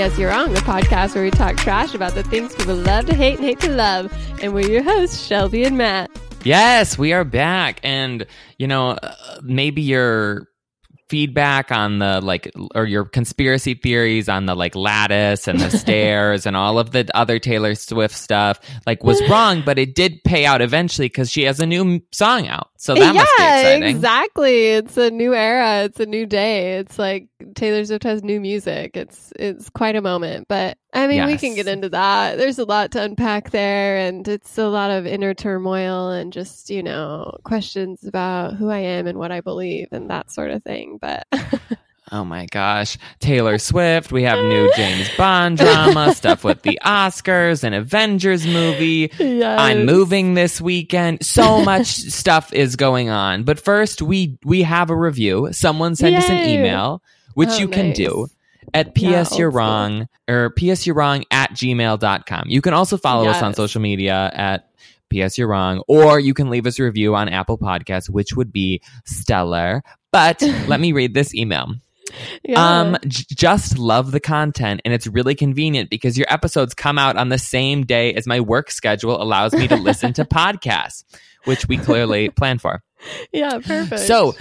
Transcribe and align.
P.S. 0.00 0.18
You're 0.18 0.30
Wrong, 0.30 0.50
the 0.54 0.60
podcast 0.60 1.14
where 1.14 1.22
we 1.22 1.30
talk 1.30 1.58
trash 1.58 1.94
about 1.94 2.14
the 2.14 2.22
things 2.22 2.54
people 2.54 2.74
love 2.74 3.04
to 3.04 3.14
hate 3.14 3.34
and 3.34 3.44
hate 3.44 3.60
to 3.60 3.70
love. 3.70 4.10
And 4.40 4.54
we're 4.54 4.66
your 4.66 4.82
hosts, 4.82 5.26
Shelby 5.26 5.62
and 5.64 5.76
Matt. 5.76 6.10
Yes, 6.42 6.96
we 6.96 7.12
are 7.12 7.22
back. 7.22 7.80
And, 7.82 8.24
you 8.56 8.66
know, 8.66 8.92
uh, 8.92 9.14
maybe 9.42 9.82
your 9.82 10.48
feedback 11.10 11.72
on 11.72 11.98
the 11.98 12.20
like 12.20 12.50
or 12.74 12.86
your 12.86 13.04
conspiracy 13.04 13.74
theories 13.74 14.28
on 14.28 14.46
the 14.46 14.54
like 14.54 14.76
lattice 14.76 15.48
and 15.48 15.58
the 15.58 15.70
stairs 15.76 16.46
and 16.46 16.56
all 16.56 16.78
of 16.78 16.92
the 16.92 17.08
other 17.14 17.40
Taylor 17.40 17.74
Swift 17.74 18.14
stuff 18.14 18.60
like 18.86 19.02
was 19.02 19.20
wrong 19.28 19.62
but 19.66 19.76
it 19.76 19.96
did 19.96 20.22
pay 20.22 20.46
out 20.46 20.62
eventually 20.62 21.08
cuz 21.08 21.30
she 21.30 21.42
has 21.42 21.58
a 21.58 21.66
new 21.66 22.00
song 22.12 22.46
out 22.46 22.70
so 22.80 22.94
that 22.94 23.00
yeah, 23.00 23.12
must 23.12 23.36
be 23.36 23.42
exciting 23.42 23.82
exactly. 23.82 24.66
It's 24.68 24.96
a 24.96 25.10
new 25.10 25.34
era. 25.34 25.84
It's 25.84 26.00
a 26.00 26.06
new 26.06 26.24
day. 26.24 26.78
It's 26.78 26.98
like 26.98 27.28
Taylor 27.54 27.84
Swift 27.84 28.04
has 28.04 28.24
new 28.24 28.40
music. 28.40 28.96
It's 28.96 29.34
it's 29.36 29.68
quite 29.68 29.96
a 29.96 30.00
moment. 30.00 30.46
But 30.48 30.78
I 30.92 31.06
mean, 31.06 31.26
we 31.26 31.36
can 31.36 31.54
get 31.54 31.68
into 31.68 31.88
that. 31.90 32.36
There's 32.36 32.58
a 32.58 32.64
lot 32.64 32.90
to 32.92 33.02
unpack 33.02 33.50
there, 33.50 33.98
and 33.98 34.26
it's 34.26 34.58
a 34.58 34.68
lot 34.68 34.90
of 34.90 35.06
inner 35.06 35.34
turmoil 35.34 36.10
and 36.10 36.32
just 36.32 36.70
you 36.70 36.82
know 36.82 37.38
questions 37.44 38.04
about 38.06 38.54
who 38.54 38.68
I 38.70 38.78
am 38.78 39.06
and 39.06 39.18
what 39.18 39.32
I 39.32 39.40
believe 39.40 39.88
and 39.92 40.10
that 40.10 40.30
sort 40.30 40.50
of 40.50 40.62
thing. 40.64 40.98
But 41.00 41.26
Oh 42.12 42.24
my 42.24 42.46
gosh. 42.46 42.98
Taylor 43.20 43.58
Swift. 43.58 44.10
We 44.10 44.24
have 44.24 44.38
new 44.44 44.70
James 44.74 45.08
Bond 45.16 45.58
drama, 45.58 46.12
stuff 46.14 46.42
with 46.42 46.62
the 46.62 46.78
Oscars, 46.84 47.62
an 47.62 47.72
Avengers 47.72 48.46
movie. 48.46 49.12
I'm 49.44 49.86
moving 49.86 50.34
this 50.34 50.60
weekend. 50.60 51.24
So 51.24 51.62
much 51.64 51.86
stuff 52.10 52.52
is 52.52 52.74
going 52.74 53.10
on. 53.10 53.44
But 53.44 53.60
first, 53.60 54.02
we 54.02 54.38
we 54.44 54.62
have 54.62 54.90
a 54.90 54.96
review. 54.96 55.50
Someone 55.52 55.94
sent 55.94 56.16
us 56.16 56.28
an 56.28 56.48
email, 56.48 57.00
which 57.34 57.50
Oh, 57.52 57.58
you 57.58 57.68
can 57.68 57.92
do 57.92 58.26
at 58.74 58.94
ps 58.94 59.38
you're 59.38 59.50
wrong 59.50 60.08
or 60.28 60.50
ps 60.50 60.86
you're 60.86 60.96
wrong 60.96 61.24
at 61.30 61.50
gmail.com. 61.50 62.44
You 62.46 62.62
can 62.62 62.74
also 62.74 62.96
follow 62.96 63.26
us 63.28 63.42
on 63.42 63.54
social 63.54 63.80
media 63.80 64.30
at 64.34 64.70
ps 65.12 65.36
you're 65.36 65.48
wrong, 65.48 65.82
or 65.88 66.20
you 66.20 66.34
can 66.34 66.50
leave 66.50 66.66
us 66.66 66.78
a 66.78 66.84
review 66.84 67.14
on 67.14 67.28
Apple 67.28 67.58
Podcasts, 67.58 68.08
which 68.08 68.34
would 68.34 68.52
be 68.52 68.80
stellar. 69.04 69.82
But 70.12 70.40
let 70.68 70.80
me 70.80 70.92
read 70.92 71.14
this 71.14 71.34
email. 71.34 71.74
Yeah. 72.42 72.80
Um, 72.80 72.96
j- 73.06 73.24
just 73.34 73.78
love 73.78 74.10
the 74.10 74.20
content, 74.20 74.80
and 74.84 74.92
it's 74.92 75.06
really 75.06 75.34
convenient 75.34 75.90
because 75.90 76.18
your 76.18 76.26
episodes 76.32 76.74
come 76.74 76.98
out 76.98 77.16
on 77.16 77.28
the 77.28 77.38
same 77.38 77.84
day 77.84 78.14
as 78.14 78.26
my 78.26 78.40
work 78.40 78.70
schedule 78.70 79.20
allows 79.20 79.52
me 79.52 79.68
to 79.68 79.76
listen 79.76 80.12
to 80.14 80.24
podcasts, 80.32 81.04
which 81.44 81.68
we 81.68 81.76
clearly 81.76 82.28
plan 82.36 82.58
for. 82.58 82.82
yeah, 83.32 83.58
perfect. 83.58 84.02
So, 84.02 84.34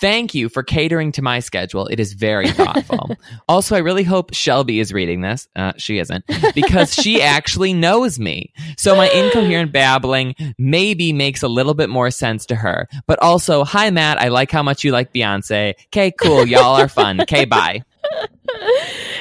thank 0.00 0.34
you 0.34 0.48
for 0.48 0.62
catering 0.62 1.12
to 1.12 1.22
my 1.22 1.40
schedule. 1.40 1.86
It 1.86 2.00
is 2.00 2.12
very 2.12 2.50
thoughtful. 2.50 3.10
also, 3.48 3.76
I 3.76 3.78
really 3.78 4.04
hope 4.04 4.34
Shelby 4.34 4.80
is 4.80 4.92
reading 4.92 5.20
this. 5.20 5.48
Uh, 5.56 5.72
she 5.76 5.98
isn't 5.98 6.24
because 6.54 6.94
she 6.94 7.22
actually 7.36 7.72
knows 7.72 8.18
me. 8.18 8.52
So, 8.76 8.94
my 8.96 9.08
incoherent 9.08 9.72
babbling 9.72 10.34
maybe 10.58 11.12
makes 11.12 11.42
a 11.42 11.48
little 11.48 11.74
bit 11.74 11.88
more 11.88 12.10
sense 12.10 12.46
to 12.46 12.56
her. 12.56 12.88
But 13.06 13.20
also, 13.22 13.64
hi, 13.64 13.90
Matt. 13.90 14.20
I 14.20 14.28
like 14.28 14.50
how 14.50 14.62
much 14.62 14.84
you 14.84 14.92
like 14.92 15.12
Beyonce. 15.12 15.74
Okay, 15.86 16.10
cool. 16.10 16.46
Y'all 16.46 16.76
are 16.76 16.88
fun. 16.88 17.20
Okay, 17.22 17.44
bye. 17.46 17.82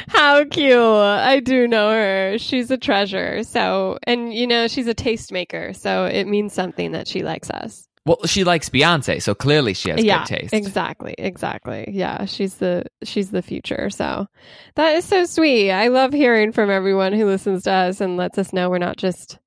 How 0.07 0.45
cute. 0.45 0.77
I 0.77 1.39
do 1.39 1.67
know 1.67 1.89
her. 1.89 2.37
She's 2.37 2.69
a 2.71 2.77
treasure. 2.77 3.43
So, 3.43 3.97
and 4.03 4.33
you 4.33 4.47
know, 4.47 4.67
she's 4.67 4.87
a 4.87 4.95
tastemaker. 4.95 5.75
So 5.75 6.05
it 6.05 6.25
means 6.25 6.53
something 6.53 6.91
that 6.91 7.07
she 7.07 7.23
likes 7.23 7.49
us. 7.49 7.87
Well, 8.05 8.19
she 8.25 8.43
likes 8.43 8.69
Beyonce, 8.69 9.21
so 9.21 9.33
clearly 9.33 9.73
she 9.73 9.89
has 9.89 10.03
yeah, 10.03 10.19
good 10.25 10.39
taste. 10.41 10.53
exactly. 10.53 11.15
Exactly. 11.17 11.85
Yeah. 11.91 12.25
She's 12.25 12.55
the, 12.55 12.83
she's 13.03 13.31
the 13.31 13.41
future. 13.41 13.89
So 13.89 14.27
that 14.75 14.95
is 14.95 15.05
so 15.05 15.25
sweet. 15.25 15.71
I 15.71 15.87
love 15.87 16.13
hearing 16.13 16.51
from 16.51 16.69
everyone 16.69 17.13
who 17.13 17.25
listens 17.25 17.63
to 17.63 17.71
us 17.71 18.01
and 18.01 18.15
lets 18.15 18.37
us 18.37 18.53
know 18.53 18.69
we're 18.69 18.77
not 18.77 18.97
just 18.97 19.39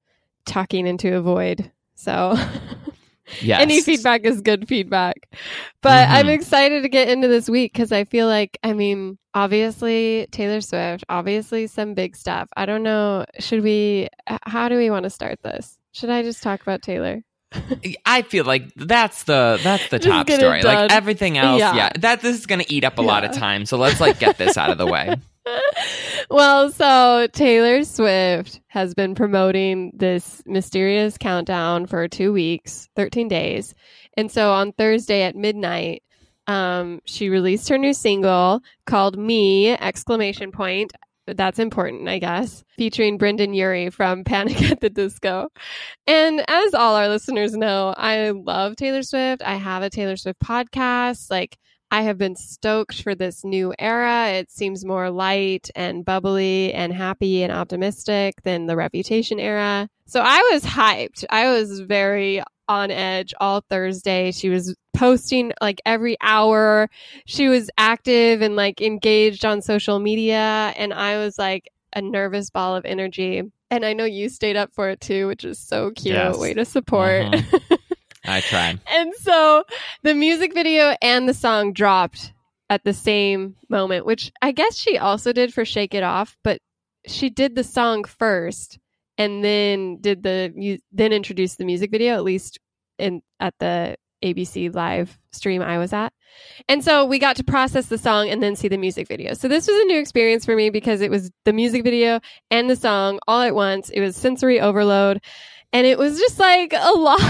talking 0.44 0.86
into 0.88 1.14
a 1.16 1.20
void. 1.20 1.70
So 1.94 2.36
Yes. 3.42 3.60
any 3.60 3.82
feedback 3.82 4.22
is 4.24 4.41
good 4.41 4.66
feedback. 4.66 5.28
But 5.82 6.08
I'm 6.08 6.26
Mhm. 6.26 6.34
excited 6.34 6.82
to 6.82 6.88
get 6.88 7.08
into 7.10 7.28
this 7.28 7.48
week 7.48 7.74
because 7.74 7.92
I 7.92 8.04
feel 8.04 8.26
like, 8.26 8.58
I 8.64 8.72
mean, 8.72 9.18
obviously 9.34 10.26
Taylor 10.32 10.62
Swift, 10.62 11.04
obviously 11.10 11.66
some 11.66 11.92
big 11.94 12.16
stuff. 12.16 12.48
I 12.56 12.64
don't 12.66 12.82
know. 12.82 13.24
Should 13.38 13.62
we, 13.62 14.08
how 14.42 14.68
do 14.70 14.76
we 14.78 14.88
want 14.91 15.04
to 15.04 15.10
start 15.10 15.42
this? 15.42 15.78
Should 15.92 16.10
I 16.10 16.22
just 16.22 16.42
talk 16.42 16.62
about 16.62 16.80
Taylor? 16.82 17.22
I 18.06 18.22
feel 18.22 18.44
like 18.44 18.75
that's 18.75 19.25
the 19.25 19.59
that's 19.62 19.88
the 19.88 19.98
top 19.98 20.26
get 20.26 20.38
it 20.38 20.41
story. 20.41 20.62
Like 20.62 20.92
everything 20.92 21.38
else, 21.38 21.60
Yeah. 21.60 21.75
yeah. 21.75 21.91
That 21.98 22.20
this 22.20 22.38
is 22.38 22.47
going 22.47 22.60
to 22.60 22.72
eat 22.72 22.84
up 22.84 22.98
a 22.98 23.03
lot 23.03 23.25
of 23.25 23.32
time. 23.32 23.64
So 23.66 23.78
let's 23.78 24.00
like 24.00 24.19
get 24.19 24.38
this 24.38 24.56
out 24.56 24.70
of 24.70 24.78
the 24.78 24.86
way. 24.86 25.14
well, 26.31 26.70
so 26.70 27.26
Taylor 27.32 27.84
Swift 27.84 28.60
has 28.69 28.94
been 28.94 29.14
promoting 29.14 29.92
this 29.94 30.42
mysterious 30.47 31.16
countdown 31.16 31.86
for 31.86 32.06
two 32.06 32.32
weeks, 32.32 32.88
13 32.97 33.28
days. 33.28 33.75
And 34.16 34.30
so 34.30 34.53
on 34.53 34.72
Thursday 34.72 35.22
at 35.22 35.36
midnight, 35.36 36.03
um, 36.47 37.00
she 37.04 37.28
released 37.28 37.69
her 37.69 37.78
new 37.78 37.92
single 37.94 38.60
called 38.86 39.19
Me! 39.19 39.70
Exclamation 39.70 40.53
point. 40.53 40.92
That's 41.37 41.59
important, 41.59 42.09
I 42.09 42.19
guess, 42.19 42.65
featuring 42.77 43.19
Brendon 43.19 43.55
Urie 43.55 43.91
from 43.91 44.25
Panic 44.25 44.62
at 44.71 44.81
the 44.81 44.91
Disco. 44.91 45.49
And 46.06 46.43
as 46.49 46.75
all 46.75 46.97
our 46.97 47.09
listeners 47.09 47.55
know, 47.55 47.94
I 47.97 48.31
love 48.31 48.77
Taylor 48.77 49.03
Swift. 49.03 49.43
I 49.43 49.55
have 49.56 49.83
a 49.83 49.91
Taylor 49.91 50.16
Swift 50.16 50.41
podcast. 50.41 51.31
Like, 51.31 51.59
I 51.91 52.03
have 52.03 52.19
been 52.19 52.37
stoked 52.37 53.03
for 53.03 53.15
this 53.15 53.44
new 53.44 53.75
era. 53.78 54.28
It 54.28 54.50
seems 54.50 54.84
more 54.84 55.11
light 55.11 55.71
and 55.75 56.05
bubbly 56.05 56.72
and 56.75 56.93
happy 56.93 57.43
and 57.43 57.53
optimistic 57.53 58.43
than 58.43 58.66
the 58.66 58.77
Reputation 58.77 59.41
era. 59.41 59.89
So 60.06 60.21
I 60.21 60.50
was 60.53 60.65
hyped. 60.65 61.25
I 61.31 61.50
was 61.50 61.81
very 61.81 62.43
on 62.69 62.91
edge 62.91 63.33
all 63.41 63.62
Thursday. 63.71 64.33
She 64.33 64.50
was 64.50 64.75
posting 64.98 65.53
like 65.60 65.81
every 65.86 66.16
hour. 66.20 66.91
She 67.25 67.48
was 67.48 67.70
active 67.78 68.42
and 68.42 68.56
like 68.56 68.81
engaged 68.81 69.44
on 69.44 69.62
social 69.62 69.98
media. 69.98 70.72
And 70.76 70.92
I 70.92 71.19
was 71.19 71.38
like 71.38 71.69
a 71.94 72.03
nervous 72.03 72.50
ball 72.50 72.76
of 72.76 72.84
energy. 72.84 73.42
And 73.70 73.84
I 73.84 73.92
know 73.92 74.04
you 74.04 74.28
stayed 74.28 74.56
up 74.56 74.72
for 74.75 74.88
it 74.91 75.00
too, 75.00 75.26
which 75.28 75.44
is 75.44 75.59
so 75.59 75.91
cute. 75.92 76.14
Yes. 76.14 76.36
Way 76.38 76.54
to 76.54 76.64
support. 76.64 77.26
Mhm. 77.26 77.78
I 78.25 78.41
tried. 78.41 78.81
And 78.91 79.14
so 79.20 79.64
the 80.03 80.14
music 80.14 80.53
video 80.53 80.97
and 81.00 81.28
the 81.28 81.34
song 81.34 81.72
dropped 81.72 82.32
at 82.69 82.84
the 82.84 82.92
same 82.92 83.56
moment, 83.69 84.04
which 84.04 84.30
I 84.42 84.53
guess 84.53 84.76
she 84.76 84.98
also 84.98 85.32
did 85.32 85.54
for 85.54 85.65
Shake 85.65 85.94
It 85.94 86.03
Off, 86.03 86.36
but 86.44 86.59
she 87.06 87.30
did 87.30 87.54
the 87.54 87.65
song 87.65 88.04
first 88.04 88.78
and 89.16 89.42
then 89.42 89.98
did 90.00 90.22
the 90.22 90.53
mu- 90.54 90.76
then 90.92 91.12
introduced 91.12 91.56
the 91.56 91.65
music 91.65 91.91
video 91.91 92.15
at 92.15 92.25
least 92.25 92.59
in 92.98 93.22
at 93.41 93.54
the 93.60 93.97
ABC 94.22 94.74
live 94.74 95.18
stream 95.32 95.62
I 95.62 95.78
was 95.78 95.92
at. 95.92 96.12
And 96.68 96.84
so 96.84 97.04
we 97.04 97.18
got 97.18 97.36
to 97.36 97.44
process 97.44 97.86
the 97.86 97.98
song 97.98 98.28
and 98.28 98.42
then 98.42 98.56
see 98.56 98.68
the 98.68 98.76
music 98.76 99.08
video. 99.08 99.34
So 99.34 99.48
this 99.48 99.66
was 99.66 99.76
a 99.76 99.84
new 99.86 99.98
experience 99.98 100.44
for 100.44 100.54
me 100.54 100.70
because 100.70 101.00
it 101.00 101.10
was 101.10 101.30
the 101.44 101.52
music 101.52 101.84
video 101.84 102.20
and 102.50 102.68
the 102.68 102.76
song 102.76 103.18
all 103.26 103.40
at 103.40 103.54
once. 103.54 103.90
It 103.90 104.00
was 104.00 104.16
sensory 104.16 104.60
overload 104.60 105.20
and 105.72 105.86
it 105.86 105.98
was 105.98 106.18
just 106.18 106.38
like 106.38 106.72
a 106.72 106.92
lot. 106.96 107.20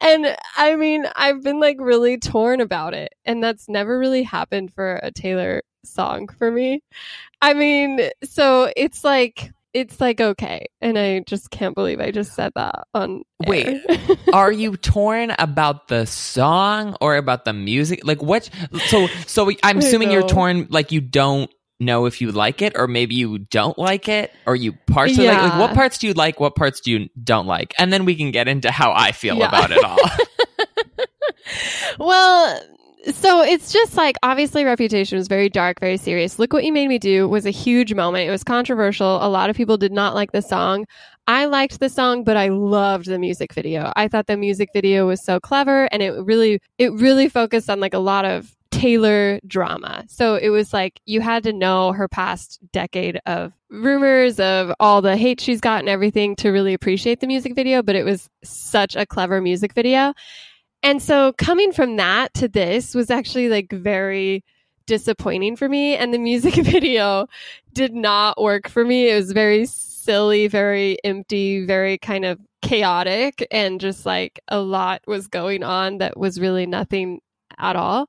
and 0.00 0.36
I 0.56 0.76
mean, 0.76 1.06
I've 1.14 1.42
been 1.42 1.60
like 1.60 1.76
really 1.80 2.18
torn 2.18 2.60
about 2.60 2.94
it, 2.94 3.12
and 3.24 3.42
that's 3.42 3.68
never 3.68 3.98
really 3.98 4.22
happened 4.22 4.72
for 4.74 5.00
a 5.02 5.10
Taylor 5.10 5.62
song 5.84 6.28
for 6.28 6.50
me. 6.50 6.82
I 7.40 7.54
mean, 7.54 8.10
so 8.24 8.70
it's 8.76 9.04
like 9.04 9.52
it's 9.76 10.00
like 10.00 10.20
okay, 10.20 10.66
and 10.80 10.98
I 10.98 11.20
just 11.20 11.50
can't 11.50 11.74
believe 11.74 12.00
I 12.00 12.10
just 12.10 12.34
said 12.34 12.52
that 12.54 12.86
on 12.94 13.22
air. 13.44 13.48
Wait. 13.48 13.82
Are 14.32 14.50
you 14.50 14.76
torn 14.76 15.32
about 15.38 15.88
the 15.88 16.06
song 16.06 16.96
or 17.00 17.16
about 17.16 17.44
the 17.44 17.52
music? 17.52 18.00
Like 18.02 18.22
what? 18.22 18.48
So 18.86 19.08
so 19.26 19.50
I'm 19.62 19.78
assuming 19.78 20.10
you're 20.10 20.26
torn. 20.26 20.66
Like 20.70 20.92
you 20.92 21.02
don't 21.02 21.50
know 21.78 22.06
if 22.06 22.22
you 22.22 22.32
like 22.32 22.62
it, 22.62 22.72
or 22.74 22.88
maybe 22.88 23.16
you 23.16 23.36
don't 23.38 23.76
like 23.78 24.08
it, 24.08 24.32
or 24.46 24.56
you 24.56 24.72
partially 24.86 25.26
like. 25.26 25.42
Like 25.42 25.60
what 25.60 25.74
parts 25.74 25.98
do 25.98 26.06
you 26.06 26.14
like? 26.14 26.40
What 26.40 26.56
parts 26.56 26.80
do 26.80 26.90
you 26.90 27.08
don't 27.22 27.46
like? 27.46 27.74
And 27.78 27.92
then 27.92 28.06
we 28.06 28.14
can 28.14 28.30
get 28.30 28.48
into 28.48 28.70
how 28.70 28.92
I 28.96 29.12
feel 29.12 29.36
Yeah. 29.36 29.48
about 29.48 29.70
it 29.72 29.84
all. 29.84 29.98
well, 31.98 32.60
so 33.12 33.42
it's 33.42 33.72
just 33.72 33.96
like 33.96 34.16
obviously 34.22 34.64
Reputation 34.64 35.18
was 35.18 35.28
very 35.28 35.48
dark, 35.48 35.80
very 35.80 35.96
serious. 35.96 36.38
Look 36.38 36.52
What 36.52 36.64
You 36.64 36.72
Made 36.72 36.88
Me 36.88 36.98
Do 36.98 37.28
was 37.28 37.46
a 37.46 37.50
huge 37.50 37.94
moment. 37.94 38.26
It 38.26 38.30
was 38.30 38.44
controversial. 38.44 39.24
A 39.24 39.28
lot 39.28 39.50
of 39.50 39.56
people 39.56 39.76
did 39.76 39.92
not 39.92 40.14
like 40.14 40.32
the 40.32 40.42
song. 40.42 40.86
I 41.28 41.46
liked 41.46 41.80
the 41.80 41.88
song, 41.88 42.24
but 42.24 42.36
I 42.36 42.48
loved 42.48 43.06
the 43.06 43.18
music 43.18 43.52
video. 43.52 43.92
I 43.96 44.08
thought 44.08 44.26
the 44.26 44.36
music 44.36 44.70
video 44.72 45.06
was 45.06 45.22
so 45.22 45.40
clever 45.40 45.84
and 45.92 46.02
it 46.02 46.12
really 46.24 46.60
it 46.78 46.92
really 46.92 47.28
focused 47.28 47.70
on 47.70 47.80
like 47.80 47.94
a 47.94 47.98
lot 47.98 48.24
of 48.24 48.56
Taylor 48.70 49.40
drama. 49.46 50.04
So 50.06 50.34
it 50.34 50.50
was 50.50 50.72
like 50.72 51.00
you 51.06 51.20
had 51.20 51.44
to 51.44 51.52
know 51.52 51.92
her 51.92 52.08
past 52.08 52.60
decade 52.72 53.18
of 53.24 53.52
rumors 53.70 54.38
of 54.38 54.72
all 54.78 55.00
the 55.00 55.16
hate 55.16 55.40
she's 55.40 55.60
got 55.60 55.80
and 55.80 55.88
everything 55.88 56.36
to 56.36 56.50
really 56.50 56.74
appreciate 56.74 57.20
the 57.20 57.26
music 57.26 57.54
video, 57.54 57.82
but 57.82 57.96
it 57.96 58.04
was 58.04 58.28
such 58.44 58.94
a 58.94 59.06
clever 59.06 59.40
music 59.40 59.72
video. 59.72 60.12
And 60.86 61.02
so 61.02 61.32
coming 61.32 61.72
from 61.72 61.96
that 61.96 62.32
to 62.34 62.46
this 62.46 62.94
was 62.94 63.10
actually 63.10 63.48
like 63.48 63.72
very 63.72 64.44
disappointing 64.86 65.56
for 65.56 65.68
me. 65.68 65.96
And 65.96 66.14
the 66.14 66.18
music 66.18 66.54
video 66.64 67.26
did 67.72 67.92
not 67.92 68.40
work 68.40 68.68
for 68.68 68.84
me. 68.84 69.10
It 69.10 69.16
was 69.16 69.32
very 69.32 69.66
silly, 69.66 70.46
very 70.46 70.96
empty, 71.02 71.66
very 71.66 71.98
kind 71.98 72.24
of 72.24 72.38
chaotic, 72.62 73.44
and 73.50 73.80
just 73.80 74.06
like 74.06 74.38
a 74.46 74.60
lot 74.60 75.02
was 75.08 75.26
going 75.26 75.64
on 75.64 75.98
that 75.98 76.16
was 76.16 76.38
really 76.38 76.66
nothing 76.66 77.20
at 77.58 77.74
all. 77.74 78.06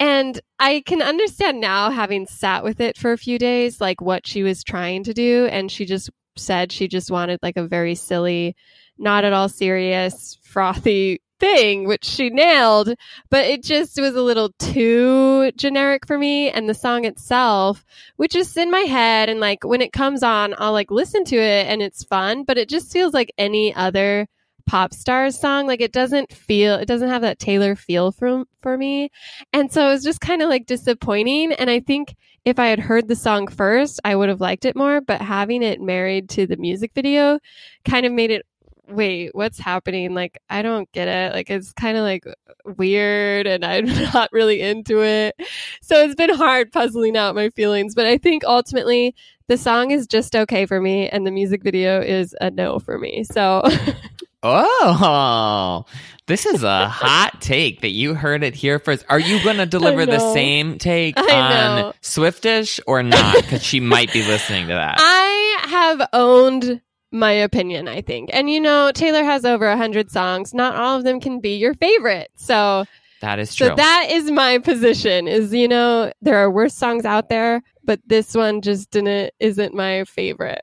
And 0.00 0.40
I 0.58 0.82
can 0.84 1.02
understand 1.02 1.60
now, 1.60 1.90
having 1.90 2.26
sat 2.26 2.64
with 2.64 2.80
it 2.80 2.98
for 2.98 3.12
a 3.12 3.18
few 3.18 3.38
days, 3.38 3.80
like 3.80 4.00
what 4.00 4.26
she 4.26 4.42
was 4.42 4.64
trying 4.64 5.04
to 5.04 5.14
do. 5.14 5.46
And 5.46 5.70
she 5.70 5.84
just 5.84 6.10
said 6.36 6.72
she 6.72 6.88
just 6.88 7.08
wanted 7.08 7.38
like 7.40 7.56
a 7.56 7.68
very 7.68 7.94
silly, 7.94 8.56
not 8.98 9.24
at 9.24 9.32
all 9.32 9.48
serious, 9.48 10.38
frothy 10.42 11.20
thing, 11.38 11.86
which 11.86 12.04
she 12.04 12.30
nailed, 12.30 12.94
but 13.30 13.44
it 13.44 13.62
just 13.62 14.00
was 14.00 14.14
a 14.14 14.22
little 14.22 14.52
too 14.58 15.52
generic 15.52 16.06
for 16.06 16.18
me. 16.18 16.50
And 16.50 16.68
the 16.68 16.74
song 16.74 17.04
itself, 17.04 17.84
which 18.16 18.34
is 18.34 18.56
in 18.56 18.70
my 18.70 18.80
head, 18.80 19.28
and 19.28 19.40
like 19.40 19.64
when 19.64 19.80
it 19.80 19.92
comes 19.92 20.22
on, 20.22 20.54
I'll 20.58 20.72
like 20.72 20.90
listen 20.90 21.24
to 21.26 21.36
it 21.36 21.66
and 21.66 21.82
it's 21.82 22.04
fun, 22.04 22.44
but 22.44 22.58
it 22.58 22.68
just 22.68 22.92
feels 22.92 23.14
like 23.14 23.32
any 23.38 23.74
other 23.74 24.26
pop 24.66 24.92
stars 24.92 25.38
song. 25.38 25.66
Like 25.66 25.80
it 25.80 25.92
doesn't 25.92 26.32
feel, 26.32 26.74
it 26.74 26.86
doesn't 26.86 27.08
have 27.08 27.22
that 27.22 27.38
Taylor 27.38 27.76
feel 27.76 28.12
for, 28.12 28.44
for 28.60 28.76
me. 28.76 29.10
And 29.52 29.72
so 29.72 29.88
it 29.88 29.92
was 29.92 30.04
just 30.04 30.20
kind 30.20 30.42
of 30.42 30.48
like 30.48 30.66
disappointing. 30.66 31.52
And 31.52 31.70
I 31.70 31.80
think 31.80 32.16
if 32.44 32.58
I 32.58 32.66
had 32.66 32.78
heard 32.78 33.08
the 33.08 33.16
song 33.16 33.48
first, 33.48 34.00
I 34.04 34.14
would 34.14 34.28
have 34.28 34.40
liked 34.40 34.64
it 34.64 34.76
more, 34.76 35.00
but 35.00 35.20
having 35.20 35.62
it 35.62 35.80
married 35.80 36.28
to 36.30 36.46
the 36.46 36.56
music 36.56 36.92
video 36.94 37.38
kind 37.84 38.06
of 38.06 38.12
made 38.12 38.30
it 38.30 38.46
wait, 38.88 39.34
what's 39.34 39.58
happening? 39.58 40.14
Like, 40.14 40.38
I 40.48 40.62
don't 40.62 40.90
get 40.92 41.08
it. 41.08 41.32
Like, 41.32 41.50
it's 41.50 41.72
kind 41.72 41.96
of 41.96 42.02
like 42.02 42.24
weird 42.64 43.46
and 43.46 43.64
I'm 43.64 43.86
not 44.14 44.30
really 44.32 44.60
into 44.60 45.02
it. 45.02 45.34
So 45.82 46.02
it's 46.04 46.14
been 46.14 46.34
hard 46.34 46.72
puzzling 46.72 47.16
out 47.16 47.34
my 47.34 47.50
feelings. 47.50 47.94
But 47.94 48.06
I 48.06 48.18
think 48.18 48.44
ultimately 48.44 49.14
the 49.48 49.56
song 49.56 49.90
is 49.90 50.06
just 50.06 50.34
okay 50.34 50.66
for 50.66 50.80
me 50.80 51.08
and 51.08 51.26
the 51.26 51.30
music 51.30 51.62
video 51.62 52.00
is 52.00 52.34
a 52.40 52.50
no 52.50 52.78
for 52.78 52.98
me. 52.98 53.24
So. 53.24 53.62
oh, 54.42 55.84
this 56.26 56.44
is 56.44 56.64
a 56.64 56.88
hot 56.88 57.40
take 57.40 57.82
that 57.82 57.90
you 57.90 58.14
heard 58.14 58.42
it 58.42 58.54
here 58.54 58.78
first. 58.78 59.04
Are 59.08 59.20
you 59.20 59.42
going 59.44 59.58
to 59.58 59.66
deliver 59.66 60.06
the 60.06 60.32
same 60.34 60.78
take 60.78 61.18
on. 61.18 61.92
Swiftish 62.00 62.80
or 62.86 63.02
not? 63.02 63.36
Because 63.36 63.62
she 63.62 63.80
might 63.80 64.12
be 64.12 64.26
listening 64.26 64.68
to 64.68 64.74
that. 64.74 64.96
I 65.00 65.66
have 65.68 66.08
owned 66.12 66.80
my 67.12 67.32
opinion, 67.32 67.88
I 67.88 68.02
think. 68.02 68.30
And 68.32 68.50
you 68.50 68.60
know, 68.60 68.90
Taylor 68.92 69.24
has 69.24 69.44
over 69.44 69.66
a 69.66 69.76
hundred 69.76 70.10
songs. 70.10 70.52
Not 70.54 70.76
all 70.76 70.96
of 70.96 71.04
them 71.04 71.20
can 71.20 71.40
be 71.40 71.56
your 71.56 71.74
favorite. 71.74 72.30
So 72.36 72.84
that 73.20 73.38
is 73.38 73.54
true. 73.54 73.68
So 73.68 73.74
that 73.74 74.08
is 74.10 74.30
my 74.30 74.58
position 74.58 75.28
is, 75.28 75.52
you 75.52 75.68
know, 75.68 76.12
there 76.20 76.36
are 76.36 76.50
worse 76.50 76.74
songs 76.74 77.04
out 77.04 77.28
there, 77.28 77.62
but 77.84 78.00
this 78.06 78.34
one 78.34 78.60
just 78.60 78.90
didn't 78.90 79.32
isn't 79.40 79.74
my 79.74 80.04
favorite. 80.04 80.62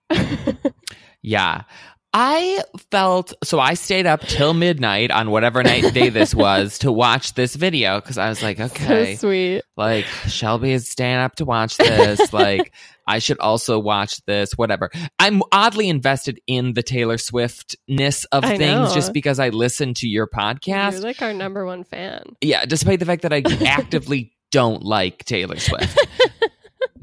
yeah. 1.22 1.64
I 2.16 2.62
felt 2.92 3.34
so 3.44 3.60
I 3.60 3.74
stayed 3.74 4.06
up 4.06 4.22
till 4.22 4.54
midnight 4.54 5.10
on 5.10 5.32
whatever 5.32 5.64
night 5.64 5.96
day 5.96 6.10
this 6.10 6.36
was 6.36 6.78
to 6.80 6.92
watch 6.92 7.34
this 7.34 7.56
video 7.56 8.00
because 8.00 8.20
I 8.20 8.30
was 8.30 8.44
like, 8.44 8.60
okay, 8.60 9.16
so 9.16 9.28
sweet. 9.28 9.64
Like 9.76 10.06
Shelby 10.28 10.74
is 10.74 10.88
staying 10.88 11.18
up 11.18 11.38
to 11.38 11.46
watch 11.46 11.78
this. 11.78 12.32
like 12.34 12.72
I 13.08 13.20
should 13.20 13.40
also 13.40 13.80
watch 13.80 14.24
this. 14.26 14.54
Whatever. 14.54 14.90
I'm 15.20 15.42
oddly 15.52 15.90
invested 15.90 16.40
in 16.48 16.74
the 16.74 16.84
Taylor 16.84 17.18
Swiftness 17.18 18.26
of 18.26 18.44
I 18.44 18.58
things 18.58 18.90
know. 18.90 18.94
just 18.94 19.14
because 19.14 19.40
I 19.40 19.50
listen 19.50 19.94
to 19.96 20.08
your 20.08 20.28
podcast. 20.28 20.94
You're 20.94 21.02
like 21.02 21.22
our 21.22 21.34
number 21.34 21.66
one 21.66 21.84
fan. 21.84 22.24
Yeah, 22.42 22.66
despite 22.66 23.00
the 23.00 23.06
fact 23.06 23.24
that 23.24 23.34
I 23.34 23.44
actively 23.66 24.34
don't 24.52 24.84
like 24.84 25.26
Taylor 25.26 25.58
Swift. 25.58 26.00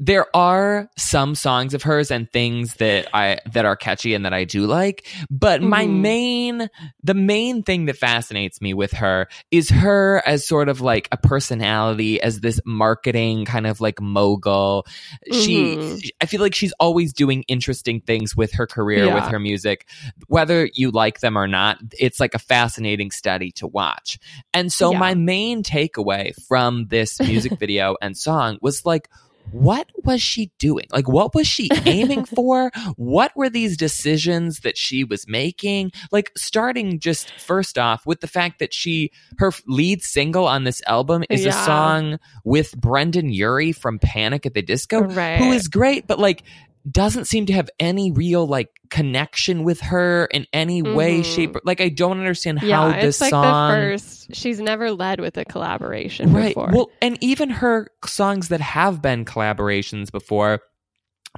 there 0.03 0.35
are 0.35 0.89
some 0.97 1.35
songs 1.35 1.75
of 1.75 1.83
hers 1.83 2.09
and 2.09 2.27
things 2.31 2.73
that 2.77 3.07
I 3.13 3.37
that 3.53 3.65
are 3.65 3.75
catchy 3.75 4.15
and 4.15 4.25
that 4.25 4.33
I 4.33 4.45
do 4.45 4.65
like, 4.65 5.05
but 5.29 5.61
my 5.61 5.85
Mhm. 5.85 6.01
main 6.01 6.69
the 7.03 7.13
main 7.13 7.61
thing 7.61 7.85
that 7.85 7.97
fascinates 7.97 8.61
me 8.61 8.73
with 8.73 8.93
her 8.93 9.27
is 9.51 9.69
her 9.69 10.23
as 10.25 10.45
sort 10.47 10.69
of 10.69 10.81
like 10.81 11.07
a 11.11 11.17
personality 11.17 12.19
as 12.19 12.39
this 12.39 12.59
marketing 12.65 13.45
kind 13.45 13.67
of 13.67 13.79
like 13.79 14.01
mogul. 14.01 14.87
She 15.31 15.75
Mhm. 15.77 16.09
I 16.19 16.25
feel 16.25 16.41
like 16.41 16.55
she's 16.55 16.73
always 16.79 17.13
doing 17.13 17.43
interesting 17.47 18.01
things 18.01 18.35
with 18.35 18.53
her 18.53 18.65
career 18.65 19.13
with 19.13 19.25
her 19.25 19.39
music 19.39 19.87
whether 20.27 20.67
you 20.73 20.89
like 20.89 21.19
them 21.19 21.37
or 21.37 21.47
not. 21.47 21.77
It's 21.99 22.19
like 22.19 22.33
a 22.33 22.39
fascinating 22.39 23.11
study 23.11 23.51
to 23.51 23.67
watch. 23.67 24.17
And 24.51 24.73
so 24.73 24.93
Yeah. 24.93 24.97
my 24.99 25.13
main 25.13 25.61
takeaway 25.61 26.33
from 26.47 26.87
this 26.87 27.19
music 27.19 27.51
video 27.59 27.97
and 28.01 28.17
song 28.17 28.57
was 28.61 28.83
like, 28.83 29.07
what 29.51 29.89
was 30.03 30.21
she 30.21 30.51
doing? 30.59 30.85
Like, 30.91 31.07
what 31.07 31.33
was 31.35 31.47
she 31.47 31.69
aiming 31.85 32.25
for? 32.25 32.71
What 32.95 33.31
were 33.35 33.49
these 33.49 33.77
decisions 33.77 34.59
that 34.59 34.77
she 34.77 35.03
was 35.03 35.27
making? 35.27 35.91
Like, 36.11 36.31
starting 36.37 36.99
just 36.99 37.31
first 37.39 37.77
off 37.77 38.05
with 38.05 38.21
the 38.21 38.27
fact 38.27 38.59
that 38.59 38.73
she, 38.73 39.11
her 39.39 39.51
lead 39.67 40.01
single 40.01 40.47
on 40.47 40.63
this 40.63 40.81
album 40.87 41.23
is 41.29 41.45
a 41.45 41.51
song 41.51 42.19
with 42.43 42.75
Brendon 42.77 43.29
Urie 43.31 43.71
from 43.71 43.99
Panic 43.99 44.45
at 44.45 44.53
the 44.53 44.61
Disco, 44.61 45.01
Right. 45.01 45.37
who 45.37 45.51
is 45.51 45.67
great, 45.67 46.07
but 46.07 46.19
like, 46.19 46.43
doesn't 46.89 47.25
seem 47.25 47.45
to 47.47 47.53
have 47.53 47.69
any 47.79 48.11
real 48.11 48.47
like 48.47 48.69
connection 48.89 49.63
with 49.63 49.79
her 49.81 50.25
in 50.25 50.45
any 50.53 50.81
way, 50.81 51.19
Mhm. 51.21 51.25
shape. 51.35 51.55
or- 51.55 51.61
Like, 51.63 51.79
I 51.81 51.89
don't 51.89 52.17
understand 52.19 52.59
Yeah, 52.61 52.77
how 52.77 52.89
it's 52.89 53.03
this 53.03 53.21
like 53.21 53.29
song. 53.29 53.71
the 53.71 53.75
first. 53.75 54.35
She's 54.35 54.59
never 54.59 54.91
led 54.91 55.19
with 55.19 55.37
a 55.37 55.45
collaboration 55.45 56.33
right. 56.33 56.49
before. 56.49 56.69
Well, 56.73 56.89
and 57.01 57.17
even 57.21 57.49
her 57.49 57.87
songs 58.05 58.49
that 58.49 58.61
have 58.61 59.01
been 59.01 59.25
collaborations 59.25 60.11
before, 60.11 60.59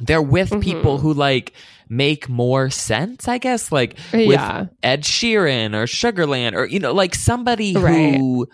they're 0.01 0.21
with 0.21 0.59
people 0.61 0.97
Mhm. 0.97 1.01
who 1.01 1.13
like 1.13 1.53
make 1.89 2.27
more 2.27 2.69
sense, 2.71 3.27
I 3.27 3.37
guess. 3.37 3.71
Like 3.71 3.97
with 4.11 4.31
yeah, 4.31 4.65
Ed 4.81 5.03
Sheeran 5.03 5.75
or 5.75 5.85
Sugarland 5.85 6.53
or 6.55 6.65
you 6.65 6.79
know, 6.79 6.93
like 6.93 7.13
somebody 7.13 7.75
Right. 7.75 8.15
who 8.15 8.47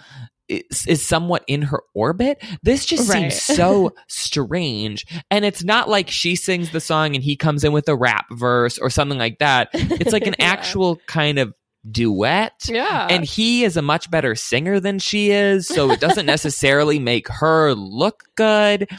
is, 0.50 0.86
is 0.88 1.06
somewhat 1.06 1.44
in 1.48 1.62
her 1.62 1.82
orbit. 1.94 2.44
This 2.64 2.86
just 2.86 3.10
Right. 3.10 3.32
seems 3.32 3.42
so 3.42 3.94
strange. 4.08 5.06
And 5.32 5.46
it's 5.46 5.64
not 5.64 5.88
like 5.90 6.10
she 6.10 6.36
sings 6.36 6.72
the 6.72 6.82
song 6.82 7.16
and 7.16 7.24
he 7.24 7.36
comes 7.36 7.64
in 7.64 7.72
with 7.72 7.88
a 7.88 7.96
rap 7.96 8.26
verse 8.32 8.78
or 8.78 8.90
something 8.90 9.18
like 9.20 9.40
that. 9.40 9.70
It's 9.74 10.12
like 10.12 10.28
an 10.28 10.36
Yeah. 10.40 10.46
actual 10.48 10.98
kind 11.08 11.40
of 11.40 11.54
duet. 11.90 12.66
yeah, 12.68 13.08
And 13.10 13.24
he 13.24 13.64
is 13.64 13.78
a 13.78 13.82
much 13.82 14.12
better 14.12 14.36
singer 14.36 14.80
than 14.82 15.00
she 15.00 15.32
is, 15.32 15.66
so 15.68 15.92
it 15.92 16.02
doesn't 16.02 16.26
necessarily 16.26 17.00
make 17.00 17.30
her 17.30 17.74
look 17.74 18.24
good. 18.36 18.90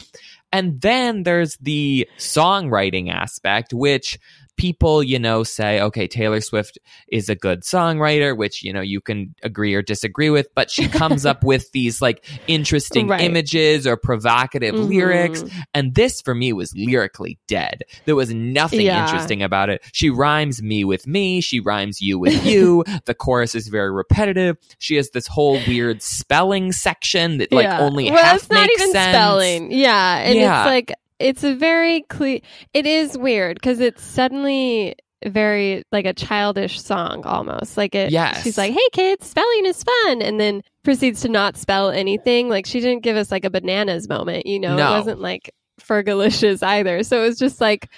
And 0.51 0.81
then 0.81 1.23
there's 1.23 1.55
the 1.57 2.09
songwriting 2.17 3.09
aspect, 3.13 3.71
which 3.73 4.17
people, 4.57 5.01
you 5.01 5.17
know, 5.17 5.43
say, 5.43 5.81
okay, 5.81 6.07
Taylor 6.07 6.39
Swift 6.41 6.77
is 7.11 7.29
a 7.29 7.35
good 7.35 7.61
songwriter, 7.63 8.37
which, 8.37 8.63
you 8.63 8.71
know, 8.71 8.81
you 8.81 9.01
can 9.01 9.33
agree 9.43 9.73
or 9.73 9.81
disagree 9.81 10.29
with, 10.29 10.47
but 10.55 10.69
she 10.69 10.87
comes 10.87 11.25
up 11.25 11.43
with 11.43 11.71
these 11.71 12.01
like 12.01 12.23
interesting 12.47 13.07
Right. 13.07 13.21
images 13.21 13.87
or 13.87 13.97
provocative 13.97 14.75
Mhm. 14.75 14.89
lyrics. 14.89 15.43
And 15.73 15.95
this 15.95 16.21
for 16.21 16.35
me 16.35 16.53
was 16.53 16.73
lyrically 16.75 17.39
dead. 17.47 17.81
There 18.05 18.15
was 18.15 18.33
nothing 18.33 18.81
Yeah. 18.81 19.03
interesting 19.03 19.41
about 19.41 19.69
it. 19.69 19.81
She 19.93 20.09
rhymes 20.09 20.61
me 20.61 20.83
with 20.83 21.07
me, 21.07 21.41
she 21.41 21.59
rhymes 21.59 22.01
you 22.01 22.19
with 22.19 22.45
you. 22.45 22.83
the 23.05 23.13
chorus 23.15 23.55
is 23.55 23.67
very 23.67 23.91
repetitive. 23.91 24.57
She 24.79 24.95
has 24.97 25.09
this 25.09 25.27
whole 25.27 25.59
weird 25.67 26.01
spelling 26.03 26.71
section 26.71 27.39
that 27.39 27.51
like 27.51 27.63
Yeah. 27.63 27.79
only 27.81 28.11
well, 28.11 28.23
half 28.23 28.35
it's 28.37 28.49
not 28.49 28.69
even 28.69 28.91
sense. 28.91 29.15
spelling. 29.15 29.71
Yeah, 29.71 30.17
and 30.19 30.35
Yeah. 30.37 30.61
it's 30.61 30.67
like 30.67 30.93
it's 31.21 31.43
a 31.43 31.55
very 31.55 32.01
clear. 32.03 32.39
It 32.73 32.85
is 32.85 33.17
weird 33.17 33.55
because 33.55 33.79
it's 33.79 34.03
suddenly 34.03 34.95
very 35.25 35.83
like 35.91 36.05
a 36.05 36.13
childish 36.13 36.81
song 36.81 37.23
almost. 37.25 37.77
Like 37.77 37.93
it. 37.95 38.11
Yes. 38.11 38.43
she's 38.43 38.57
like, 38.57 38.73
"Hey 38.73 38.89
kids, 38.91 39.27
spelling 39.27 39.65
is 39.65 39.83
fun," 39.83 40.21
and 40.21 40.39
then 40.39 40.61
proceeds 40.83 41.21
to 41.21 41.29
not 41.29 41.57
spell 41.57 41.89
anything. 41.91 42.49
Like 42.49 42.65
she 42.65 42.79
didn't 42.79 43.03
give 43.03 43.15
us 43.15 43.31
like 43.31 43.45
a 43.45 43.49
bananas 43.49 44.09
moment. 44.09 44.45
You 44.45 44.59
know, 44.59 44.75
No. 44.75 44.87
it 44.93 44.97
wasn't 44.97 45.21
like 45.21 45.51
Fergalicious 45.79 46.63
either. 46.63 47.03
So 47.03 47.23
it 47.23 47.27
was 47.27 47.37
just 47.39 47.61
like 47.61 47.89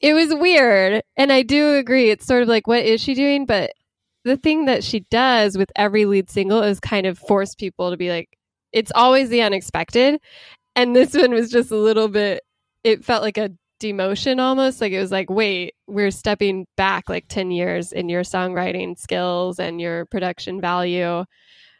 it 0.00 0.14
was 0.14 0.34
weird. 0.34 1.02
And 1.16 1.32
I 1.32 1.42
do 1.42 1.74
agree. 1.76 2.10
It's 2.10 2.24
sort 2.26 2.42
of 2.42 2.48
like, 2.48 2.66
what 2.66 2.84
is 2.84 3.00
she 3.02 3.14
doing? 3.14 3.44
But 3.46 3.72
the 4.24 4.36
thing 4.36 4.64
that 4.66 4.82
she 4.82 5.00
does 5.10 5.56
with 5.58 5.70
every 5.76 6.04
lead 6.06 6.30
single 6.30 6.62
is 6.62 6.80
kind 6.80 7.06
of 7.06 7.18
force 7.18 7.54
people 7.54 7.90
to 7.90 7.96
be 7.96 8.08
like, 8.10 8.28
it's 8.72 8.92
always 8.94 9.28
the 9.28 9.42
unexpected. 9.42 10.20
And 10.76 10.94
this 10.94 11.14
one 11.14 11.32
was 11.32 11.50
just 11.50 11.70
a 11.70 11.76
little 11.76 12.08
bit, 12.08 12.42
it 12.84 13.04
felt 13.04 13.22
like 13.22 13.38
a 13.38 13.50
demotion 13.80 14.40
almost. 14.40 14.80
Like 14.80 14.92
it 14.92 15.00
was 15.00 15.10
like, 15.10 15.30
wait, 15.30 15.74
we're 15.86 16.10
stepping 16.10 16.66
back 16.76 17.08
like 17.08 17.26
10 17.28 17.50
years 17.50 17.92
in 17.92 18.08
your 18.08 18.22
songwriting 18.22 18.98
skills 18.98 19.58
and 19.58 19.80
your 19.80 20.06
production 20.06 20.60
value. 20.60 21.24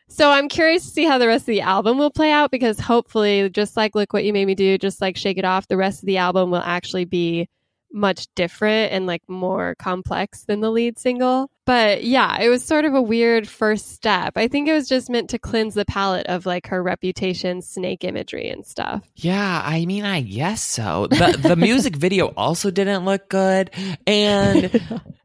So 0.08 0.28
I'm 0.30 0.48
curious 0.48 0.82
to 0.84 0.90
see 0.90 1.04
how 1.04 1.18
the 1.18 1.28
rest 1.28 1.42
of 1.42 1.46
the 1.46 1.60
album 1.60 1.96
will 1.96 2.10
play 2.10 2.32
out 2.32 2.50
because 2.50 2.80
hopefully, 2.80 3.48
just 3.48 3.76
like 3.76 3.94
Look 3.94 4.12
What 4.12 4.24
You 4.24 4.32
Made 4.32 4.46
Me 4.46 4.56
Do, 4.56 4.76
just 4.76 5.00
like 5.00 5.16
Shake 5.16 5.38
It 5.38 5.44
Off, 5.44 5.68
the 5.68 5.76
rest 5.76 6.02
of 6.02 6.06
the 6.06 6.16
album 6.16 6.50
will 6.50 6.58
actually 6.58 7.04
be 7.04 7.48
much 7.92 8.28
different 8.34 8.92
and 8.92 9.06
like 9.06 9.22
more 9.28 9.74
complex 9.78 10.44
than 10.44 10.60
the 10.60 10.70
lead 10.70 10.98
single. 10.98 11.50
But 11.66 12.04
yeah, 12.04 12.40
it 12.40 12.48
was 12.48 12.64
sort 12.64 12.84
of 12.84 12.94
a 12.94 13.02
weird 13.02 13.48
first 13.48 13.92
step. 13.92 14.32
I 14.36 14.48
think 14.48 14.68
it 14.68 14.72
was 14.72 14.88
just 14.88 15.10
meant 15.10 15.30
to 15.30 15.38
cleanse 15.38 15.74
the 15.74 15.84
palate 15.84 16.26
of 16.26 16.46
like 16.46 16.66
her 16.68 16.82
reputation, 16.82 17.62
snake 17.62 18.04
imagery 18.04 18.48
and 18.48 18.66
stuff. 18.66 19.04
Yeah, 19.16 19.62
I 19.64 19.86
mean, 19.86 20.04
I 20.04 20.22
guess 20.22 20.62
so. 20.62 21.06
The 21.10 21.38
the 21.40 21.56
music 21.56 21.96
video 21.96 22.28
also 22.36 22.70
didn't 22.70 23.04
look 23.04 23.28
good 23.28 23.70
and 24.06 24.80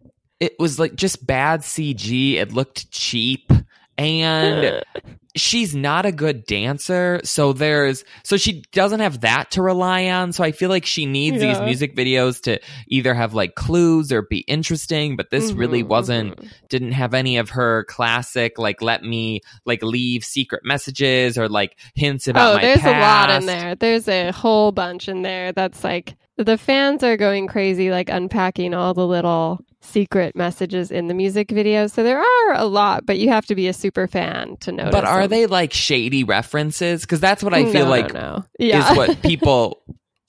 it 0.40 0.56
was 0.60 0.80
like 0.80 0.96
just 0.96 1.26
bad 1.26 1.62
CG. 1.62 2.36
It 2.36 2.54
looked 2.54 2.92
cheap 2.92 3.52
and 3.98 4.84
she's 5.36 5.76
not 5.76 6.06
a 6.06 6.12
good 6.12 6.46
dancer 6.46 7.20
so 7.24 7.52
there's 7.54 8.04
so 8.24 8.38
she 8.38 8.64
doesn't 8.72 9.00
have 9.02 9.22
that 9.22 9.52
to 9.52 9.62
rely 9.62 10.08
on 10.08 10.32
so 10.32 10.44
i 10.44 10.52
feel 10.52 10.70
like 10.70 10.86
she 10.86 11.06
needs 11.06 11.42
Yeah. 11.42 11.54
these 11.54 11.62
music 11.62 11.96
videos 11.96 12.42
to 12.44 12.60
either 12.88 13.14
have 13.14 13.34
like 13.34 13.56
clues 13.56 14.12
or 14.12 14.22
be 14.22 14.40
interesting 14.40 15.16
but 15.16 15.30
this 15.32 15.52
really 15.52 15.84
Mhm, 15.84 15.88
wasn't 15.88 16.38
mhm. 16.38 16.50
didn't 16.70 16.94
have 16.94 17.14
any 17.14 17.38
of 17.38 17.50
her 17.50 17.84
classic 17.86 18.58
like 18.58 18.82
let 18.82 19.04
me 19.04 19.42
like 19.66 19.84
leave 19.84 20.24
secret 20.24 20.62
messages 20.64 21.38
or 21.38 21.50
like 21.50 21.78
hints 21.96 22.28
about 22.28 22.54
Oh, 22.54 22.56
my 22.56 22.62
there's 22.62 22.84
a 22.86 22.92
lot 22.92 23.30
in 23.30 23.46
there. 23.46 23.76
There's 23.76 24.08
a 24.08 24.32
whole 24.32 24.72
bunch 24.72 25.08
in 25.10 25.22
there 25.22 25.52
that's 25.52 25.84
like 25.84 26.16
the 26.38 26.58
fans 26.58 27.04
are 27.04 27.18
going 27.18 27.48
crazy, 27.48 27.92
like 27.92 28.10
unpacking 28.10 28.74
all 28.74 28.94
the 28.94 29.08
little 29.08 29.60
secret 29.86 30.36
messages 30.36 30.92
in 30.92 31.08
the 31.08 31.14
music 31.14 31.52
video. 31.52 31.88
So 31.88 32.04
there 32.04 32.20
are 32.20 32.54
a 32.54 32.66
lot, 32.66 33.06
but 33.06 33.18
you 33.18 33.30
have 33.30 33.46
to 33.48 33.56
be 33.56 33.68
a 33.68 33.74
super 33.74 34.08
fan 34.08 34.58
to 34.62 34.72
notice. 34.72 34.92
but 34.92 35.06
are 35.06 35.22
them. 35.22 35.30
they 35.30 35.46
like 35.46 35.72
shady 35.74 36.24
references 36.24 37.02
because 37.02 37.20
that's 37.20 37.44
what 37.44 37.54
i 37.54 37.64
feel 37.72 37.86
No, 37.86 37.90
like 37.90 38.14
no, 38.14 38.20
no. 38.20 38.46
Yeah. 38.60 38.92
is 38.92 38.98
what 38.98 39.22
people 39.22 39.82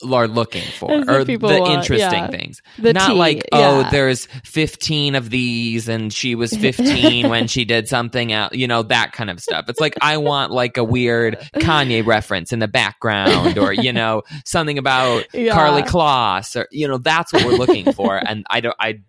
are 0.05 0.27
looking 0.27 0.61
for 0.77 0.91
or 1.09 1.23
the 1.23 1.37
want, 1.37 1.71
interesting 1.71 2.19
yeah. 2.19 2.27
things 2.27 2.61
The 2.77 2.93
not 2.93 3.09
tea, 3.09 3.13
like 3.15 3.43
oh 3.51 3.79
yeah. 3.81 3.89
there's 3.89 4.27
15 4.43 5.15
of 5.15 5.31
these 5.31 5.89
and 5.89 6.13
she 6.13 6.35
was 6.35 6.53
15 6.55 7.29
when 7.29 7.47
she 7.47 7.65
did 7.65 7.87
something 7.87 8.31
out 8.31 8.53
you 8.53 8.67
know 8.67 8.83
that 8.83 9.11
kind 9.13 9.31
of 9.31 9.39
stuff 9.39 9.65
it's 9.69 9.79
like 9.79 9.95
i 10.01 10.17
want 10.17 10.51
like 10.51 10.77
a 10.77 10.83
weird 10.83 11.37
kanye 11.55 12.05
reference 12.05 12.53
in 12.53 12.59
the 12.59 12.67
background 12.67 13.57
or 13.57 13.73
you 13.73 13.91
know 13.91 14.21
something 14.45 14.77
about 14.77 15.25
Yeah. 15.33 15.53
karlie 15.55 15.81
kloss 15.83 16.55
or 16.55 16.67
you 16.71 16.87
know 16.87 16.99
that's 16.99 17.33
what 17.33 17.43
we're 17.45 17.57
looking 17.57 17.91
for 17.91 18.15
and 18.17 18.45
i 18.51 18.59
don't 18.59 18.75
i 18.79 18.99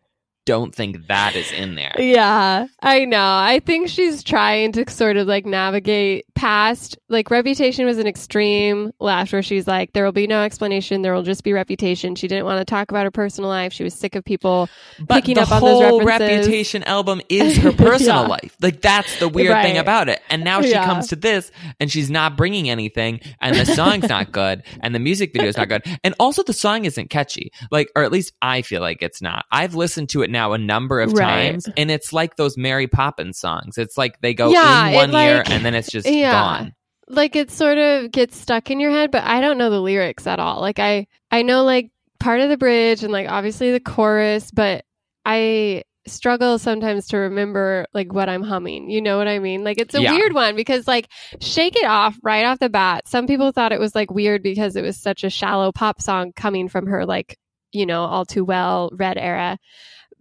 don't 0.48 0.74
think 0.74 1.06
that 1.08 1.36
is 1.36 1.52
in 1.52 1.74
there 1.74 1.94
Yeah, 1.98 2.66
I 2.80 3.04
know. 3.04 3.22
I 3.22 3.60
think 3.66 3.88
she's 3.90 4.22
trying 4.24 4.72
to 4.72 4.90
sort 4.90 5.18
of 5.18 5.26
like 5.28 5.44
navigate 5.44 6.24
past 6.34 6.96
like 7.10 7.30
reputation 7.30 7.84
was 7.84 7.98
an 7.98 8.06
extreme 8.06 8.90
left 8.98 9.32
where 9.32 9.42
she's 9.42 9.66
like, 9.66 9.92
there 9.92 10.04
will 10.04 10.12
be 10.12 10.26
no 10.26 10.42
explanation, 10.42 11.02
there 11.02 11.12
will 11.12 11.22
just 11.22 11.44
be 11.44 11.52
reputation. 11.52 12.14
She 12.14 12.28
didn't 12.28 12.46
want 12.46 12.60
to 12.60 12.64
talk 12.64 12.90
about 12.90 13.04
her 13.04 13.10
personal 13.10 13.50
life. 13.50 13.72
She 13.74 13.84
was 13.84 13.92
sick 13.94 14.14
of 14.14 14.24
people 14.24 14.68
but 15.00 15.16
picking 15.16 15.36
up 15.38 15.50
on 15.52 15.60
those 15.60 15.82
whole 15.82 16.02
references. 16.02 16.46
reputation 16.46 16.82
album 16.84 17.20
is 17.28 17.56
her 17.58 17.72
personal 17.72 18.22
Yeah. 18.22 18.28
life 18.28 18.56
like 18.62 18.80
that's 18.80 19.18
the 19.18 19.28
weird 19.28 19.60
thing 19.62 19.76
about 19.76 20.08
it 20.08 20.22
and 20.30 20.44
now 20.44 20.62
she 20.62 20.70
Yeah. 20.70 20.86
comes 20.86 21.08
to 21.08 21.16
this 21.16 21.50
and 21.78 21.90
she's 21.90 22.08
not 22.10 22.36
bringing 22.38 22.70
anything 22.70 23.20
and 23.40 23.54
the 23.56 23.66
song's 23.66 24.08
not 24.08 24.32
good 24.40 24.62
and 24.80 24.94
the 24.94 24.98
music 24.98 25.32
video 25.34 25.48
is 25.48 25.56
not 25.58 25.68
good 25.68 25.82
and 26.04 26.14
also 26.18 26.42
the 26.42 26.52
song 26.54 26.84
isn't 26.86 27.10
catchy 27.10 27.50
like 27.70 27.90
or 27.96 28.02
at 28.04 28.12
least 28.12 28.32
i 28.40 28.62
feel 28.62 28.80
like 28.80 29.02
it's 29.02 29.20
not 29.20 29.44
i've 29.50 29.74
listened 29.74 30.08
to 30.10 30.22
it 30.22 30.30
now 30.30 30.38
a 30.47 30.59
number 30.59 31.00
of 31.00 31.12
Right. 31.12 31.50
times 31.52 31.68
and 31.76 31.90
it's 31.90 32.12
like 32.12 32.37
those 32.37 32.57
mary 32.57 32.87
poppins 32.87 33.38
songs 33.38 33.76
it's 33.78 33.99
like 33.99 34.21
they 34.21 34.33
go 34.35 34.50
Yeah, 34.50 34.87
in 34.88 34.95
one 34.95 35.11
like- 35.12 35.50
and 35.50 35.64
then 35.64 35.75
it's 35.75 35.90
just 35.90 36.09
yeah. 36.09 36.33
gone 36.33 36.75
like 37.09 37.35
it 37.37 37.50
sort 37.50 37.78
of 37.78 38.11
gets 38.12 38.37
stuck 38.37 38.71
in 38.71 38.80
your 38.80 38.90
head 38.90 39.11
but 39.11 39.25
i 39.25 39.40
don't 39.40 39.59
know 39.59 39.71
the 39.71 39.80
lyrics 39.80 40.26
at 40.26 40.38
all 40.38 40.61
like 40.61 40.78
i 40.78 41.07
i 41.30 41.42
know 41.42 41.64
like 41.64 41.90
part 42.21 42.40
of 42.40 42.49
the 42.49 42.57
bridge 42.57 43.02
and 43.02 43.12
like 43.12 43.28
obviously 43.28 43.71
the 43.73 43.80
chorus 43.80 44.50
but 44.50 44.85
i 45.25 45.83
struggle 46.07 46.59
sometimes 46.59 47.07
to 47.09 47.16
remember 47.18 47.85
like 47.92 48.12
what 48.14 48.28
i'm 48.30 48.42
humming 48.42 48.88
you 48.88 49.00
know 49.02 49.18
what 49.18 49.28
i 49.28 49.38
mean 49.38 49.62
like 49.62 49.78
it's 49.78 49.95
a 49.95 50.00
Yeah. 50.00 50.12
weird 50.12 50.33
one 50.33 50.57
because 50.57 50.88
like 50.88 51.07
shake 51.40 51.76
it 51.76 51.85
off 51.85 52.16
right 52.23 52.45
off 52.47 52.59
the 52.61 52.71
bat 52.71 53.07
some 53.07 53.26
people 53.26 53.52
thought 53.52 53.73
it 53.73 53.80
was 53.80 53.95
like 53.95 54.11
weird 54.11 54.42
because 54.42 54.75
it 54.75 54.83
was 54.83 54.97
such 54.97 55.23
a 55.23 55.28
shallow 55.30 55.71
pop 55.71 56.00
song 56.00 56.33
coming 56.35 56.68
from 56.68 56.87
her 56.87 57.04
like 57.04 57.37
you 57.73 57.85
know 57.85 58.04
all 58.04 58.25
too 58.25 58.42
well 58.45 58.90
red 58.95 59.18
era 59.18 59.59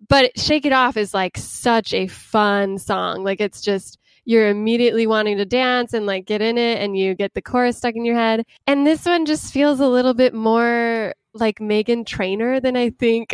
but 0.08 0.38
shake 0.40 0.66
it 0.66 0.74
off 0.74 0.98
is 0.98 1.14
like 1.14 1.38
such 1.38 1.94
a 1.94 2.08
fun 2.08 2.78
song. 2.78 3.24
Like 3.24 3.42
it's 3.42 3.62
just 3.62 4.00
you're 4.26 4.50
immediately 4.50 5.08
wanting 5.08 5.38
to 5.38 5.46
dance 5.46 5.94
and 5.94 6.06
like 6.06 6.26
get 6.26 6.42
in 6.42 6.58
it 6.58 6.82
and 6.82 6.98
you 6.98 7.16
get 7.16 7.34
the 7.34 7.42
chorus 7.42 7.78
stuck 7.78 7.96
in 7.96 8.06
your 8.06 8.16
head. 8.16 8.46
And 8.66 8.86
this 8.86 9.06
one 9.06 9.26
just 9.26 9.54
feels 9.54 9.80
a 9.80 9.88
little 9.88 10.14
bit 10.14 10.34
more 10.34 11.14
like 11.34 11.60
meghan 11.60 12.04
trainor 12.04 12.60
than 12.60 12.76
i 12.76 12.90
think 12.90 13.32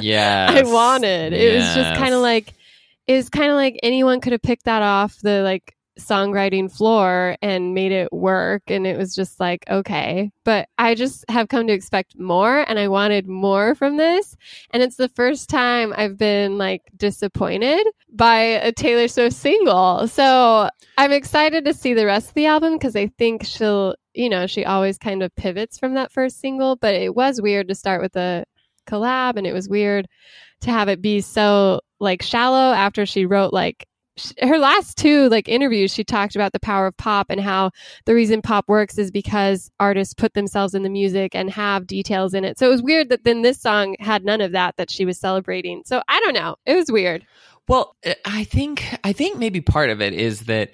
yeah 0.00 0.46
i 0.50 0.62
wanted. 0.62 1.32
It 1.32 1.54
was 1.54 1.74
just 1.74 1.98
kind 1.98 2.14
of 2.14 2.20
like 2.20 2.54
it 3.06 3.16
was 3.16 3.28
kind 3.28 3.50
of 3.50 3.56
like 3.56 3.78
anyone 3.82 4.20
could 4.20 4.32
have 4.32 4.42
picked 4.42 4.64
that 4.64 4.82
off 4.82 5.20
the 5.20 5.42
like 5.42 5.73
songwriting 5.98 6.70
floor 6.70 7.36
and 7.40 7.74
made 7.74 7.92
it 7.92 8.12
work 8.12 8.62
and 8.68 8.86
it 8.86 8.98
was 8.98 9.14
just 9.14 9.38
like 9.38 9.64
okay. 9.70 10.30
But 10.44 10.68
i 10.78 10.94
just 10.94 11.24
have 11.28 11.48
come 11.48 11.66
to 11.66 11.72
expect 11.72 12.18
more 12.18 12.68
and 12.68 12.78
i 12.78 12.88
wanted 12.88 13.28
more 13.28 13.74
from 13.74 13.96
this. 13.96 14.36
And 14.70 14.82
it's 14.82 14.96
the 14.96 15.08
first 15.08 15.48
time 15.48 15.94
i've 15.96 16.18
been 16.18 16.58
like 16.58 16.82
disappointed 16.96 17.86
by 18.12 18.38
a 18.38 18.72
taylor 18.72 19.08
swift 19.08 19.36
single. 19.36 20.08
So 20.08 20.68
i'm 20.98 21.12
excited 21.12 21.64
to 21.64 21.74
see 21.74 21.94
the 21.94 22.06
rest 22.06 22.28
of 22.28 22.34
the 22.34 22.46
album 22.46 22.74
because 22.74 22.96
i 22.96 23.06
think 23.18 23.44
she'll 23.44 23.94
you 24.14 24.28
know 24.28 24.46
she 24.46 24.64
always 24.64 24.98
kind 24.98 25.22
of 25.22 25.34
pivots 25.36 25.78
from 25.78 25.94
that 25.94 26.12
first 26.12 26.40
single. 26.40 26.76
But 26.76 26.94
it 26.94 27.14
was 27.14 27.40
weird 27.40 27.68
to 27.68 27.74
start 27.74 28.00
with 28.02 28.16
a 28.16 28.44
collab 28.86 29.36
and 29.36 29.46
it 29.46 29.52
was 29.52 29.68
weird 29.68 30.06
to 30.62 30.70
have 30.70 30.88
it 30.88 31.00
be 31.00 31.20
so 31.20 31.80
like 32.00 32.22
shallow 32.22 32.72
after 32.72 33.06
she 33.06 33.26
wrote 33.26 33.52
like 33.52 33.86
her 34.42 34.58
last 34.58 34.96
two 34.96 35.28
like 35.28 35.48
interviews 35.48 35.92
she 35.92 36.04
talked 36.04 36.36
about 36.36 36.52
the 36.52 36.60
power 36.60 36.86
of 36.86 36.96
pop 36.96 37.26
and 37.30 37.40
how 37.40 37.70
the 38.04 38.14
reason 38.14 38.40
pop 38.40 38.68
works 38.68 38.96
is 38.96 39.10
because 39.10 39.70
artists 39.80 40.14
put 40.14 40.34
themselves 40.34 40.74
in 40.74 40.82
the 40.82 40.88
music 40.88 41.34
and 41.34 41.50
have 41.50 41.86
details 41.86 42.32
in 42.34 42.44
it. 42.44 42.58
So 42.58 42.66
it 42.66 42.70
was 42.70 42.82
weird 42.82 43.08
that 43.08 43.24
then 43.24 43.42
this 43.42 43.60
song 43.60 43.96
had 43.98 44.24
none 44.24 44.40
of 44.40 44.52
that 44.52 44.76
that 44.76 44.90
she 44.90 45.04
was 45.04 45.18
celebrating. 45.18 45.82
So 45.84 46.02
i 46.08 46.20
don't 46.20 46.34
know. 46.34 46.56
It 46.64 46.74
was 46.74 46.90
weird. 46.92 47.26
Well, 47.66 47.96
uh, 48.04 48.14
I 48.24 48.44
think 48.44 48.84
I 49.04 49.12
think 49.12 49.38
maybe 49.38 49.60
part 49.60 49.90
of 49.90 50.00
it 50.00 50.12
is 50.12 50.40
that 50.42 50.70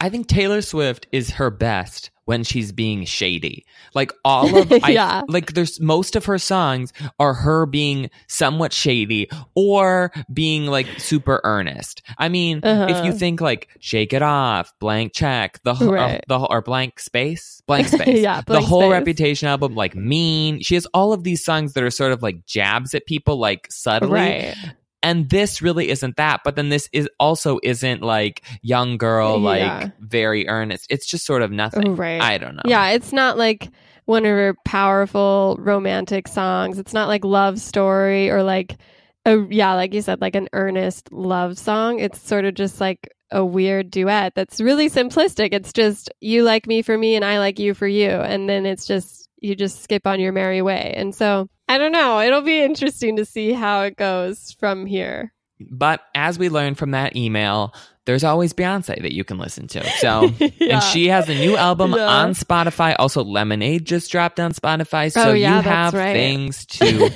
I 0.00 0.08
think 0.08 0.26
Taylor 0.28 0.62
Swift 0.62 1.06
is 1.12 1.30
her 1.30 1.50
best 1.50 2.10
when 2.24 2.44
she's 2.44 2.70
being 2.70 3.04
shady. 3.04 3.64
Like 3.94 4.12
all 4.24 4.56
of 4.58 4.72
I, 4.84 4.90
Yeah. 4.90 5.22
like 5.28 5.54
there's 5.54 5.80
most 5.80 6.14
of 6.14 6.24
her 6.26 6.38
songs 6.38 6.92
are 7.18 7.34
her 7.34 7.66
being 7.66 8.10
somewhat 8.28 8.72
shady 8.72 9.28
or 9.56 10.12
being 10.32 10.66
like 10.66 10.86
super 10.98 11.40
earnest. 11.42 12.00
I 12.18 12.28
mean, 12.28 12.60
Uh-huh. 12.62 12.86
if 12.90 13.04
you 13.04 13.12
think 13.12 13.40
like 13.40 13.68
Shake 13.80 14.12
It 14.12 14.22
Off, 14.22 14.72
Blank 14.78 15.14
Check, 15.14 15.60
the 15.64 15.74
whole 15.74 15.92
Right. 15.92 16.24
the 16.28 16.38
or 16.38 16.62
Blank 16.62 17.00
Space, 17.00 17.60
Blank 17.66 17.88
Space. 17.88 18.20
Yeah, 18.20 18.40
the 18.46 18.60
whole 18.60 18.82
Space. 18.82 18.92
Reputation 18.92 19.48
album 19.48 19.74
like 19.74 19.96
Mean. 19.96 20.60
She 20.62 20.74
has 20.76 20.86
all 20.94 21.12
of 21.12 21.24
these 21.24 21.44
songs 21.44 21.72
that 21.72 21.82
are 21.82 21.90
sort 21.90 22.12
of 22.12 22.22
like 22.22 22.46
jabs 22.46 22.94
at 22.94 23.04
people 23.06 23.36
like 23.38 23.66
subtly 23.70 24.10
right 24.10 24.54
and 25.02 25.28
this 25.30 25.60
really 25.62 25.88
isn't 25.90 26.16
that 26.16 26.40
but 26.44 26.56
then 26.56 26.68
this 26.68 26.88
is 26.92 27.08
also 27.18 27.58
isn't 27.62 28.02
like 28.02 28.42
young 28.62 28.96
girl 28.98 29.38
like 29.38 29.60
Yeah. 29.60 29.90
very 30.00 30.48
earnest 30.48 30.86
it's 30.90 31.06
just 31.06 31.24
sort 31.26 31.42
of 31.42 31.50
nothing 31.50 31.96
right 31.96 32.20
i 32.20 32.38
don't 32.38 32.56
know 32.56 32.62
Yeah, 32.64 32.88
it's 32.90 33.12
not 33.12 33.36
like 33.38 33.68
one 34.04 34.24
of 34.24 34.30
her 34.30 34.54
powerful 34.64 35.56
romantic 35.60 36.26
songs. 36.26 36.78
It's 36.78 36.92
not 36.92 37.06
like 37.08 37.24
love 37.24 37.60
story 37.60 38.30
or 38.30 38.42
like 38.42 38.76
a 39.24 39.38
yeah, 39.48 39.74
like 39.74 39.94
you 39.94 40.02
said, 40.02 40.20
like 40.20 40.34
an 40.34 40.48
earnest 40.52 41.12
love 41.12 41.56
song. 41.56 42.00
It's 42.00 42.20
sort 42.20 42.44
of 42.44 42.54
just 42.54 42.80
like 42.80 43.08
a 43.30 43.44
weird 43.44 43.90
duet 43.92 44.34
that's 44.34 44.60
really 44.60 44.90
simplistic. 44.90 45.50
It's 45.52 45.72
just 45.72 46.10
you 46.20 46.42
like 46.42 46.66
me 46.66 46.82
for 46.82 46.98
me 46.98 47.14
and 47.14 47.24
I 47.24 47.38
like 47.38 47.60
you 47.60 47.74
for 47.74 47.86
you. 47.86 48.10
And 48.10 48.48
then 48.48 48.66
it's 48.66 48.86
just 48.86 49.28
you 49.40 49.54
just 49.54 49.82
skip 49.84 50.04
on 50.06 50.18
your 50.18 50.32
merry 50.32 50.62
way. 50.62 50.92
And 50.96 51.14
so 51.14 51.48
I 51.74 51.78
don't 51.78 51.92
know. 51.92 52.20
It'll 52.20 52.42
be 52.42 52.60
interesting 52.62 53.16
to 53.16 53.24
see 53.24 53.52
how 53.52 53.82
it 53.82 53.96
goes 53.96 54.56
from 54.60 54.86
here. 54.86 55.32
but 55.70 56.00
as 56.14 56.38
we 56.38 56.48
learned 56.48 56.76
from 56.78 56.90
that 56.90 57.14
email 57.16 57.72
there's 58.04 58.24
always 58.24 58.52
beyonce 58.52 59.00
that 59.00 59.12
you 59.12 59.22
can 59.22 59.38
listen 59.38 59.68
to 59.68 59.80
so 60.00 60.22
Yeah. 60.38 60.48
and 60.74 60.82
she 60.82 61.06
has 61.06 61.28
a 61.28 61.34
new 61.36 61.56
album 61.56 61.92
Yeah. 61.92 62.04
on 62.08 62.30
spotify 62.34 62.96
also 62.98 63.22
lemonade 63.22 63.84
just 63.84 64.10
dropped 64.10 64.40
on 64.40 64.52
spotify 64.52 65.12
so 65.12 65.30
Oh, 65.30 65.32
yeah, 65.32 65.58
you 65.58 65.62
have 65.62 65.94
right. 65.94 66.12
things 66.12 66.66
to 66.78 67.10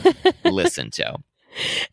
listen 0.44 0.92
to 0.92 1.16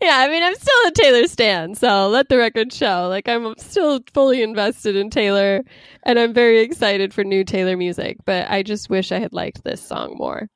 Yeah, 0.01 0.17
I 0.17 0.27
mean, 0.29 0.43
I'm 0.43 0.53
still 0.55 0.87
a 0.87 0.91
Taylor 0.91 1.25
stan, 1.27 1.73
so 1.73 2.07
let 2.09 2.27
the 2.29 2.37
record 2.37 2.73
show. 2.73 3.07
Like, 3.07 3.27
I'm 3.29 3.55
still 3.57 4.01
fully 4.13 4.41
invested 4.43 4.97
in 4.97 5.09
Taylor, 5.09 5.61
and 6.03 6.19
I'm 6.19 6.33
very 6.33 6.59
excited 6.59 7.13
for 7.13 7.23
new 7.23 7.45
Taylor 7.45 7.77
music. 7.77 8.17
But 8.25 8.49
I 8.51 8.61
just 8.61 8.89
wish 8.89 9.13
I 9.13 9.19
had 9.19 9.31
liked 9.31 9.63
this 9.63 9.81
song 9.81 10.15
more. 10.17 10.49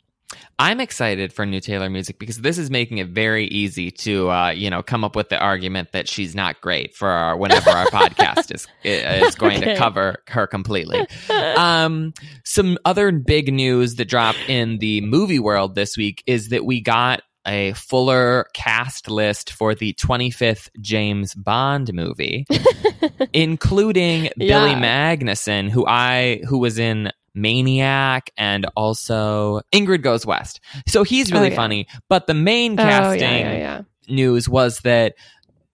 I'm 0.59 0.79
excited 0.79 1.31
for 1.31 1.45
new 1.45 1.59
Taylor 1.61 1.89
music 1.89 2.19
because 2.19 2.37
this 2.41 2.57
is 2.57 2.69
making 2.69 2.97
it 2.97 3.07
very 3.09 3.45
easy 3.47 3.91
to, 3.91 4.29
uh, 4.29 4.49
you 4.49 4.69
know, 4.69 4.81
come 4.83 5.03
up 5.03 5.15
with 5.15 5.29
the 5.29 5.37
argument 5.39 5.91
that 5.93 6.07
she's 6.09 6.35
not 6.35 6.59
great 6.61 6.95
for 6.95 7.07
our, 7.09 7.37
whenever 7.37 7.69
our 7.69 7.85
podcast 7.87 8.53
is 8.53 8.67
is 8.83 9.35
going 9.39 9.57
Okay. 9.59 9.73
to 9.73 9.77
cover 9.79 10.23
her 10.27 10.47
completely. 10.47 11.05
Um, 11.29 12.13
some 12.43 12.77
other 12.85 13.11
big 13.11 13.53
news 13.53 13.95
that 13.95 14.05
dropped 14.05 14.39
in 14.49 14.79
the 14.79 15.01
movie 15.01 15.39
world 15.39 15.75
this 15.75 15.95
week 15.95 16.23
is 16.27 16.49
that 16.49 16.65
we 16.65 16.81
got 16.81 17.21
a 17.45 17.71
fuller 17.73 18.45
cast 18.53 19.09
list 19.09 19.53
for 19.53 19.73
the 19.73 19.93
25th 19.93 20.67
James 20.81 21.33
Bond 21.33 21.93
movie, 21.93 22.45
including 23.33 24.25
Yeah. 24.35 24.59
Billy 24.59 24.73
Magnussen, 24.75 25.69
who 25.69 25.85
I 25.87 26.41
who 26.47 26.57
was 26.57 26.77
in 26.79 27.11
Maniac 27.37 28.31
and 28.37 28.65
also 28.75 29.61
Ingrid 29.73 30.01
Goes 30.01 30.25
West. 30.25 30.59
So 30.87 31.03
he's 31.03 31.31
really 31.31 31.47
Oh, 31.47 31.49
yeah. 31.51 31.55
funny. 31.55 31.87
But 32.09 32.27
the 32.27 32.33
main 32.33 32.73
Oh, 32.73 32.83
casting 32.83 33.21
yeah, 33.21 33.37
yeah, 33.51 33.57
yeah. 33.57 33.81
news 34.09 34.49
was 34.49 34.79
that 34.79 35.15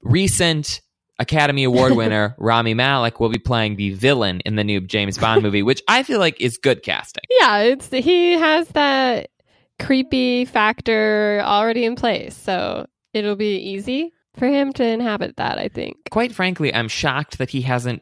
recent 0.01 0.82
Academy 1.20 1.63
Award 1.63 1.93
winner 1.96 2.36
Rami 2.38 2.74
Malek 2.74 3.20
will 3.20 3.29
be 3.29 3.39
playing 3.39 3.75
the 3.77 3.91
villain 3.91 4.41
in 4.46 4.55
the 4.55 4.63
new 4.63 4.82
James 4.82 5.17
Bond 5.17 5.41
movie, 5.43 5.63
which 5.63 5.82
I 5.88 6.03
feel 6.03 6.20
like 6.20 6.39
is 6.41 6.58
good 6.58 6.84
casting. 6.84 7.24
Yeah, 7.39 7.60
it's 7.60 7.89
he 7.89 8.34
has 8.34 8.67
that 8.70 9.29
creepy 9.79 10.46
factor 10.46 11.41
already 11.43 11.86
in 11.86 11.96
place, 11.96 12.36
so 12.36 12.88
it'll 13.13 13.36
be 13.36 13.58
easy 13.58 14.12
for 14.36 14.48
him 14.48 14.74
to 14.74 14.84
inhabit 14.84 15.38
that. 15.38 15.58
I 15.60 15.67
think. 15.67 15.98
Quite 16.12 16.34
frankly, 16.34 16.74
I'm 16.74 16.88
shocked 16.88 17.38
that 17.38 17.50
he 17.51 17.62
hasn't 17.62 18.01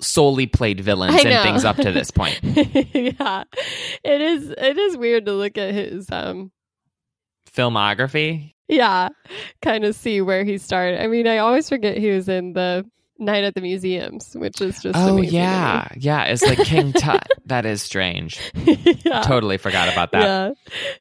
solely 0.00 0.46
played 0.46 0.80
villains 0.80 1.24
and 1.24 1.42
things 1.42 1.64
up 1.64 1.76
to 1.76 1.92
this 1.92 2.10
point. 2.10 2.38
yeah, 2.42 3.44
it 4.04 4.20
is. 4.20 4.50
It 4.50 4.78
is 4.78 4.96
weird 4.96 5.26
to 5.26 5.32
look 5.32 5.58
at 5.58 5.74
his 5.74 6.10
um. 6.10 6.52
Filmography. 7.54 8.54
Yeah, 8.68 9.08
kind 9.62 9.84
of 9.84 9.94
see 9.94 10.20
where 10.20 10.44
he 10.44 10.58
started. 10.58 11.00
I 11.00 11.06
mean, 11.06 11.26
I 11.26 11.38
always 11.38 11.68
forget 11.68 11.96
he 11.96 12.10
was 12.10 12.28
in 12.28 12.52
the 12.52 12.84
Night 13.18 13.44
at 13.44 13.54
the 13.54 13.60
Museums, 13.62 14.34
which 14.34 14.60
is 14.60 14.82
just 14.82 14.98
Oh 14.98 15.16
yeah, 15.22 15.88
yeah. 15.96 16.24
It's 16.24 16.42
like 16.42 16.58
King 16.58 16.92
Tut. 16.92 17.26
that 17.46 17.64
is 17.64 17.82
strange. 17.82 18.38
yeah. 18.54 19.22
Totally 19.22 19.56
forgot 19.56 19.90
about 19.90 20.12
that. 20.12 20.22
Yeah, 20.22 20.52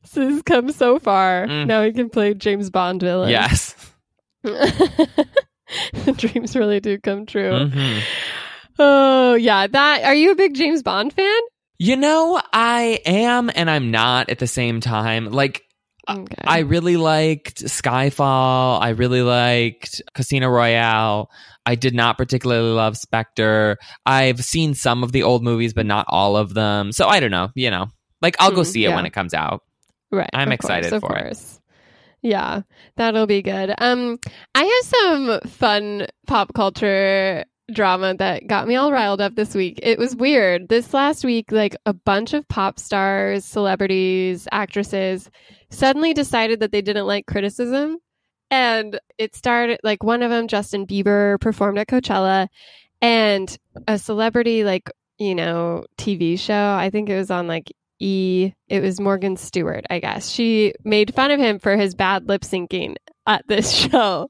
so 0.06 0.30
he's 0.30 0.42
come 0.42 0.72
so 0.72 0.98
far. 1.00 1.46
Mm. 1.46 1.68
Now 1.68 1.84
he 1.84 1.92
can 1.92 2.10
play 2.10 2.34
James 2.34 2.70
Bond 2.70 3.02
villain. 3.02 3.30
Yes. 3.30 3.76
Dreams 6.16 6.56
really 6.56 6.80
do 6.80 7.00
come 7.00 7.26
true. 7.26 7.68
hmm 7.68 8.00
Oh 8.80 9.36
yeah, 9.36 9.68
that. 9.68 10.04
Are 10.04 10.16
you 10.16 10.32
a 10.32 10.36
big 10.36 10.54
James 10.56 10.84
Bond 10.84 11.14
fan? 11.14 11.40
You 11.78 11.96
know, 11.98 12.42
I 12.54 13.00
am 13.06 13.52
and 13.54 13.70
I'm 13.70 13.92
not 13.92 14.30
at 14.30 14.40
the 14.40 14.48
same 14.48 14.80
time. 14.82 15.32
Like 15.32 15.62
Okay. 16.08 16.36
I 16.46 16.60
really 16.60 16.98
liked 16.98 17.64
Skyfall. 17.64 18.80
I 18.80 18.90
really 18.90 19.24
liked 19.24 20.04
Casino 20.14 20.50
Royale. 20.50 21.32
I 21.66 21.74
did 21.74 21.96
not 21.96 22.18
particularly 22.18 22.70
love 22.74 22.96
Spectre. 22.96 23.78
I've 24.06 24.44
seen 24.46 24.76
some 24.76 25.04
of 25.04 25.12
the 25.14 25.24
old 25.24 25.44
movies, 25.44 25.74
but 25.74 25.88
not 25.88 26.06
all 26.08 26.38
of 26.38 26.54
them. 26.54 26.92
So 26.92 27.08
I 27.08 27.20
don't 27.20 27.32
know. 27.32 27.50
You 27.56 27.72
know, 27.72 27.88
like 28.22 28.36
I'll 28.40 28.52
go 28.52 28.62
Mm, 28.62 28.66
see 28.68 28.86
it 28.86 28.90
yeah. 28.90 28.96
when 28.96 29.06
it 29.08 29.14
comes 29.14 29.34
out. 29.34 29.64
right. 30.12 30.30
I'm 30.34 30.52
excited 30.52 30.92
course, 30.92 31.00
for 31.02 31.08
of 31.08 31.18
it. 31.18 31.24
course. 31.24 31.60
Yeah, 32.22 32.62
that'll 32.98 33.28
be 33.28 33.42
good. 33.42 33.74
Um, 33.78 34.20
I 34.54 34.64
have 34.64 34.86
some 34.86 35.40
fun 35.50 36.06
pop 36.28 36.54
culture 36.54 37.46
drama 37.72 38.14
that 38.16 38.48
got 38.48 38.68
me 38.68 38.76
all 38.76 38.92
riled 38.92 39.22
up 39.22 39.36
this 39.36 39.56
week. 39.56 39.80
It 39.82 39.98
was 39.98 40.16
weird. 40.16 40.70
This 40.70 40.94
last 40.94 41.26
week, 41.26 41.52
like 41.52 41.76
a 41.86 41.94
bunch 41.94 42.34
of 42.34 42.48
pop 42.48 42.80
stars, 42.80 43.44
celebrities, 43.46 44.48
actresses 44.52 45.30
suddenly 45.70 46.14
decided 46.14 46.60
that 46.60 46.72
they 46.72 46.82
didn't 46.82 47.08
like 47.08 47.26
criticism. 47.26 47.98
And 48.52 49.00
it 49.18 49.36
started 49.36 49.80
like 49.84 50.04
one 50.04 50.22
of 50.22 50.30
them, 50.30 50.48
Justin 50.48 50.86
Bieber, 50.86 51.40
performed 51.42 51.80
at 51.80 51.88
Coachella, 51.88 52.48
and 53.02 53.58
a 53.88 53.98
celebrity, 53.98 54.64
like, 54.64 54.90
you 55.18 55.34
know, 55.34 55.86
TV 55.98 56.40
show, 56.40 56.76
I 56.80 56.90
think 56.90 57.10
it 57.10 57.18
was 57.18 57.32
on 57.32 57.48
like 57.48 57.72
E, 58.00 58.54
it 58.68 58.82
was 58.82 59.00
Morgan 59.00 59.38
Stewart, 59.38 59.86
I 59.90 60.00
guess. 60.00 60.30
She 60.30 60.74
made 60.84 61.14
fun 61.14 61.32
of 61.32 61.40
him 61.40 61.60
for 61.60 61.78
his 61.78 61.96
bad 61.96 62.28
lip 62.28 62.42
syncing 62.42 62.96
at 63.28 63.48
this 63.48 63.72
show. 63.92 64.30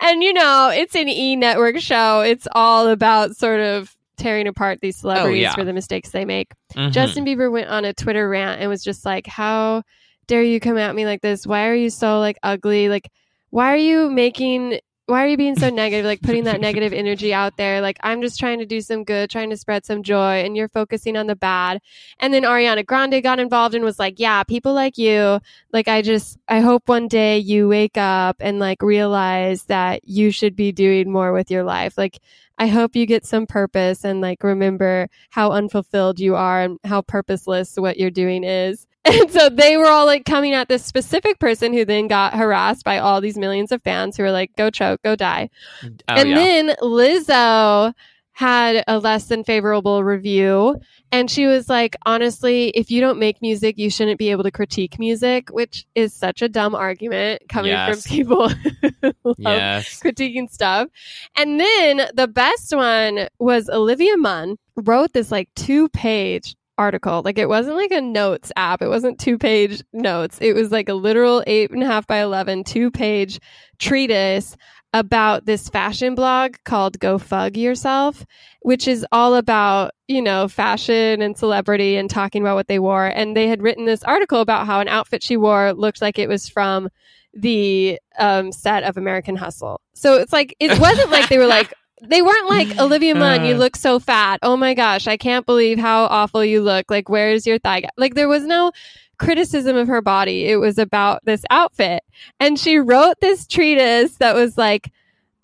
And 0.00 0.22
you 0.22 0.32
know, 0.32 0.70
it's 0.74 0.94
an 0.94 1.08
E 1.08 1.36
network 1.36 1.80
show. 1.80 2.20
It's 2.20 2.48
all 2.52 2.88
about 2.88 3.36
sort 3.36 3.60
of 3.60 3.94
tearing 4.16 4.46
apart 4.46 4.78
these 4.80 4.96
celebrities 4.96 5.42
yeah. 5.42 5.54
for 5.54 5.64
the 5.64 5.72
mistakes 5.72 6.10
they 6.10 6.24
make. 6.24 6.52
Mhm. 6.74 6.92
Justin 6.92 7.24
Bieber 7.24 7.50
went 7.50 7.68
on 7.68 7.84
a 7.84 7.92
Twitter 7.92 8.28
rant 8.28 8.60
and 8.60 8.70
was 8.70 8.82
just 8.82 9.04
like, 9.04 9.26
"How 9.26 9.82
dare 10.26 10.42
you 10.42 10.60
come 10.60 10.78
at 10.78 10.94
me 10.94 11.04
like 11.04 11.20
this? 11.20 11.46
Why 11.46 11.68
are 11.68 11.74
you 11.74 11.90
so 11.90 12.20
like 12.20 12.38
ugly? 12.42 12.88
Like, 12.88 13.10
why 13.50 13.72
are 13.72 13.76
you 13.76 14.10
making? 14.10 14.80
Why 15.06 15.22
are 15.22 15.28
you 15.28 15.36
being 15.36 15.54
so 15.56 15.68
negative? 15.68 16.06
Like 16.06 16.22
putting 16.22 16.44
that 16.44 16.62
negative 16.62 16.94
energy 16.94 17.34
out 17.34 17.58
there? 17.58 17.82
Like 17.82 17.98
I'm 18.02 18.22
just 18.22 18.38
trying 18.40 18.58
to 18.60 18.66
do 18.66 18.80
some 18.80 19.04
good, 19.04 19.28
trying 19.28 19.50
to 19.50 19.56
spread 19.56 19.84
some 19.84 20.02
joy, 20.02 20.42
and 20.42 20.56
you're 20.56 20.68
focusing 20.70 21.14
on 21.16 21.26
the 21.26 21.36
bad." 21.36 21.82
And 22.20 22.32
then 22.32 22.42
Ariana 22.44 22.86
Grande 22.86 23.22
got 23.22 23.38
involved 23.38 23.74
and 23.74 23.84
was 23.84 23.98
like, 23.98 24.18
"Yeah, 24.18 24.42
people 24.44 24.72
like 24.72 24.96
you. 24.96 25.40
Like 25.74 25.88
I 25.88 26.00
just, 26.00 26.38
I 26.48 26.60
hope 26.60 26.88
one 26.88 27.06
day 27.08 27.38
you 27.38 27.68
wake 27.68 27.98
up 27.98 28.36
and 28.40 28.58
like 28.58 28.80
realize 28.82 29.64
that 29.64 30.08
you 30.08 30.30
should 30.30 30.56
be 30.56 30.72
doing 30.72 31.12
more 31.12 31.32
with 31.32 31.50
your 31.50 31.64
life. 31.64 31.98
Like." 31.98 32.18
I 32.56 32.68
hope 32.68 32.94
you 32.94 33.04
get 33.04 33.26
some 33.26 33.48
purpose 33.48 34.04
and 34.04 34.20
like 34.20 34.44
remember 34.44 35.08
how 35.30 35.50
unfulfilled 35.50 36.20
you 36.20 36.36
are 36.36 36.62
and 36.62 36.78
how 36.84 37.02
purposeless 37.02 37.74
what 37.76 37.98
you're 37.98 38.12
doing 38.12 38.44
is. 38.44 38.86
And 39.20 39.30
so 39.30 39.50
they 39.50 39.76
were 39.76 39.86
all 39.88 40.06
like 40.06 40.24
coming 40.24 40.54
at 40.54 40.68
this 40.68 40.84
specific 40.84 41.38
person 41.38 41.72
who 41.74 41.84
then 41.84 42.08
got 42.08 42.32
harassed 42.34 42.84
by 42.84 42.98
all 42.98 43.20
these 43.20 43.36
millions 43.36 43.70
of 43.70 43.82
fans 43.82 44.16
who 44.16 44.22
were 44.22 44.30
like, 44.30 44.56
go 44.56 44.70
choke, 44.70 45.02
go 45.02 45.14
die. 45.14 45.50
Oh, 45.82 45.88
and 46.08 46.30
yeah. 46.30 46.34
then 46.34 46.68
Lizzo 46.80 47.92
had 48.32 48.82
a 48.88 48.98
less 48.98 49.26
than 49.26 49.44
favorable 49.44 50.02
review. 50.02 50.80
And 51.12 51.30
she 51.30 51.46
was 51.46 51.68
like, 51.68 51.94
honestly, 52.04 52.70
if 52.70 52.90
you 52.90 53.00
don't 53.00 53.18
make 53.18 53.40
music, 53.42 53.78
you 53.78 53.90
shouldn't 53.90 54.18
be 54.18 54.30
able 54.32 54.42
to 54.42 54.50
critique 54.50 54.98
music, 54.98 55.50
which 55.50 55.86
is 55.94 56.12
such 56.12 56.42
a 56.42 56.48
dumb 56.48 56.74
argument 56.74 57.42
coming 57.48 57.70
Yes. 57.70 58.02
from 58.02 58.10
people 58.10 58.48
who 59.02 59.12
love 59.22 59.36
yes. 59.38 60.00
critiquing 60.02 60.50
stuff. 60.50 60.88
And 61.36 61.60
then 61.60 62.08
the 62.14 62.26
best 62.26 62.74
one 62.74 63.28
was 63.38 63.68
Olivia 63.68 64.16
Munn 64.16 64.56
wrote 64.76 65.12
this 65.12 65.30
like 65.30 65.48
two 65.54 65.88
page 65.90 66.56
article. 66.78 67.22
Like 67.24 67.38
it 67.38 67.48
wasn't 67.48 67.76
like 67.76 67.92
a 67.92 68.00
notes 68.00 68.52
app. 68.56 68.82
It 68.82 68.88
wasn't 68.88 69.18
two 69.18 69.38
page 69.38 69.82
notes. 69.92 70.38
It 70.40 70.54
was 70.54 70.72
like 70.72 70.88
a 70.88 70.94
literal 70.94 71.42
eight 71.46 71.70
and 71.70 71.82
a 71.82 71.86
half 71.86 72.06
by 72.06 72.18
11, 72.18 72.64
two 72.64 72.90
page 72.90 73.40
treatise 73.78 74.56
about 74.94 75.44
this 75.44 75.68
fashion 75.68 76.14
blog 76.14 76.54
called 76.64 77.00
Go 77.00 77.18
Fug 77.18 77.56
Yourself, 77.56 78.24
which 78.62 78.86
is 78.86 79.04
all 79.10 79.34
about, 79.34 79.90
you 80.06 80.22
know, 80.22 80.46
fashion 80.46 81.20
and 81.20 81.36
celebrity 81.36 81.96
and 81.96 82.08
talking 82.08 82.42
about 82.42 82.54
what 82.54 82.68
they 82.68 82.78
wore. 82.78 83.06
And 83.06 83.36
they 83.36 83.48
had 83.48 83.60
written 83.60 83.86
this 83.86 84.04
article 84.04 84.40
about 84.40 84.66
how 84.66 84.78
an 84.78 84.86
outfit 84.86 85.22
she 85.22 85.36
wore 85.36 85.72
looked 85.72 86.00
like 86.00 86.18
it 86.18 86.28
was 86.28 86.48
from 86.48 86.88
the 87.32 87.98
um, 88.20 88.52
set 88.52 88.84
of 88.84 88.96
American 88.96 89.34
Hustle. 89.34 89.80
So 89.94 90.14
it's 90.14 90.32
like, 90.32 90.54
it 90.60 90.78
wasn't 90.78 91.10
like 91.10 91.28
they 91.28 91.38
were 91.38 91.46
like, 91.46 91.74
they 92.08 92.22
weren't 92.22 92.48
like 92.48 92.78
Olivia 92.80 93.14
Munn, 93.14 93.44
you 93.44 93.54
Uh. 93.54 93.58
look 93.58 93.76
so 93.76 93.98
fat. 93.98 94.40
Oh 94.42 94.56
my 94.56 94.74
gosh, 94.74 95.06
I 95.06 95.16
can't 95.16 95.46
believe 95.46 95.78
how 95.78 96.04
awful 96.04 96.44
you 96.44 96.62
look. 96.62 96.90
Like, 96.90 97.08
where's 97.08 97.46
your 97.46 97.58
thigh? 97.58 97.84
Like, 97.96 98.14
there 98.14 98.28
was 98.28 98.44
no 98.44 98.72
criticism 99.18 99.76
of 99.76 99.88
her 99.88 100.02
body. 100.02 100.46
It 100.46 100.56
was 100.56 100.78
about 100.78 101.24
this 101.24 101.44
outfit. 101.50 102.02
And 102.40 102.58
she 102.58 102.78
wrote 102.78 103.14
this 103.20 103.46
treatise 103.46 104.16
that 104.16 104.34
was 104.34 104.58
like, 104.58 104.90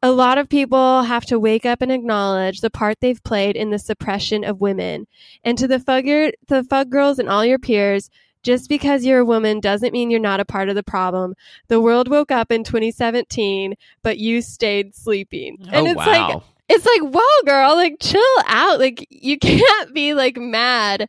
a 0.02 0.10
lot 0.10 0.38
of 0.38 0.48
people 0.48 1.02
have 1.02 1.26
to 1.26 1.38
wake 1.38 1.66
up 1.66 1.82
and 1.82 1.92
acknowledge 1.92 2.60
the 2.62 2.70
part 2.70 2.96
they've 3.00 3.22
played 3.22 3.54
in 3.54 3.70
the 3.70 3.78
suppression 3.78 4.44
of 4.44 4.60
women. 4.60 5.06
And 5.44 5.58
to 5.58 5.68
the 5.68 5.76
fugger, 5.78 6.32
the 6.48 6.64
fug 6.64 6.90
girls 6.90 7.18
and 7.18 7.28
all 7.28 7.44
your 7.44 7.58
peers, 7.58 8.08
just 8.42 8.68
because 8.68 9.04
you're 9.04 9.20
a 9.20 9.24
woman 9.24 9.60
doesn't 9.60 9.92
mean 9.92 10.10
you're 10.10 10.20
not 10.20 10.40
a 10.40 10.44
part 10.44 10.68
of 10.68 10.74
the 10.74 10.82
problem. 10.82 11.34
The 11.68 11.80
world 11.80 12.08
woke 12.08 12.30
up 12.30 12.50
in 12.50 12.64
2017, 12.64 13.74
but 14.02 14.18
you 14.18 14.42
stayed 14.42 14.94
sleeping. 14.94 15.58
Oh, 15.64 15.68
and 15.72 15.86
oh 15.86 15.90
it's 15.90 15.96
like, 15.96 16.42
it's 16.68 16.86
like, 16.86 17.12
whoa, 17.12 17.44
girl, 17.44 17.74
like 17.74 17.96
chill 18.00 18.22
out. 18.46 18.78
Like 18.78 19.06
you 19.10 19.38
can't 19.40 19.94
be 19.94 20.14
like 20.14 20.36
mad 20.36 21.08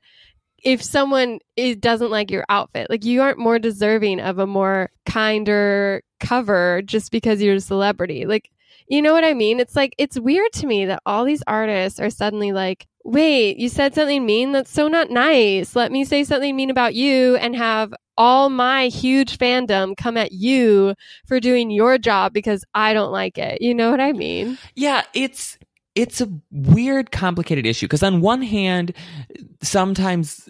if 0.63 0.83
someone 0.83 1.39
is, 1.55 1.77
doesn't 1.77 2.11
like 2.11 2.31
your 2.31 2.45
outfit. 2.49 2.89
Like 2.89 3.05
you 3.05 3.21
aren't 3.21 3.39
more 3.39 3.59
deserving 3.59 4.19
of 4.19 4.39
a 4.39 4.47
more 4.47 4.91
kinder 5.05 6.03
cover 6.19 6.81
just 6.83 7.11
because 7.11 7.41
you're 7.41 7.55
a 7.55 7.61
celebrity. 7.61 8.25
Like, 8.25 8.51
you 8.91 9.01
know 9.01 9.13
what 9.13 9.23
I 9.23 9.33
mean? 9.33 9.61
It's 9.61 9.75
like 9.75 9.95
it's 9.97 10.19
weird 10.19 10.51
to 10.55 10.67
me 10.67 10.83
that 10.85 11.01
all 11.05 11.23
these 11.23 11.41
artists 11.47 11.97
are 11.97 12.09
suddenly 12.09 12.51
like, 12.51 12.87
"Wait, 13.05 13.57
you 13.57 13.69
said 13.69 13.95
something 13.95 14.25
mean? 14.25 14.51
That's 14.51 14.69
so 14.69 14.89
not 14.89 15.09
nice. 15.09 15.77
Let 15.77 15.93
me 15.93 16.03
say 16.03 16.25
something 16.25 16.53
mean 16.53 16.69
about 16.69 16.93
you 16.93 17.37
and 17.37 17.55
have 17.55 17.93
all 18.17 18.49
my 18.49 18.87
huge 18.87 19.37
fandom 19.37 19.95
come 19.95 20.17
at 20.17 20.33
you 20.33 20.93
for 21.25 21.39
doing 21.39 21.71
your 21.71 21.97
job 21.97 22.33
because 22.33 22.65
I 22.73 22.93
don't 22.93 23.13
like 23.13 23.37
it." 23.37 23.61
You 23.61 23.73
know 23.73 23.91
what 23.91 24.01
I 24.01 24.11
mean? 24.11 24.57
Yeah, 24.75 25.03
it's 25.13 25.57
it's 25.95 26.19
a 26.19 26.27
weird, 26.51 27.11
complicated 27.11 27.65
issue 27.65 27.85
because 27.85 28.03
on 28.03 28.19
one 28.19 28.41
hand, 28.41 28.93
sometimes 29.61 30.49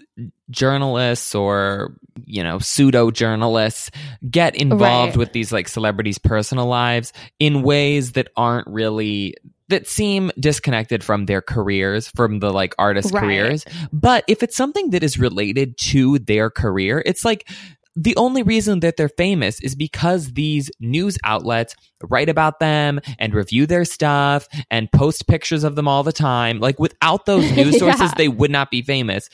journalists 0.52 1.34
or 1.34 1.96
you 2.24 2.42
know 2.44 2.58
pseudo 2.60 3.10
journalists 3.10 3.90
get 4.30 4.54
involved 4.54 5.12
Right. 5.12 5.16
with 5.16 5.32
these 5.32 5.50
like 5.52 5.66
celebrities' 5.68 6.18
personal 6.18 6.66
lives 6.66 7.12
in 7.40 7.62
ways 7.62 8.12
that 8.12 8.28
aren't 8.36 8.68
really 8.68 9.34
that 9.68 9.86
seem 9.88 10.30
disconnected 10.38 11.02
from 11.02 11.26
their 11.26 11.40
careers 11.40 12.08
from 12.08 12.38
the 12.40 12.52
like 12.52 12.74
artist 12.78 13.12
Right. 13.12 13.22
careers 13.22 13.64
but 13.92 14.22
if 14.28 14.42
it's 14.42 14.56
something 14.56 14.90
that 14.90 15.02
is 15.02 15.18
related 15.18 15.76
to 15.78 16.18
their 16.20 16.50
career 16.50 17.02
it's 17.06 17.24
like 17.24 17.48
the 17.94 18.16
only 18.16 18.42
reason 18.42 18.80
that 18.80 18.96
they're 18.96 19.10
famous 19.10 19.60
is 19.60 19.74
because 19.74 20.32
these 20.32 20.70
news 20.80 21.18
outlets 21.24 21.74
write 22.08 22.30
about 22.30 22.58
them 22.58 23.00
and 23.18 23.34
review 23.34 23.66
their 23.66 23.84
stuff 23.84 24.48
and 24.70 24.90
post 24.92 25.26
pictures 25.26 25.62
of 25.62 25.76
them 25.76 25.86
all 25.86 26.02
the 26.02 26.10
time. 26.10 26.58
Like 26.58 26.78
without 26.78 27.26
those 27.26 27.52
news 27.56 27.78
sources, 27.78 28.10
they 28.16 28.28
would 28.28 28.50
not 28.50 28.70
be 28.70 28.80
famous. 28.80 29.28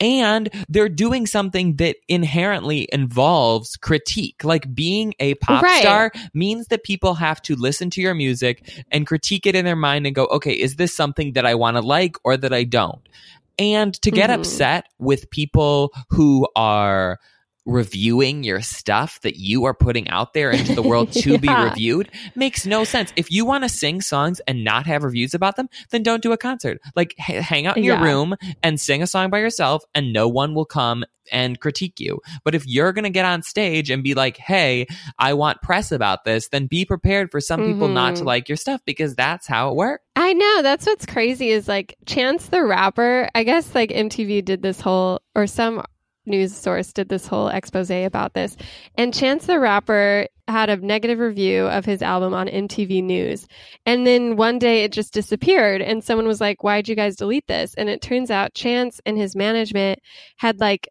And 0.00 0.50
they're 0.68 0.88
doing 0.88 1.26
something 1.26 1.76
that 1.76 1.96
inherently 2.08 2.88
involves 2.92 3.76
critique. 3.76 4.42
Like 4.44 4.74
being 4.74 5.14
a 5.20 5.34
pop 5.34 5.62
Right. 5.62 5.80
star 5.80 6.12
means 6.34 6.66
that 6.66 6.82
people 6.82 7.14
have 7.14 7.40
to 7.42 7.54
listen 7.54 7.90
to 7.90 8.00
your 8.00 8.14
music 8.14 8.68
and 8.90 9.06
critique 9.06 9.46
it 9.46 9.54
in 9.54 9.64
their 9.64 9.76
mind 9.76 10.06
and 10.06 10.14
go, 10.14 10.26
okay, 10.26 10.52
is 10.52 10.76
this 10.76 10.94
something 10.94 11.34
that 11.34 11.46
I 11.46 11.54
want 11.54 11.76
to 11.76 11.80
like 11.80 12.16
or 12.24 12.36
that 12.36 12.52
I 12.52 12.64
don't? 12.64 13.08
And 13.56 13.94
to 14.02 14.10
get 14.10 14.30
Mhm. 14.30 14.34
upset 14.34 14.86
with 14.98 15.30
people 15.30 15.92
who 16.10 16.48
are 16.56 17.20
reviewing 17.66 18.44
your 18.44 18.60
stuff 18.60 19.20
that 19.22 19.36
you 19.36 19.64
are 19.64 19.74
putting 19.74 20.08
out 20.08 20.34
there 20.34 20.50
into 20.50 20.74
the 20.74 20.82
world 20.82 21.12
to 21.12 21.38
be 21.38 21.48
reviewed 21.52 22.08
makes 22.34 22.66
no 22.66 22.84
sense. 22.84 23.12
If 23.16 23.30
you 23.30 23.44
want 23.44 23.64
to 23.64 23.68
sing 23.68 24.00
songs 24.00 24.40
and 24.46 24.64
not 24.64 24.86
have 24.86 25.02
reviews 25.04 25.34
about 25.34 25.56
them, 25.56 25.68
then 25.90 26.02
don't 26.02 26.22
do 26.22 26.32
a 26.32 26.36
concert. 26.36 26.78
Like 26.94 27.14
h- 27.28 27.42
hang 27.42 27.66
out 27.66 27.76
in 27.76 27.84
your 27.84 27.96
Yeah. 27.96 28.04
room 28.04 28.34
and 28.62 28.80
sing 28.80 29.02
a 29.02 29.06
song 29.06 29.30
by 29.30 29.38
yourself 29.38 29.84
and 29.94 30.12
no 30.12 30.28
one 30.28 30.54
will 30.54 30.64
come 30.66 31.04
and 31.32 31.58
critique 31.58 32.00
you. 32.00 32.20
But 32.44 32.54
if 32.54 32.66
you're 32.66 32.92
going 32.92 33.04
to 33.04 33.10
get 33.10 33.24
on 33.24 33.40
stage 33.42 33.88
and 33.88 34.02
be 34.04 34.12
like, 34.12 34.36
"Hey, 34.36 34.86
I 35.18 35.32
want 35.32 35.62
press 35.62 35.90
about 35.90 36.24
this," 36.24 36.48
then 36.48 36.66
be 36.66 36.84
prepared 36.84 37.30
for 37.30 37.40
some 37.40 37.64
people 37.64 37.88
not 37.88 38.16
to 38.16 38.22
Mhm. 38.22 38.26
like 38.26 38.46
your 38.50 38.56
stuff 38.56 38.82
because 38.84 39.14
that's 39.14 39.46
how 39.46 39.70
it 39.70 39.74
works. 39.74 40.04
I 40.16 40.34
know 40.34 40.60
that's 40.60 40.84
what's 40.84 41.06
crazy 41.06 41.48
is 41.48 41.66
like 41.66 41.96
Chance 42.04 42.48
the 42.48 42.62
Rapper. 42.62 43.30
I 43.34 43.42
guess 43.44 43.74
like 43.74 43.90
MTV 43.90 44.44
did 44.44 44.60
this 44.60 44.82
whole, 44.82 45.20
or 45.34 45.46
some 45.46 45.82
news 46.26 46.56
source 46.56 46.92
did 46.92 47.08
this 47.08 47.26
whole 47.26 47.48
expose 47.48 47.90
about 47.90 48.34
this. 48.34 48.56
And 48.96 49.12
Chance 49.12 49.46
the 49.46 49.58
Rapper 49.58 50.26
had 50.48 50.68
a 50.70 50.76
negative 50.76 51.18
review 51.18 51.66
of 51.66 51.84
his 51.84 52.02
album 52.02 52.34
on 52.34 52.48
MTV 52.48 53.02
News. 53.02 53.46
And 53.86 54.06
then 54.06 54.36
one 54.36 54.58
day 54.58 54.84
it 54.84 54.92
just 54.92 55.12
disappeared. 55.12 55.80
And 55.80 56.04
someone 56.04 56.26
was 56.26 56.40
like, 56.40 56.62
Why'd 56.62 56.88
you 56.88 56.94
guys 56.94 57.16
delete 57.16 57.46
this? 57.46 57.74
And 57.74 57.88
it 57.88 58.02
turns 58.02 58.30
out 58.30 58.54
Chance 58.54 59.00
and 59.06 59.16
his 59.16 59.34
management 59.34 60.00
had 60.36 60.60
like 60.60 60.88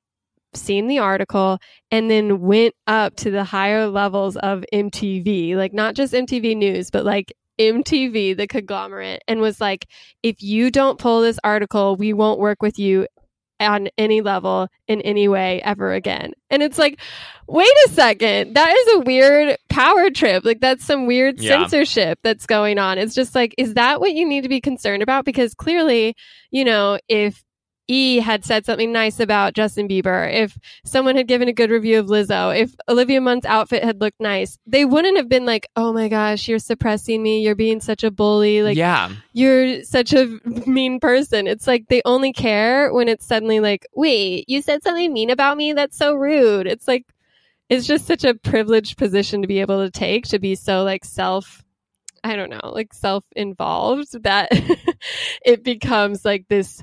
seen 0.56 0.88
the 0.88 1.00
article 1.00 1.58
and 1.92 2.10
then 2.10 2.40
went 2.42 2.76
up 2.88 3.16
to 3.18 3.32
the 3.32 3.44
higher 3.44 3.88
levels 3.88 4.38
of 4.38 4.64
MTV, 4.74 5.56
like 5.56 5.74
not 5.74 5.96
just 5.96 6.14
MTV 6.14 6.56
News, 6.56 6.90
but 6.90 7.06
like 7.06 7.34
MTV, 7.60 8.36
the 8.36 8.48
conglomerate, 8.48 9.22
and 9.28 9.40
was 9.40 9.62
like, 9.62 9.88
if 10.24 10.42
you 10.42 10.72
don't 10.72 11.00
pull 11.00 11.22
this 11.22 11.40
article, 11.44 11.96
we 11.96 12.14
won't 12.14 12.40
work 12.40 12.62
with 12.62 12.80
you 12.80 13.08
on 13.66 13.90
any 13.98 14.22
level 14.22 14.68
in 14.88 15.02
any 15.02 15.28
way 15.28 15.62
ever 15.64 15.94
again. 15.94 16.34
And 16.50 16.62
it's 16.64 16.78
like, 16.78 17.00
wait 17.48 17.72
a 17.88 17.90
second, 17.90 18.56
that 18.56 18.72
is 18.76 18.96
a 18.96 19.00
weird 19.00 19.58
power 19.70 20.10
trip. 20.10 20.46
Like, 20.46 20.60
that's 20.60 20.86
some 20.86 21.06
weird 21.06 21.40
Yeah. 21.40 21.60
censorship 21.60 22.20
that's 22.24 22.46
going 22.46 22.78
on. 22.78 22.98
It's 22.98 23.16
just 23.16 23.36
like, 23.36 23.54
is 23.58 23.74
that 23.74 24.00
what 24.00 24.14
you 24.14 24.28
need 24.28 24.42
to 24.42 24.50
be 24.50 24.62
concerned 24.62 25.04
about? 25.04 25.26
Because 25.26 25.54
clearly, 25.54 26.16
you 26.52 26.64
know, 26.64 27.00
if 27.08 27.44
E 27.88 28.20
had 28.20 28.46
said 28.46 28.66
something 28.66 28.94
nice 28.94 29.20
about 29.20 29.54
Justin 29.54 29.90
Bieber, 29.90 30.32
if 30.32 30.58
someone 30.86 31.18
had 31.18 31.28
given 31.28 31.50
a 31.50 31.54
good 31.54 31.70
review 31.70 32.00
of 32.00 32.08
Lizzo, 32.08 32.58
if 32.58 32.74
Olivia 32.88 33.20
Munn's 33.20 33.46
outfit 33.46 33.84
had 33.84 34.00
looked 34.00 34.22
nice, 34.22 34.58
they 34.66 34.86
wouldn't 34.86 35.18
have 35.18 35.28
been 35.28 35.46
like, 35.46 35.68
"Oh 35.76 35.92
my 35.92 36.08
gosh, 36.08 36.48
you're 36.48 36.60
suppressing 36.60 37.22
me. 37.22 37.42
You're 37.44 37.56
being 37.56 37.82
such 37.82 38.04
a 38.04 38.12
bully. 38.12 38.64
Like 38.64 38.78
yeah. 38.78 39.12
you're 39.34 39.84
such 39.84 40.14
a 40.14 40.40
mean 40.66 41.00
person." 41.00 41.46
It's 41.46 41.68
like 41.68 41.88
they 41.90 42.02
only 42.06 42.32
care 42.32 42.94
when 42.94 43.10
it's 43.10 43.26
suddenly 43.26 43.60
like, 43.60 43.86
"Wait, 43.94 44.46
you 44.48 44.62
said 44.62 44.82
something 44.84 45.12
mean 45.12 45.30
about 45.30 45.58
me? 45.58 45.74
That's 45.74 45.98
so 45.98 46.16
rude." 46.16 46.68
It's 46.68 46.88
like 46.88 47.06
it's 47.70 47.86
just 47.86 48.06
such 48.06 48.24
a 48.24 48.36
privileged 48.36 48.98
position 48.98 49.42
to 49.42 49.48
be 49.48 49.60
able 49.60 49.84
to 49.84 49.92
take 49.92 50.26
to 50.28 50.40
be 50.40 50.56
so 50.56 50.84
like 50.84 51.04
self 51.04 51.64
I 52.24 52.38
don't 52.38 52.50
know, 52.50 52.72
like 52.72 52.94
self 52.94 53.26
involved 53.36 54.24
that 54.24 54.48
it 55.46 55.64
becomes 55.64 56.24
like 56.24 56.46
this 56.48 56.82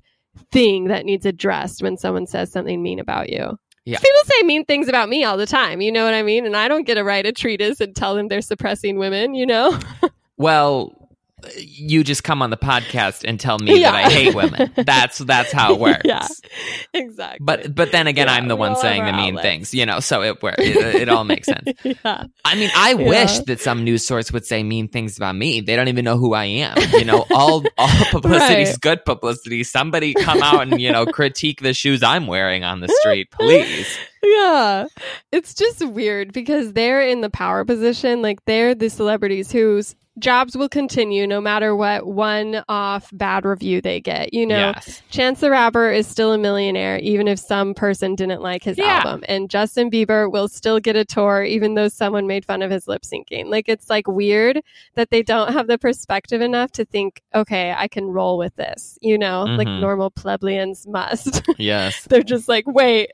thing 0.52 0.84
that 0.84 1.04
needs 1.04 1.26
addressed 1.26 1.82
when 1.82 1.96
someone 1.96 2.26
says 2.26 2.50
something 2.50 2.82
mean 2.82 2.98
about 2.98 3.30
you. 3.30 3.56
Yeah. 3.84 3.98
People 3.98 4.20
say 4.24 4.42
mean 4.42 4.64
things 4.64 4.88
about 4.88 5.08
me 5.08 5.24
all 5.24 5.36
the 5.36 5.46
time, 5.46 5.80
you 5.80 5.90
know 5.90 6.04
what 6.04 6.14
I 6.14 6.22
mean? 6.22 6.44
And 6.46 6.56
I 6.56 6.68
don't 6.68 6.86
get 6.86 6.94
to 6.94 7.04
write 7.04 7.26
a 7.26 7.32
treatise 7.32 7.80
and 7.80 7.96
tell 7.96 8.14
them 8.14 8.28
they're 8.28 8.42
suppressing 8.42 8.98
women, 8.98 9.34
you 9.34 9.46
know? 9.46 9.78
Well, 10.40 10.99
you 11.58 12.04
just 12.04 12.24
come 12.24 12.42
on 12.42 12.50
the 12.50 12.56
podcast 12.56 13.24
and 13.26 13.38
tell 13.40 13.58
me 13.58 13.78
Yeah. 13.80 13.92
that 13.92 14.04
I 14.06 14.10
hate 14.10 14.34
women. 14.34 14.72
That's 14.76 15.18
that's 15.18 15.52
how 15.52 15.74
it 15.74 15.80
works. 15.80 16.02
Yeah. 16.04 16.26
Exactly. 16.94 17.38
But 17.44 17.74
but 17.74 17.92
then 17.92 18.06
again, 18.06 18.26
Yeah, 18.26 18.34
I'm 18.34 18.48
the 18.48 18.56
one 18.56 18.76
saying 18.76 19.04
the 19.04 19.12
mean 19.12 19.34
outlets. 19.36 19.42
things, 19.42 19.74
you 19.74 19.86
know. 19.86 20.00
So 20.00 20.22
it 20.22 20.38
it, 20.42 20.76
it 21.02 21.08
all 21.08 21.24
makes 21.24 21.46
sense. 21.46 21.68
yeah. 21.84 22.24
I 22.44 22.54
mean, 22.56 22.70
I 22.74 22.90
Yeah. 22.94 23.08
wish 23.08 23.38
that 23.40 23.60
some 23.60 23.84
news 23.84 24.06
source 24.06 24.32
would 24.32 24.44
say 24.46 24.62
mean 24.62 24.88
things 24.88 25.16
about 25.16 25.34
me. 25.36 25.60
They 25.60 25.76
don't 25.76 25.88
even 25.88 26.04
know 26.04 26.16
who 26.18 26.34
I 26.34 26.44
am. 26.44 26.76
You 26.92 27.04
know, 27.04 27.24
all 27.30 27.64
all 27.78 28.04
publicity 28.10 28.62
is 28.62 28.70
Right. 28.70 28.80
good 28.80 29.04
publicity. 29.04 29.64
Somebody 29.64 30.14
come 30.14 30.42
out 30.42 30.62
and 30.62 30.80
you 30.80 30.92
know 30.92 31.06
critique 31.06 31.60
the 31.60 31.74
shoes 31.74 32.02
I'm 32.02 32.26
wearing 32.26 32.64
on 32.64 32.80
the 32.80 32.88
street, 33.00 33.30
please. 33.30 33.98
Yeah. 34.22 34.86
It's 35.32 35.54
just 35.54 35.86
weird 35.86 36.32
because 36.32 36.72
they're 36.74 37.00
in 37.02 37.20
the 37.20 37.30
power 37.30 37.64
position. 37.64 38.20
Like 38.22 38.44
they're 38.44 38.74
the 38.74 38.90
celebrities 38.90 39.50
whose 39.50 39.94
jobs 40.20 40.56
will 40.56 40.68
continue 40.68 41.26
no 41.26 41.40
matter 41.40 41.74
what 41.74 42.06
one 42.06 42.62
off 42.68 43.08
bad 43.12 43.44
review 43.44 43.80
they 43.80 44.00
get. 44.00 44.32
You 44.34 44.46
know, 44.46 44.72
Yes. 44.76 45.02
Chance 45.10 45.40
the 45.40 45.50
Rapper 45.50 45.90
is 45.90 46.06
still 46.06 46.32
a 46.32 46.38
millionaire, 46.38 46.98
even 46.98 47.26
if 47.26 47.38
some 47.38 47.74
person 47.74 48.14
didn't 48.14 48.42
like 48.42 48.62
his 48.62 48.78
Yeah. 48.78 48.98
album. 48.98 49.24
And 49.28 49.50
Justin 49.50 49.90
Bieber 49.90 50.30
will 50.30 50.48
still 50.48 50.78
get 50.78 50.96
a 50.96 51.04
tour, 51.04 51.42
even 51.42 51.74
though 51.74 51.88
someone 51.88 52.26
made 52.26 52.44
fun 52.44 52.62
of 52.62 52.70
his 52.70 52.86
lip 52.86 53.02
syncing. 53.02 53.46
Like, 53.46 53.68
it's 53.68 53.90
like 53.90 54.06
weird 54.06 54.60
that 54.94 55.10
they 55.10 55.22
don't 55.22 55.52
have 55.52 55.66
the 55.66 55.78
perspective 55.78 56.40
enough 56.40 56.70
to 56.72 56.84
think, 56.84 57.22
okay, 57.34 57.74
I 57.76 57.88
can 57.88 58.04
roll 58.06 58.38
with 58.38 58.54
this, 58.56 58.98
you 59.00 59.18
know, 59.18 59.44
like 59.44 59.66
Mhm. 59.68 59.80
normal 59.80 60.10
plebeians 60.10 60.86
must. 60.86 61.42
Yes. 61.58 62.04
they're 62.04 62.22
just 62.22 62.48
like, 62.48 62.64
wait, 62.66 63.10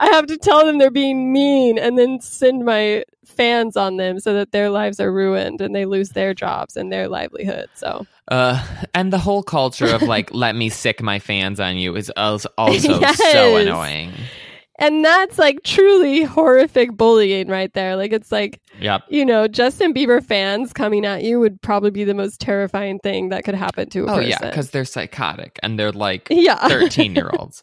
I 0.00 0.06
have 0.08 0.26
to 0.26 0.36
tell 0.36 0.64
them 0.64 0.78
they're 0.78 0.90
being 0.90 1.32
mean 1.32 1.78
and 1.78 1.98
then 1.98 2.20
send 2.20 2.64
my 2.64 3.04
fans 3.24 3.76
on 3.76 3.96
them 3.96 4.18
so 4.20 4.32
that 4.34 4.52
their 4.52 4.70
lives 4.70 4.98
are 5.00 5.12
ruined 5.12 5.60
and 5.60 5.74
they 5.74 5.84
lose 5.84 6.10
their 6.10 6.34
jobs 6.34 6.76
and 6.76 6.90
their 6.92 7.08
livelihood. 7.08 7.68
So, 7.74 8.06
Uh, 8.28 8.64
and 8.94 9.12
the 9.12 9.18
whole 9.18 9.42
culture 9.42 9.86
of 9.94 10.02
like, 10.02 10.32
let 10.34 10.56
me 10.56 10.68
sick 10.68 11.02
my 11.02 11.18
fans 11.18 11.60
on 11.60 11.76
you 11.76 11.94
is 11.96 12.10
also, 12.16 12.48
Yes. 12.58 13.18
so 13.32 13.56
annoying. 13.56 14.12
and 14.80 15.04
that's 15.04 15.38
like 15.38 15.62
truly 15.64 16.22
horrific 16.22 16.96
bullying 16.96 17.48
right 17.48 17.72
there. 17.74 17.96
Like, 17.96 18.12
it's 18.12 18.32
like, 18.32 18.60
Yep. 18.80 19.02
you 19.08 19.24
know, 19.24 19.46
Justin 19.48 19.92
Bieber 19.92 20.22
fans 20.24 20.72
coming 20.72 21.04
at 21.04 21.22
you 21.24 21.38
would 21.40 21.60
probably 21.62 21.90
be 21.90 22.04
the 22.04 22.14
most 22.14 22.40
terrifying 22.40 22.98
thing 23.00 23.28
that 23.30 23.44
could 23.44 23.56
happen 23.56 23.88
to 23.90 24.04
a 24.06 24.10
Oh 24.10 24.14
person. 24.16 24.30
yeah, 24.30 24.38
because 24.40 24.70
they're 24.70 24.84
psychotic 24.84 25.58
and 25.62 25.78
they're 25.78 25.92
like 25.92 26.28
yeah. 26.30 26.66
13 26.68 27.14
year 27.14 27.30
olds. 27.38 27.62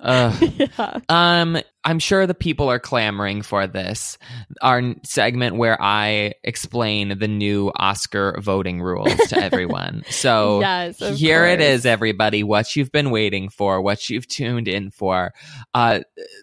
Yeah. 0.04 0.98
um, 1.08 1.58
I'm 1.84 1.98
sure 1.98 2.26
the 2.26 2.34
people 2.34 2.70
are 2.70 2.78
clamoring 2.78 3.42
for 3.42 3.66
this. 3.66 4.18
Our 4.62 4.94
segment 5.04 5.56
where 5.56 5.80
I 5.80 6.34
explain 6.42 7.18
the 7.18 7.28
new 7.28 7.72
Oscar 7.76 8.38
voting 8.40 8.80
rules 8.80 9.14
to 9.28 9.36
everyone. 9.42 10.02
So 10.08 10.60
yes. 10.60 10.98
here 10.98 11.46
it 11.46 11.58
course. 11.58 11.68
is, 11.68 11.86
everybody. 11.86 12.42
What 12.42 12.76
you've 12.76 12.92
been 12.92 13.10
waiting 13.10 13.48
for, 13.48 13.80
what 13.82 14.08
you've 14.08 14.28
tuned 14.28 14.68
in 14.68 14.90
for. 14.90 15.32
Uh, 15.74 16.00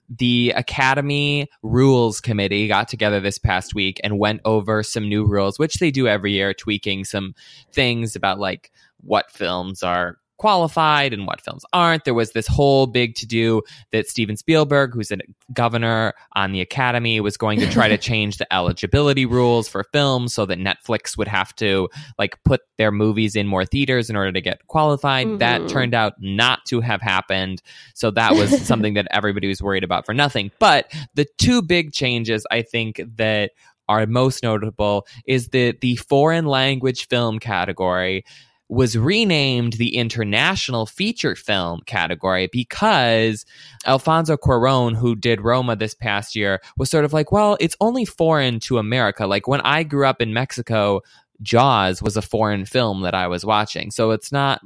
the 0.10 0.54
Academy 0.56 1.48
Rules 1.64 2.22
Committee 2.22 2.68
got 2.68 2.88
together 2.88 3.20
this 3.20 3.38
past 3.38 3.74
week 3.74 4.00
and 4.04 4.20
went 4.20 4.42
over 4.46 4.84
some 4.84 5.08
new 5.10 5.26
rules, 5.26 5.58
which 5.58 5.76
they 5.76 5.92
do 5.92 6.08
every 6.08 6.34
year, 6.34 6.54
tweaking 6.54 7.06
some 7.06 7.34
things 7.72 8.16
about 8.16 8.40
like 8.40 8.72
what 9.02 9.32
films 9.32 9.82
are 9.84 10.18
qualified 10.42 11.14
and 11.14 11.28
what 11.28 11.40
films 11.40 11.64
aren't. 11.72 12.04
There 12.04 12.16
was 12.16 12.32
this 12.32 12.48
whole 12.48 12.88
big 12.88 13.14
to 13.18 13.28
do 13.28 13.62
that 13.92 14.08
Steven 14.08 14.36
Spielberg, 14.36 14.92
who's 14.96 15.12
a 15.12 15.18
governor 15.54 16.14
on 16.34 16.52
the 16.52 16.62
Academy, 16.62 17.20
was 17.20 17.38
going 17.38 17.60
to 17.60 17.70
try 17.70 17.88
to 17.88 17.98
change 18.10 18.38
the 18.38 18.52
eligibility 18.52 19.24
rules 19.28 19.68
for 19.68 19.84
films 19.94 20.34
so 20.34 20.48
that 20.48 20.58
Netflix 20.58 21.16
would 21.16 21.28
have 21.28 21.56
to 21.58 21.88
like 22.18 22.44
put 22.44 22.62
their 22.80 22.92
movies 22.92 23.36
in 23.36 23.46
more 23.46 23.66
theaters 23.66 24.10
in 24.10 24.16
order 24.16 24.32
to 24.32 24.42
get 24.42 24.66
qualified. 24.66 25.28
That 25.38 25.62
Mhm. 25.62 25.70
turned 25.70 25.94
out 25.94 26.14
not 26.20 26.66
to 26.70 26.82
have 26.82 27.02
happened. 27.04 27.62
So 27.94 28.10
that 28.10 28.34
was 28.34 28.50
something 28.68 28.96
that 28.96 29.08
everybody 29.12 29.48
was 29.48 29.62
worried 29.62 29.84
about 29.84 30.08
for 30.08 30.14
nothing. 30.16 30.50
But 30.58 30.92
the 31.14 31.28
two 31.38 31.62
big 31.62 31.94
changes 31.94 32.48
I 32.50 32.64
think 32.64 33.00
that 33.18 33.52
are 33.88 34.08
most 34.08 34.42
notable 34.42 35.06
is 35.28 35.50
that 35.50 35.82
the 35.82 35.98
foreign 35.98 36.46
language 36.46 37.08
film 37.10 37.38
category 37.38 38.24
was 38.72 38.98
renamed 38.98 39.74
the 39.74 39.98
international 39.98 40.86
feature 40.86 41.36
film 41.36 41.82
category 41.86 42.48
because 42.54 43.46
Alfonso 43.86 44.38
Cuarón, 44.38 44.96
who 44.96 45.14
did 45.14 45.42
Roma 45.42 45.76
this 45.76 45.94
past 45.94 46.38
year, 46.38 46.62
was 46.78 46.90
sort 46.90 47.04
of 47.04 47.12
like, 47.12 47.34
well, 47.34 47.58
it's 47.60 47.76
only 47.82 48.06
foreign 48.06 48.62
to 48.62 48.78
America. 48.78 49.28
Like 49.28 49.46
when 49.46 49.60
I 49.62 49.84
grew 49.84 50.06
up 50.06 50.22
in 50.22 50.34
Mexico, 50.34 51.02
Jaws 51.42 52.02
was 52.02 52.16
a 52.16 52.22
foreign 52.22 52.64
film 52.66 53.02
that 53.02 53.14
I 53.14 53.28
was 53.28 53.44
watching. 53.44 53.92
So 53.92 54.12
it's 54.12 54.32
not 54.32 54.62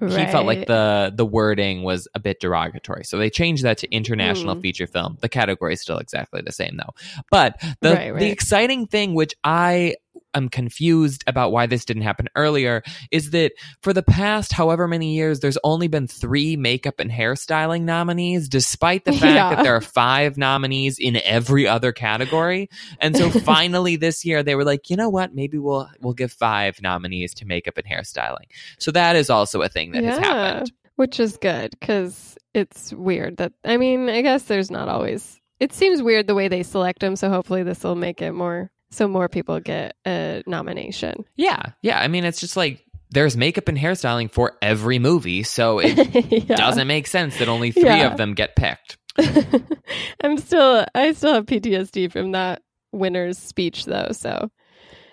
he 0.00 0.06
felt 0.30 0.46
like 0.46 0.68
the 0.68 1.12
the 1.12 1.26
wording 1.26 1.82
was 1.82 2.06
a 2.14 2.20
bit 2.20 2.38
derogatory. 2.38 3.02
So 3.02 3.18
they 3.18 3.30
changed 3.30 3.64
that 3.64 3.78
to 3.78 3.90
international 3.90 4.54
Hmm. 4.54 4.60
feature 4.60 4.86
film. 4.86 5.18
The 5.22 5.28
category 5.28 5.72
is 5.72 5.80
still 5.80 5.98
exactly 5.98 6.40
the 6.40 6.52
same 6.52 6.76
though. 6.76 6.94
But 7.32 7.60
the 7.80 7.94
Right, 7.94 8.10
right. 8.12 8.20
the 8.20 8.30
exciting 8.30 8.86
thing 8.86 9.14
which 9.14 9.34
I 9.42 9.96
am 10.38 10.48
confused 10.48 11.22
about 11.26 11.52
why 11.52 11.66
this 11.66 11.84
didn't 11.84 12.04
happen 12.04 12.28
earlier 12.34 12.82
is 13.10 13.30
that 13.32 13.52
for 13.82 13.92
the 13.92 14.02
past 14.02 14.52
however 14.52 14.88
many 14.88 15.14
years 15.14 15.40
there's 15.40 15.58
only 15.64 15.88
been 15.88 16.06
3 16.06 16.56
makeup 16.56 16.98
and 16.98 17.10
hairstyling 17.10 17.82
nominees 17.82 18.48
despite 18.48 19.04
the 19.04 19.12
fact 19.20 19.24
Yeah. 19.24 19.54
that 19.54 19.62
there 19.64 19.76
are 19.76 19.82
5 19.82 20.38
nominees 20.38 20.98
in 20.98 21.20
every 21.24 21.66
other 21.68 21.92
category. 21.92 22.70
And 23.00 23.14
so 23.16 23.28
finally 23.40 23.96
this 23.96 24.24
year 24.24 24.42
they 24.42 24.54
were 24.54 24.64
like, 24.64 24.88
"You 24.88 24.96
know 24.96 25.10
what? 25.10 25.34
Maybe 25.34 25.58
we'll 25.58 25.88
we'll 26.00 26.14
give 26.14 26.32
5 26.32 26.80
nominees 26.80 27.34
to 27.34 27.44
makeup 27.46 27.76
and 27.76 27.86
hairstyling." 27.86 28.46
So 28.78 28.90
that 28.92 29.16
is 29.16 29.28
also 29.28 29.60
a 29.60 29.68
thing 29.68 29.92
that 29.92 30.04
has 30.04 30.18
happened. 30.18 30.72
Which 30.96 31.20
is 31.20 31.36
good 31.36 31.70
because 31.78 32.36
it's 32.54 32.92
weird 32.92 33.36
that, 33.36 33.52
I 33.64 33.76
mean, 33.76 34.08
I 34.08 34.20
guess 34.22 34.44
there's 34.44 34.70
not 34.70 34.88
always, 34.88 35.38
it 35.60 35.72
seems 35.72 36.02
weird 36.02 36.26
the 36.26 36.34
way 36.34 36.48
they 36.48 36.62
select 36.64 37.00
them. 37.00 37.14
So 37.14 37.28
hopefully 37.30 37.62
this 37.62 37.84
will 37.84 37.94
make 37.94 38.20
it 38.20 38.32
more, 38.32 38.70
so 38.90 39.06
more 39.08 39.28
people 39.28 39.60
get 39.60 39.96
a 40.06 40.42
nomination. 40.46 41.24
Yeah, 41.36 41.62
yeah. 41.82 42.00
I 42.00 42.08
mean, 42.08 42.24
it's 42.24 42.40
just 42.40 42.56
like 42.56 42.84
there's 43.10 43.36
makeup 43.36 43.68
and 43.68 43.78
hairstyling 43.78 44.30
for 44.30 44.56
every 44.62 44.98
movie, 44.98 45.42
so 45.42 45.78
it 45.82 46.48
Yeah. 46.48 46.56
doesn't 46.56 46.86
make 46.86 47.06
sense 47.06 47.38
that 47.38 47.48
only 47.48 47.70
three 47.70 47.84
Yeah. 47.84 48.10
of 48.10 48.16
them 48.18 48.34
get 48.34 48.56
picked. 48.56 48.98
I'm 50.22 50.38
still, 50.38 50.86
I 50.94 51.12
still 51.12 51.34
have 51.34 51.46
PTSD 51.46 52.12
from 52.12 52.32
that 52.32 52.62
winner's 52.92 53.38
speech 53.38 53.84
though. 53.84 54.08
So, 54.12 54.50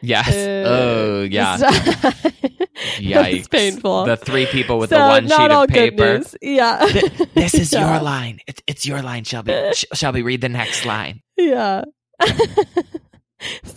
Yes. 0.01 0.27
uh, 0.29 0.63
oh, 0.67 1.23
yeah. 1.23 1.57
Yikes. 2.99 3.49
Painful. 3.49 4.05
The 4.05 4.17
three 4.17 4.45
people 4.45 4.77
with 4.77 4.89
so 4.91 4.97
the 4.97 5.01
one 5.05 5.27
sheet 5.27 5.51
of 5.51 5.67
paper. 5.69 6.21
Yeah. 6.41 6.85
Th- 6.91 7.29
this 7.33 7.53
is 7.55 7.73
Yeah. 7.73 7.93
your 7.95 8.03
line. 8.03 8.39
It's, 8.45 8.61
it's 8.67 8.85
your 8.85 9.01
line, 9.01 9.23
Shelby. 9.23 9.53
Sh- 9.73 9.85
Shelby, 9.93 10.21
read 10.21 10.41
the 10.41 10.49
next 10.49 10.85
line. 10.85 11.21
Yeah. 11.37 11.85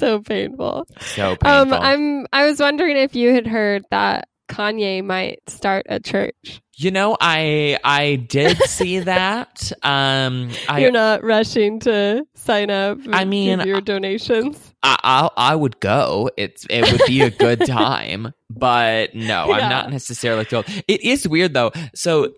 So 0.08 0.20
painful. 0.20 0.86
So 1.00 1.36
painful. 1.36 1.48
Um, 1.48 1.72
I'm. 1.72 2.26
I 2.32 2.46
was 2.46 2.60
wondering 2.60 2.96
if 2.96 3.14
you 3.14 3.34
had 3.34 3.46
heard 3.46 3.84
that 3.90 4.28
Kanye 4.48 5.04
might 5.04 5.40
start 5.48 5.86
a 5.88 6.00
church. 6.00 6.60
you 6.76 6.90
know, 6.90 7.16
I 7.20 7.78
I 7.84 8.16
did 8.16 8.56
see 8.64 8.98
that. 9.14 9.70
Um, 9.82 10.50
I 10.68 10.80
You're 10.80 10.92
not 10.92 11.22
rushing 11.22 11.80
to 11.80 12.24
sign 12.34 12.70
up. 12.70 12.98
I 13.12 13.24
mean, 13.24 13.60
your 13.60 13.80
donations. 13.80 14.74
I, 14.82 14.96
I 15.02 15.50
I 15.52 15.54
would 15.56 15.80
go. 15.80 16.30
It's 16.36 16.64
it 16.70 16.90
would 16.90 17.02
be 17.06 17.22
a 17.22 17.30
good 17.30 17.66
time, 17.66 18.32
but 18.48 19.14
no, 19.14 19.52
I'm 19.52 19.68
not 19.68 19.90
necessarily 19.90 20.44
thrilled. 20.44 20.66
It 20.86 21.02
is 21.02 21.26
weird 21.28 21.52
though. 21.52 21.72
So 21.94 22.32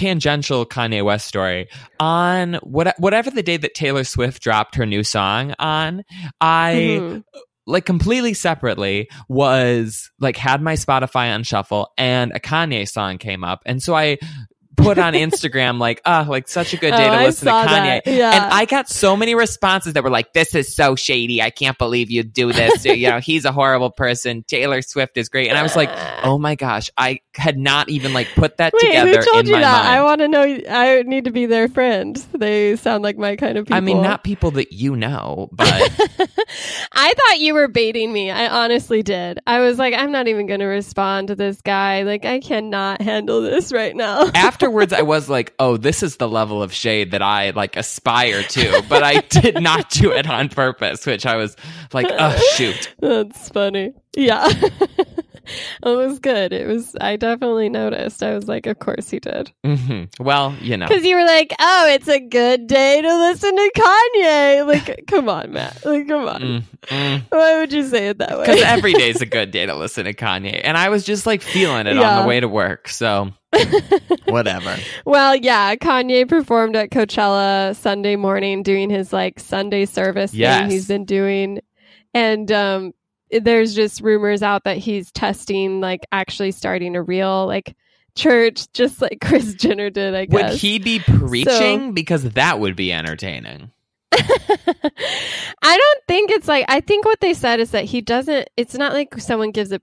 tangential 0.00 0.64
Kanye 0.64 1.04
West 1.04 1.26
story 1.26 1.68
on 2.00 2.54
what 2.62 2.94
whatever 2.98 3.30
the 3.30 3.42
day 3.42 3.56
that 3.58 3.74
Taylor 3.74 4.04
Swift 4.04 4.42
dropped 4.42 4.74
her 4.76 4.86
new 4.86 5.04
song 5.04 5.54
on, 5.58 6.02
I 6.40 6.72
Mhm. 6.74 7.22
like 7.66 7.84
completely 7.84 8.32
separately 8.34 9.08
was 9.28 10.10
like 10.18 10.36
had 10.36 10.62
my 10.62 10.72
Spotify 10.74 11.34
on 11.34 11.42
shuffle 11.42 11.92
and 11.98 12.32
a 12.34 12.40
Kanye 12.40 12.88
song 12.88 13.18
came 13.18 13.44
up, 13.44 13.60
and 13.66 13.82
so 13.82 13.94
I 13.94 14.16
put 14.76 14.98
on 14.98 15.12
Instagram 15.14 15.78
like 15.78 16.00
oh, 16.04 16.24
like 16.28 16.48
such 16.48 16.72
a 16.72 16.76
good 16.76 16.92
day 16.92 17.08
Oh, 17.08 17.18
to 17.18 17.24
listen 17.24 17.46
to 17.46 17.52
Kanye. 17.52 18.02
that. 18.04 18.06
Yeah. 18.06 18.30
And 18.32 18.52
I 18.52 18.64
got 18.64 18.88
so 18.88 19.16
many 19.16 19.34
responses 19.34 19.92
that 19.94 20.02
were 20.02 20.10
like, 20.10 20.32
"This 20.32 20.54
is 20.54 20.74
so 20.74 20.96
shady. 20.96 21.42
I 21.42 21.50
can't 21.50 21.76
believe 21.78 22.10
you 22.10 22.22
do 22.22 22.52
this. 22.52 22.84
you 22.84 23.10
know, 23.10 23.18
he's 23.18 23.44
a 23.44 23.52
horrible 23.52 23.90
person. 23.90 24.44
Taylor 24.46 24.82
Swift 24.82 25.16
is 25.16 25.28
great." 25.28 25.48
And 25.48 25.58
I 25.58 25.62
was 25.62 25.76
like, 25.76 25.90
"Oh 26.24 26.38
my 26.38 26.54
gosh, 26.54 26.90
I 26.96 27.20
had 27.34 27.58
not 27.58 27.88
even 27.88 28.12
like 28.12 28.28
put 28.34 28.56
that 28.58 28.72
Wait, 28.72 28.86
together 28.86 29.18
who 29.18 29.24
told 29.24 29.40
in 29.40 29.46
you 29.46 29.52
my 29.54 29.60
that? 29.60 29.84
mind." 29.84 29.88
I 29.88 30.02
want 30.02 30.20
to 30.20 30.28
know. 30.28 30.60
I 30.70 31.02
need 31.02 31.24
to 31.24 31.30
be 31.30 31.46
their 31.46 31.68
friend. 31.68 32.16
They 32.36 32.76
sound 32.76 33.02
like 33.02 33.18
my 33.18 33.36
kind 33.36 33.58
of 33.58 33.66
people. 33.66 33.76
I 33.76 33.80
mean, 33.80 34.02
not 34.02 34.24
people 34.24 34.50
that 34.52 34.72
you 34.72 34.96
know, 34.96 35.48
but 35.52 35.66
I 36.92 37.12
thought 37.14 37.40
you 37.40 37.54
were 37.54 37.68
baiting 37.68 38.12
me. 38.12 38.30
I 38.30 38.48
honestly 38.48 39.02
did. 39.02 39.40
I 39.46 39.60
was 39.60 39.78
like, 39.78 39.94
I'm 39.94 40.12
not 40.12 40.28
even 40.28 40.46
going 40.46 40.60
to 40.60 40.66
respond 40.66 41.28
to 41.28 41.34
this 41.34 41.60
guy. 41.60 42.02
Like, 42.02 42.24
I 42.24 42.40
cannot 42.40 43.00
handle 43.02 43.42
this 43.42 43.72
right 43.72 43.94
now. 43.94 44.30
Afterwards 44.60 44.92
I 44.92 45.02
was 45.02 45.30
like, 45.30 45.54
"Oh, 45.58 45.78
this 45.78 46.02
is 46.02 46.16
the 46.16 46.28
level 46.28 46.62
of 46.62 46.72
shade 46.72 47.12
that 47.12 47.22
I 47.22 47.50
like 47.50 47.76
aspire 47.76 48.42
to," 48.42 48.84
but 48.90 49.02
I 49.02 49.20
did 49.20 49.60
not 49.60 49.88
do 49.88 50.12
it 50.12 50.28
on 50.28 50.50
purpose, 50.50 51.06
which 51.06 51.24
I 51.24 51.36
was 51.36 51.56
like, 51.94 52.06
"Oh 52.10 52.38
shoot." 52.56 52.94
That's 53.00 53.48
funny. 53.48 53.94
Yeah. 54.14 54.46
it 55.84 55.88
was 55.96 56.18
good. 56.18 56.52
It 56.52 56.66
was, 56.66 56.94
I 57.00 57.16
definitely 57.16 57.68
noticed. 57.68 58.22
I 58.22 58.34
was 58.34 58.48
like, 58.48 58.66
of 58.66 58.78
course 58.78 59.10
he 59.10 59.18
did. 59.20 59.52
hmm 59.64 60.04
Well, 60.18 60.56
you 60.60 60.76
know. 60.76 60.86
Because 60.86 61.04
you 61.04 61.16
were 61.16 61.24
like, 61.24 61.54
oh, 61.60 61.86
it's 61.90 62.08
a 62.08 62.20
good 62.20 62.66
day 62.66 63.00
to 63.02 63.08
listen 63.18 63.54
to 63.56 63.72
Kanye. 63.76 64.66
Like, 64.66 65.04
come 65.08 65.28
on, 65.28 65.52
Matt. 65.52 65.84
Like, 65.84 66.08
come 66.08 66.26
on. 66.28 66.40
Mm, 66.40 66.62
mm. 66.88 67.22
Why 67.30 67.58
would 67.60 67.72
you 67.72 67.86
say 67.88 68.08
it 68.08 68.18
that 68.18 68.38
way? 68.38 68.46
Because 68.46 68.62
every 68.62 68.92
day's 68.94 69.20
a 69.20 69.26
good 69.38 69.50
day 69.50 69.66
to 69.66 69.74
listen 69.74 70.04
to 70.04 70.14
Kanye. 70.14 70.60
And 70.62 70.76
I 70.76 70.88
was 70.88 71.04
just 71.04 71.26
like 71.26 71.42
feeling 71.42 71.86
it 71.86 71.96
on 71.98 72.22
the 72.22 72.28
way 72.28 72.40
to 72.40 72.48
work. 72.48 72.88
So, 72.88 73.30
whatever. 74.26 74.76
Well, 75.04 75.34
yeah, 75.36 75.74
Kanye 75.76 76.28
performed 76.28 76.76
at 76.76 76.90
Coachella 76.90 77.74
Sunday 77.76 78.16
morning 78.16 78.62
doing 78.62 78.90
his 78.90 79.12
like 79.12 79.40
Sunday 79.40 79.86
service 79.86 80.32
Yes. 80.34 80.62
thing 80.62 80.70
he's 80.70 80.86
been 80.88 81.04
doing. 81.04 81.60
And 82.14 82.50
um 82.52 82.92
there's 83.32 83.74
just 83.74 84.00
rumors 84.00 84.42
out 84.42 84.64
that 84.64 84.78
he's 84.78 85.10
testing 85.12 85.80
like 85.80 86.06
actually 86.12 86.52
starting 86.52 86.96
a 86.96 87.02
real 87.02 87.46
like 87.46 87.76
church 88.14 88.70
just 88.72 89.00
like 89.00 89.18
Kris 89.24 89.54
Jenner 89.54 89.90
did, 89.90 90.14
I 90.14 90.26
guess. 90.26 90.52
Would 90.52 90.58
he 90.58 90.78
be 90.78 91.00
preaching? 91.00 91.92
because 91.92 92.22
that 92.24 92.58
would 92.58 92.76
be 92.76 92.92
entertaining. 92.92 93.70
I 94.12 95.76
don't 95.76 96.04
think 96.08 96.30
it's 96.30 96.48
like 96.48 96.64
I 96.68 96.80
think 96.80 97.04
what 97.04 97.20
they 97.20 97.32
said 97.34 97.60
is 97.60 97.70
that 97.70 97.84
he 97.84 98.00
doesn't 98.00 98.48
it's 98.56 98.74
not 98.74 98.92
like 98.92 99.18
someone 99.18 99.52
gives 99.52 99.72
a 99.72 99.80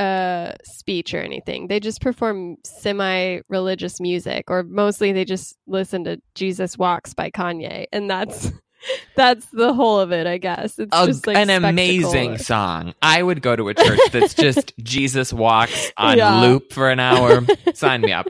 uh 0.00 0.52
speech 0.64 1.12
or 1.14 1.20
anything. 1.20 1.66
They 1.68 1.80
just 1.80 2.00
perform 2.00 2.56
semi 2.64 3.40
religious 3.48 4.00
music 4.00 4.44
or 4.48 4.62
mostly 4.62 5.12
they 5.12 5.24
just 5.24 5.56
listen 5.66 6.04
to 6.04 6.20
Jesus 6.34 6.78
Walks 6.78 7.14
by 7.14 7.30
Kanye 7.30 7.86
and 7.92 8.08
that's 8.08 8.52
that's 9.16 9.46
the 9.46 9.72
whole 9.72 9.98
of 10.00 10.12
it, 10.12 10.26
I 10.26 10.38
guess. 10.38 10.78
It's 10.78 10.90
A- 10.96 11.06
just 11.06 11.26
like 11.26 11.36
an 11.36 11.46
spectacle. 11.46 11.68
amazing 11.70 12.38
song. 12.38 12.94
I 13.02 13.22
would 13.22 13.42
go 13.42 13.56
to 13.56 13.68
a 13.68 13.74
church 13.74 14.00
that's 14.12 14.34
just 14.46 14.72
Jesus 14.78 15.32
walks 15.32 15.92
on 15.96 16.18
Yeah. 16.18 16.40
loop 16.40 16.72
for 16.72 16.90
an 16.90 17.00
hour. 17.00 17.42
Sign 17.74 18.00
me 18.02 18.12
up. 18.12 18.26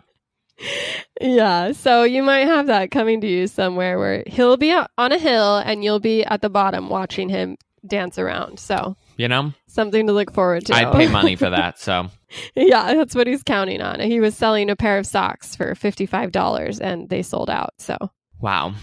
Yeah, 1.21 1.73
so 1.73 2.05
you 2.05 2.23
might 2.23 2.47
have 2.47 2.67
that 2.69 2.91
coming 2.91 3.21
to 3.21 3.27
you 3.27 3.47
somewhere 3.47 3.99
where 3.99 4.23
he'll 4.27 4.57
be 4.57 4.73
on 4.73 5.13
a 5.13 5.19
hill 5.19 5.57
and 5.59 5.83
you'll 5.85 6.01
be 6.01 6.25
at 6.25 6.41
the 6.43 6.49
bottom 6.51 6.89
watching 6.89 7.29
him 7.29 7.57
dance 7.87 8.19
around. 8.19 8.59
So, 8.59 8.97
You 9.17 9.29
know, 9.29 9.53
something 9.67 10.07
to 10.07 10.13
look 10.13 10.33
forward 10.33 10.67
to. 10.67 10.75
I'd 10.75 10.93
pay 10.93 11.09
money 11.09 11.37
for 11.37 11.51
that. 11.51 11.79
So, 11.79 12.09
Yeah, 12.55 12.95
that's 12.95 13.15
what 13.15 13.27
he's 13.27 13.43
counting 13.43 13.81
on. 13.81 14.01
He 14.01 14.21
was 14.21 14.37
selling 14.37 14.71
a 14.71 14.77
pair 14.77 14.99
of 14.99 15.07
socks 15.07 15.55
for 15.55 15.75
$55 15.75 16.81
and 16.81 17.09
they 17.09 17.23
sold 17.23 17.51
out. 17.51 17.75
So 17.79 17.97
wow. 18.41 18.75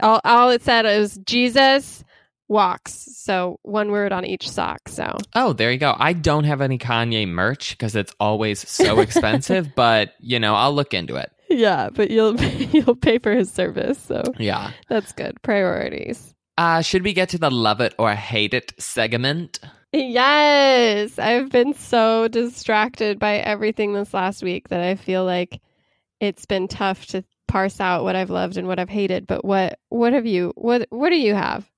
All, 0.00 0.20
all 0.24 0.50
it 0.50 0.62
said 0.62 0.86
is 0.86 1.18
Jesus 1.24 2.04
walks. 2.48 3.08
So 3.16 3.58
one 3.62 3.90
word 3.92 4.12
on 4.12 4.24
each 4.24 4.48
sock. 4.50 4.88
So 4.88 5.16
Oh, 5.34 5.52
there 5.52 5.70
you 5.70 5.78
go. 5.78 5.94
I 5.98 6.12
don't 6.12 6.44
have 6.44 6.60
any 6.60 6.78
Kanye 6.78 7.28
merch 7.28 7.70
because 7.70 7.94
it's 7.94 8.14
always 8.18 8.68
so 8.68 8.98
expensive, 9.06 9.74
but 9.74 10.14
you 10.20 10.38
know, 10.40 10.54
I'll 10.54 10.74
look 10.74 10.92
into 10.94 11.16
it. 11.16 11.30
yeah, 11.48 11.90
but 11.92 12.10
you'll 12.10 12.40
you'll 12.40 12.96
pay 12.96 13.18
for 13.18 13.32
his 13.32 13.52
service. 13.52 13.98
So 13.98 14.22
Yeah. 14.38 14.72
that's 14.88 15.12
good. 15.12 15.40
Priorities. 15.42 16.34
Uh, 16.58 16.82
should 16.82 17.04
we 17.04 17.12
get 17.14 17.30
to 17.30 17.38
the 17.38 17.50
love 17.50 17.80
it 17.80 17.94
or 17.98 18.14
hate 18.14 18.52
it 18.54 18.72
segment? 18.78 19.60
Yes, 19.92 21.18
I've 21.18 21.50
been 21.50 21.74
so 21.74 22.28
distracted 22.28 23.18
by 23.18 23.36
everything 23.36 23.92
this 23.92 24.12
last 24.12 24.42
week 24.42 24.68
that 24.68 24.80
I 24.80 24.94
feel 24.96 25.24
like 25.24 25.60
it's 26.20 26.46
been 26.46 26.68
tough 26.68 27.06
to 27.06 27.24
parse 27.50 27.80
out 27.80 28.04
what 28.04 28.16
I've 28.16 28.30
loved 28.30 28.56
and 28.56 28.66
what 28.68 28.78
I've 28.78 28.88
hated. 28.88 29.26
But 29.26 29.44
what 29.44 29.78
what 29.88 30.12
have 30.12 30.26
you 30.26 30.52
what 30.56 30.86
what 30.90 31.10
do 31.10 31.16
you 31.16 31.34
have? 31.34 31.68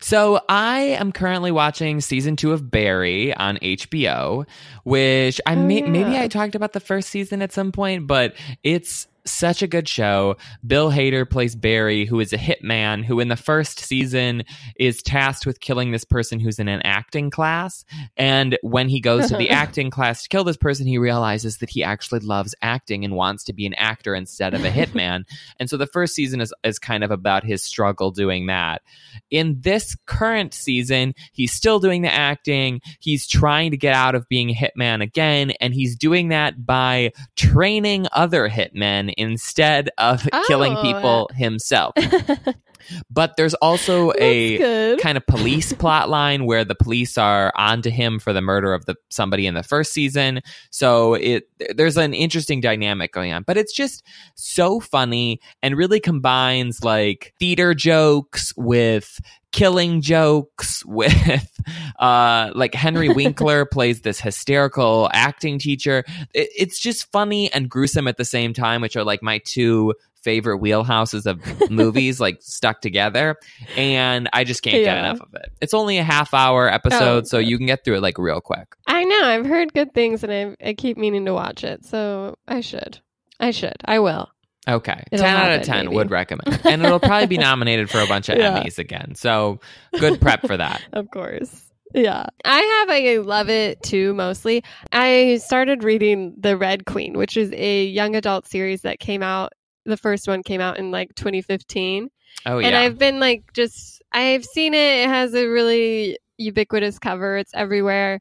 So 0.00 0.40
I 0.50 0.80
am 0.80 1.12
currently 1.12 1.50
watching 1.50 2.02
season 2.02 2.36
two 2.36 2.52
of 2.52 2.70
Barry 2.70 3.34
on 3.34 3.56
HBO, 3.62 4.46
which 4.84 5.40
I 5.46 5.54
Oh, 5.54 5.66
may, 5.66 5.80
yeah. 5.80 5.88
maybe 5.88 6.18
I 6.18 6.28
talked 6.28 6.54
about 6.54 6.74
the 6.74 6.80
first 6.80 7.08
season 7.08 7.40
at 7.40 7.52
some 7.52 7.72
point, 7.72 8.06
but 8.06 8.34
it's 8.62 9.06
such 9.24 9.62
a 9.62 9.66
good 9.66 9.88
show. 9.88 10.36
Bill 10.66 10.90
Hader 10.90 11.28
plays 11.28 11.54
Barry, 11.54 12.04
who 12.04 12.20
is 12.20 12.32
a 12.32 12.38
hitman 12.38 13.04
who, 13.04 13.20
in 13.20 13.28
the 13.28 13.36
first 13.36 13.78
season, 13.80 14.44
is 14.76 15.02
tasked 15.02 15.46
with 15.46 15.60
killing 15.60 15.92
this 15.92 16.04
person 16.04 16.40
who's 16.40 16.58
in 16.58 16.68
an 16.68 16.82
acting 16.82 17.30
class. 17.30 17.84
And 18.16 18.58
when 18.62 18.88
he 18.88 19.00
goes 19.00 19.28
to 19.28 19.36
the 19.36 19.50
acting 19.62 19.90
class 19.90 20.22
to 20.22 20.28
kill 20.28 20.44
this 20.44 20.56
person, 20.56 20.86
he 20.86 20.98
realizes 20.98 21.58
that 21.58 21.70
he 21.70 21.84
actually 21.84 22.20
loves 22.20 22.54
acting 22.62 23.04
and 23.04 23.14
wants 23.14 23.44
to 23.44 23.52
be 23.52 23.66
an 23.66 23.74
actor 23.74 24.14
instead 24.14 24.54
of 24.54 24.64
a 24.64 24.70
hitman. 24.72 25.24
and 25.58 25.70
so 25.70 25.76
the 25.76 25.86
first 25.86 26.14
season 26.14 26.40
is, 26.40 26.52
is 26.64 26.78
kind 26.78 27.04
of 27.04 27.10
about 27.10 27.44
his 27.44 27.62
struggle 27.62 28.10
doing 28.10 28.46
that. 28.46 28.82
In 29.30 29.60
this 29.60 29.96
current 30.06 30.54
season, 30.54 31.14
he's 31.32 31.52
still 31.52 31.78
doing 31.78 32.02
the 32.02 32.12
acting. 32.12 32.80
He's 32.98 33.26
trying 33.26 33.70
to 33.70 33.76
get 33.76 33.94
out 33.94 34.14
of 34.14 34.28
being 34.28 34.50
a 34.50 34.54
hitman 34.54 35.02
again, 35.02 35.52
and 35.60 35.72
he's 35.72 35.96
doing 35.96 36.28
that 36.28 36.66
by 36.66 37.12
training 37.36 38.06
other 38.12 38.48
hitmen 38.48 39.11
instead 39.16 39.90
of 39.98 40.28
Oh. 40.32 40.44
killing 40.46 40.76
people 40.76 41.30
himself. 41.34 41.94
But 43.10 43.36
there's 43.36 43.54
also 43.54 44.12
a 44.18 44.58
good. 44.58 45.00
kind 45.00 45.16
of 45.16 45.26
police 45.26 45.72
plot 45.72 46.08
line 46.08 46.46
where 46.46 46.64
the 46.64 46.74
police 46.74 47.18
are 47.18 47.52
onto 47.56 47.90
him 47.90 48.18
for 48.18 48.32
the 48.32 48.42
murder 48.42 48.74
of 48.74 48.84
the 48.86 48.96
somebody 49.10 49.46
in 49.46 49.54
the 49.54 49.62
first 49.62 49.92
season. 49.92 50.40
So 50.70 51.14
it 51.14 51.44
there's 51.74 51.96
an 51.96 52.14
interesting 52.14 52.60
dynamic 52.60 53.12
going 53.12 53.32
on. 53.32 53.42
But 53.42 53.56
it's 53.56 53.72
just 53.72 54.04
so 54.34 54.80
funny 54.80 55.40
and 55.62 55.76
really 55.76 56.00
combines 56.00 56.84
like 56.84 57.34
theater 57.38 57.74
jokes 57.74 58.52
with 58.56 59.20
killing 59.52 60.00
jokes 60.00 60.82
with 60.86 61.60
uh 61.98 62.50
like 62.54 62.74
Henry 62.74 63.08
Winkler 63.14 63.66
plays 63.66 64.00
this 64.00 64.20
hysterical 64.20 65.08
acting 65.12 65.58
teacher. 65.58 66.04
It, 66.34 66.48
it's 66.56 66.80
just 66.80 67.10
funny 67.12 67.52
and 67.52 67.68
gruesome 67.68 68.08
at 68.08 68.16
the 68.16 68.24
same 68.24 68.52
time, 68.54 68.80
which 68.80 68.96
are 68.96 69.04
like 69.04 69.22
my 69.22 69.38
two 69.44 69.94
favorite 70.22 70.60
wheelhouses 70.60 71.26
of 71.26 71.40
movies 71.70 72.20
like 72.20 72.38
stuck 72.40 72.80
together 72.80 73.36
and 73.76 74.28
i 74.32 74.44
just 74.44 74.62
can't 74.62 74.82
get 74.84 74.96
enough 74.98 75.20
of 75.20 75.34
it 75.34 75.50
it's 75.60 75.74
only 75.74 75.98
a 75.98 76.02
half 76.04 76.32
hour 76.34 76.68
episode 76.72 77.24
Oh, 77.24 77.26
so 77.26 77.38
you 77.38 77.56
can 77.58 77.66
get 77.66 77.84
through 77.84 77.96
it 77.96 78.02
like 78.02 78.18
real 78.18 78.40
quick 78.40 78.74
I 78.86 79.04
know. 79.04 79.24
I've 79.24 79.46
heard 79.46 79.72
good 79.74 79.94
things, 79.94 80.22
and 80.22 80.32
I 80.32 80.68
I 80.68 80.74
keep 80.74 80.96
meaning 80.96 81.24
to 81.26 81.32
watch 81.34 81.64
it. 81.64 81.84
So 81.84 82.36
I 82.46 82.60
should. 82.60 82.98
I 83.40 83.50
should. 83.50 83.74
I 83.84 83.98
will. 83.98 84.30
okay 84.68 85.02
It'll 85.10 85.24
10 85.24 85.36
out 85.36 85.50
of 85.60 85.62
10 85.66 85.86
maybe. 85.86 85.96
would 85.96 86.10
recommend 86.10 86.60
and 86.64 86.84
it'll 86.84 87.00
probably 87.00 87.26
be 87.26 87.38
nominated 87.38 87.90
for 87.90 88.00
a 88.00 88.06
bunch 88.06 88.28
of 88.28 88.38
Yeah. 88.38 88.60
emmys 88.62 88.78
again 88.78 89.14
so 89.16 89.58
good 89.98 90.20
prep 90.20 90.42
for 90.46 90.56
that 90.56 90.82
Of 90.92 91.10
course. 91.10 91.68
Yeah. 91.94 92.26
I 92.44 92.60
have 92.60 92.90
I 92.90 93.16
love 93.18 93.48
it 93.50 93.82
too, 93.82 94.14
mostly. 94.14 94.62
I 94.92 95.38
started 95.44 95.82
reading 95.84 96.34
The 96.38 96.56
Red 96.56 96.86
Queen, 96.86 97.18
which 97.18 97.36
is 97.36 97.50
a 97.52 97.84
young 97.86 98.14
adult 98.16 98.46
series 98.46 98.82
that 98.82 98.98
came 99.00 99.22
out. 99.22 99.52
The 99.84 99.96
first 99.96 100.28
one 100.28 100.42
came 100.42 100.60
out 100.60 100.78
in 100.78 100.90
like 100.90 101.14
2015. 101.14 102.08
oh 102.46 102.58
yeah. 102.58 102.66
And 102.66 102.76
I've 102.76 102.98
been 102.98 103.20
like, 103.20 103.52
just, 103.52 104.02
I've 104.12 104.44
seen 104.44 104.74
it. 104.74 105.04
It 105.04 105.08
has 105.08 105.34
a 105.34 105.46
really 105.46 106.18
ubiquitous 106.38 106.98
cover, 106.98 107.36
it's 107.36 107.52
everywhere. 107.54 108.20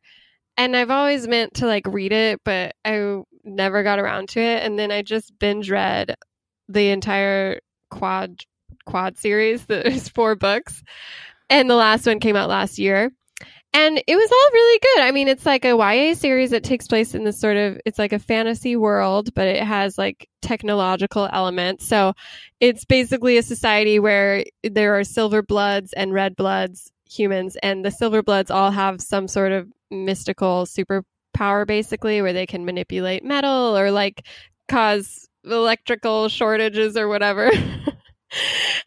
And 0.57 0.75
I've 0.75 0.91
always 0.91 1.27
meant 1.27 1.55
to 1.55 1.65
like 1.65 1.87
read 1.87 2.11
it, 2.11 2.41
but 2.43 2.75
I 2.85 3.21
never 3.43 3.83
got 3.83 3.99
around 3.99 4.29
to 4.29 4.39
it. 4.39 4.63
And 4.63 4.77
then 4.77 4.91
I 4.91 5.01
just 5.01 5.37
binge 5.39 5.71
read 5.71 6.15
the 6.67 6.89
entire 6.89 7.59
quad 7.89 8.41
quad 8.85 9.17
series. 9.17 9.65
There's 9.67 10.09
four 10.09 10.35
books, 10.35 10.83
and 11.49 11.69
the 11.69 11.75
last 11.75 12.05
one 12.05 12.19
came 12.19 12.35
out 12.35 12.49
last 12.49 12.79
year. 12.79 13.11
And 13.73 14.03
it 14.05 14.15
was 14.15 14.31
all 14.31 14.49
really 14.53 14.79
good. 14.79 15.03
I 15.03 15.11
mean, 15.11 15.29
it's 15.29 15.45
like 15.45 15.63
a 15.63 15.77
YA 15.77 16.13
series 16.13 16.49
that 16.51 16.63
takes 16.63 16.87
place 16.87 17.15
in 17.15 17.23
this 17.23 17.39
sort 17.39 17.55
of 17.55 17.79
it's 17.85 17.97
like 17.97 18.11
a 18.11 18.19
fantasy 18.19 18.75
world, 18.75 19.33
but 19.33 19.47
it 19.47 19.63
has 19.63 19.97
like 19.97 20.27
technological 20.41 21.29
elements. 21.31 21.87
So 21.87 22.13
it's 22.59 22.83
basically 22.83 23.37
a 23.37 23.43
society 23.43 23.97
where 23.97 24.43
there 24.63 24.99
are 24.99 25.05
silver 25.05 25.41
bloods 25.41 25.93
and 25.93 26.13
red 26.13 26.35
bloods 26.35 26.91
humans, 27.09 27.57
and 27.63 27.83
the 27.85 27.91
silver 27.91 28.21
bloods 28.21 28.51
all 28.51 28.71
have 28.71 29.01
some 29.01 29.27
sort 29.27 29.51
of 29.51 29.69
mystical 29.89 30.65
superpower, 30.65 31.65
basically, 31.65 32.21
where 32.21 32.33
they 32.33 32.45
can 32.45 32.65
manipulate 32.65 33.23
metal 33.23 33.77
or 33.77 33.91
like 33.91 34.27
cause 34.67 35.27
electrical 35.45 36.27
shortages 36.29 36.97
or 36.97 37.07
whatever. 37.07 37.51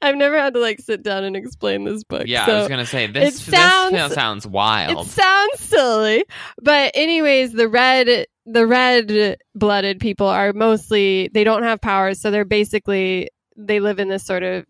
I've 0.01 0.17
never 0.17 0.39
had 0.39 0.55
to 0.55 0.61
like 0.61 0.81
sit 0.81 1.03
down 1.03 1.25
and 1.25 1.37
explain 1.37 1.85
this 1.85 2.05
book. 2.05 2.25
yeah 2.27 2.47
so 2.47 2.57
i 2.57 2.59
was 2.61 2.69
gonna 2.69 2.87
say 2.87 3.07
this 3.07 3.41
sounds- 3.43 3.93
this 3.93 4.13
sounds 4.15 4.47
wild 4.47 5.07
it 5.07 5.11
sounds 5.11 5.61
silly, 5.61 6.25
but 6.63 6.91
anyways, 6.95 7.53
the 7.53 7.69
red 7.69 8.27
the 8.47 8.67
red 8.67 9.37
blooded 9.55 10.01
people 10.01 10.27
are 10.27 10.53
mostly 10.53 11.31
they 11.33 11.45
don't 11.45 11.63
have 11.63 11.81
powers, 11.81 12.21
so 12.21 12.31
they're 12.31 12.45
basically 12.45 13.29
they 13.57 13.81
live 13.81 13.99
in 14.01 14.09
this 14.09 14.25
sort 14.25 14.43
of 14.43 14.65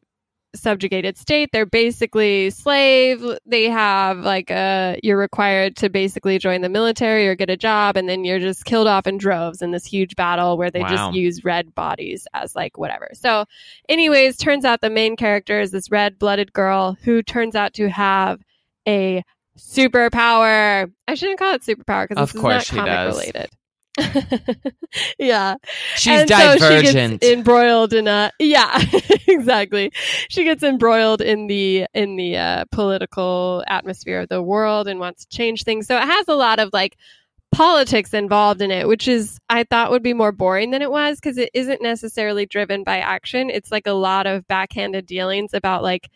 subjugated 0.55 1.17
state. 1.19 1.51
They're 1.53 1.67
basically 1.67 2.51
slave. 2.51 3.25
They 3.47 3.69
have 3.71 4.19
like 4.19 4.51
a 4.51 4.99
you're 5.03 5.19
required 5.19 5.77
to 5.77 5.88
basically 5.88 6.38
join 6.38 6.61
the 6.61 6.69
military 6.69 7.27
or 7.29 7.35
get 7.35 7.51
a 7.51 7.57
job, 7.57 7.97
and 7.97 8.09
then 8.09 8.25
you're 8.25 8.38
just 8.38 8.64
killed 8.64 8.87
off 8.87 9.07
in 9.07 9.19
droves 9.19 9.62
in 9.62 9.71
this 9.73 9.85
huge 9.85 10.17
battle 10.17 10.57
where 10.57 10.71
they 10.71 10.81
Wow. 10.81 10.88
just 10.88 11.14
use 11.14 11.45
red 11.45 11.75
bodies 11.75 12.27
as 12.35 12.55
like 12.57 12.79
whatever. 12.79 13.09
So, 13.14 13.45
anyways, 13.88 14.37
turns 14.37 14.64
out 14.64 14.81
the 14.81 14.90
main 14.90 15.17
character 15.17 15.61
is 15.61 15.71
this 15.71 15.90
red 15.90 16.19
blooded 16.19 16.53
girl 16.53 16.97
who 17.03 17.23
turns 17.23 17.55
out 17.55 17.75
to 17.75 17.88
have 17.88 18.40
a 18.87 19.23
superpower. 19.59 20.90
I 21.09 21.14
shouldn't 21.14 21.38
call 21.38 21.55
it 21.55 21.62
superpower 21.62 22.09
because 22.09 22.23
Of 22.23 22.33
this 22.33 22.40
course 22.40 22.64
she 22.64 22.77
not 22.77 22.87
comic 22.88 22.93
does. 22.95 23.17
related. 23.19 23.51
yeah. 25.19 25.55
she's 25.97 26.21
And 26.21 26.29
so 26.29 26.53
she 26.55 26.59
divergent 26.59 27.21
gets 27.21 27.33
embroiled 27.33 27.93
in 27.93 28.09
a 28.09 28.33
yeah, 28.39 28.83
exactly. 29.29 29.93
She 30.29 30.45
gets 30.45 30.63
embroiled 30.63 31.21
in 31.21 31.47
the 31.47 31.87
in 31.95 32.17
the 32.17 32.37
uh, 32.37 32.65
political 32.73 33.65
atmosphere 33.67 34.21
of 34.21 34.29
the 34.29 34.43
world 34.43 34.89
and 34.89 34.99
wants 34.99 35.25
to 35.25 35.37
change 35.37 35.65
things. 35.65 35.87
So 35.87 35.97
it 35.97 36.05
has 36.05 36.29
a 36.29 36.35
lot 36.35 36.59
of 36.59 36.71
like 36.73 36.97
politics 37.53 38.13
involved 38.13 38.61
in 38.61 38.71
it, 38.71 38.89
which 38.89 39.07
is 39.07 39.39
I 39.49 39.65
thought 39.65 39.91
would 39.91 40.03
be 40.03 40.15
more 40.15 40.33
boring 40.33 40.71
than 40.71 40.83
it 40.83 40.91
was 40.91 41.21
because 41.21 41.39
it 41.39 41.51
isn't 41.55 41.83
necessarily 41.83 42.47
driven 42.47 42.83
by 42.83 42.99
action. 42.99 43.49
It's 43.49 43.71
like 43.71 43.87
a 43.87 43.93
lot 43.93 44.27
of 44.27 44.47
backhanded 44.49 45.07
dealings 45.07 45.55
about 45.55 45.83
like 45.83 46.11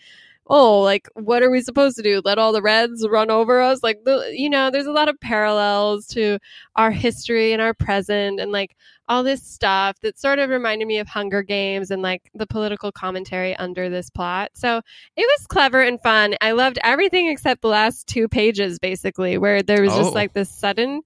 oh, 0.48 0.80
like 0.80 1.08
what 1.14 1.42
are 1.42 1.50
we 1.50 1.60
supposed 1.60 1.96
to 1.96 2.02
do? 2.02 2.20
Let 2.24 2.38
all 2.38 2.52
the 2.52 2.62
reds 2.62 3.06
run 3.08 3.30
over 3.30 3.60
us? 3.60 3.82
Like 3.82 4.04
the 4.04 4.32
you 4.34 4.50
know, 4.50 4.70
there's 4.70 4.86
a 4.86 4.92
lot 4.92 5.08
of 5.08 5.20
parallels 5.20 6.06
to 6.08 6.38
our 6.76 6.90
history 6.90 7.52
and 7.52 7.62
our 7.62 7.74
present 7.74 8.40
and 8.40 8.50
like 8.52 8.74
all 9.10 9.22
this 9.22 9.42
stuff 9.42 9.98
that 10.02 10.18
sort 10.18 10.38
of 10.38 10.50
reminded 10.50 10.86
me 10.86 10.98
of 10.98 11.08
Hunger 11.08 11.42
Games 11.42 11.90
and 11.90 12.02
like 12.02 12.30
the 12.34 12.46
political 12.46 12.92
commentary 12.92 13.56
under 13.56 13.88
this 13.88 14.10
plot. 14.10 14.50
So 14.54 14.78
it 15.16 15.20
was 15.22 15.46
clever 15.46 15.80
and 15.80 15.98
fun. 16.02 16.34
I 16.42 16.52
loved 16.52 16.78
everything 16.84 17.28
except 17.28 17.62
the 17.62 17.68
last 17.68 18.06
two 18.06 18.28
pages, 18.28 18.78
basically, 18.78 19.38
where 19.38 19.62
there 19.62 19.80
was 19.82 19.92
Oh. 19.94 20.02
just 20.02 20.14
like 20.14 20.34
this 20.34 20.50
sudden 20.50 21.00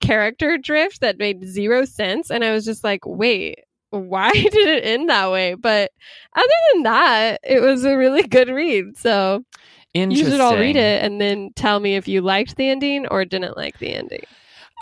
character 0.00 0.58
drift 0.58 1.00
that 1.00 1.18
made 1.18 1.44
zero 1.44 1.84
sense. 1.84 2.30
And 2.30 2.44
I 2.44 2.52
was 2.52 2.64
just 2.64 2.84
like, 2.84 3.04
wait, 3.04 3.58
why 3.90 4.32
did 4.32 4.54
it 4.54 4.84
end 4.84 5.08
that 5.08 5.30
way? 5.30 5.54
But 5.54 5.92
other 6.34 6.48
than 6.72 6.82
that, 6.84 7.40
it 7.42 7.60
was 7.60 7.84
a 7.84 7.96
really 7.96 8.22
good 8.22 8.48
read. 8.48 8.96
So 8.96 9.44
you 10.12 10.24
should 10.30 10.40
all 10.40 10.56
read 10.56 10.76
it 10.76 11.04
and 11.04 11.20
then 11.20 11.50
tell 11.56 11.80
me 11.80 11.96
if 11.96 12.06
you 12.08 12.20
liked 12.20 12.56
the 12.56 12.68
ending 12.68 13.06
or 13.08 13.24
didn't 13.24 13.56
like 13.56 13.78
the 13.78 13.92
ending. 13.92 14.24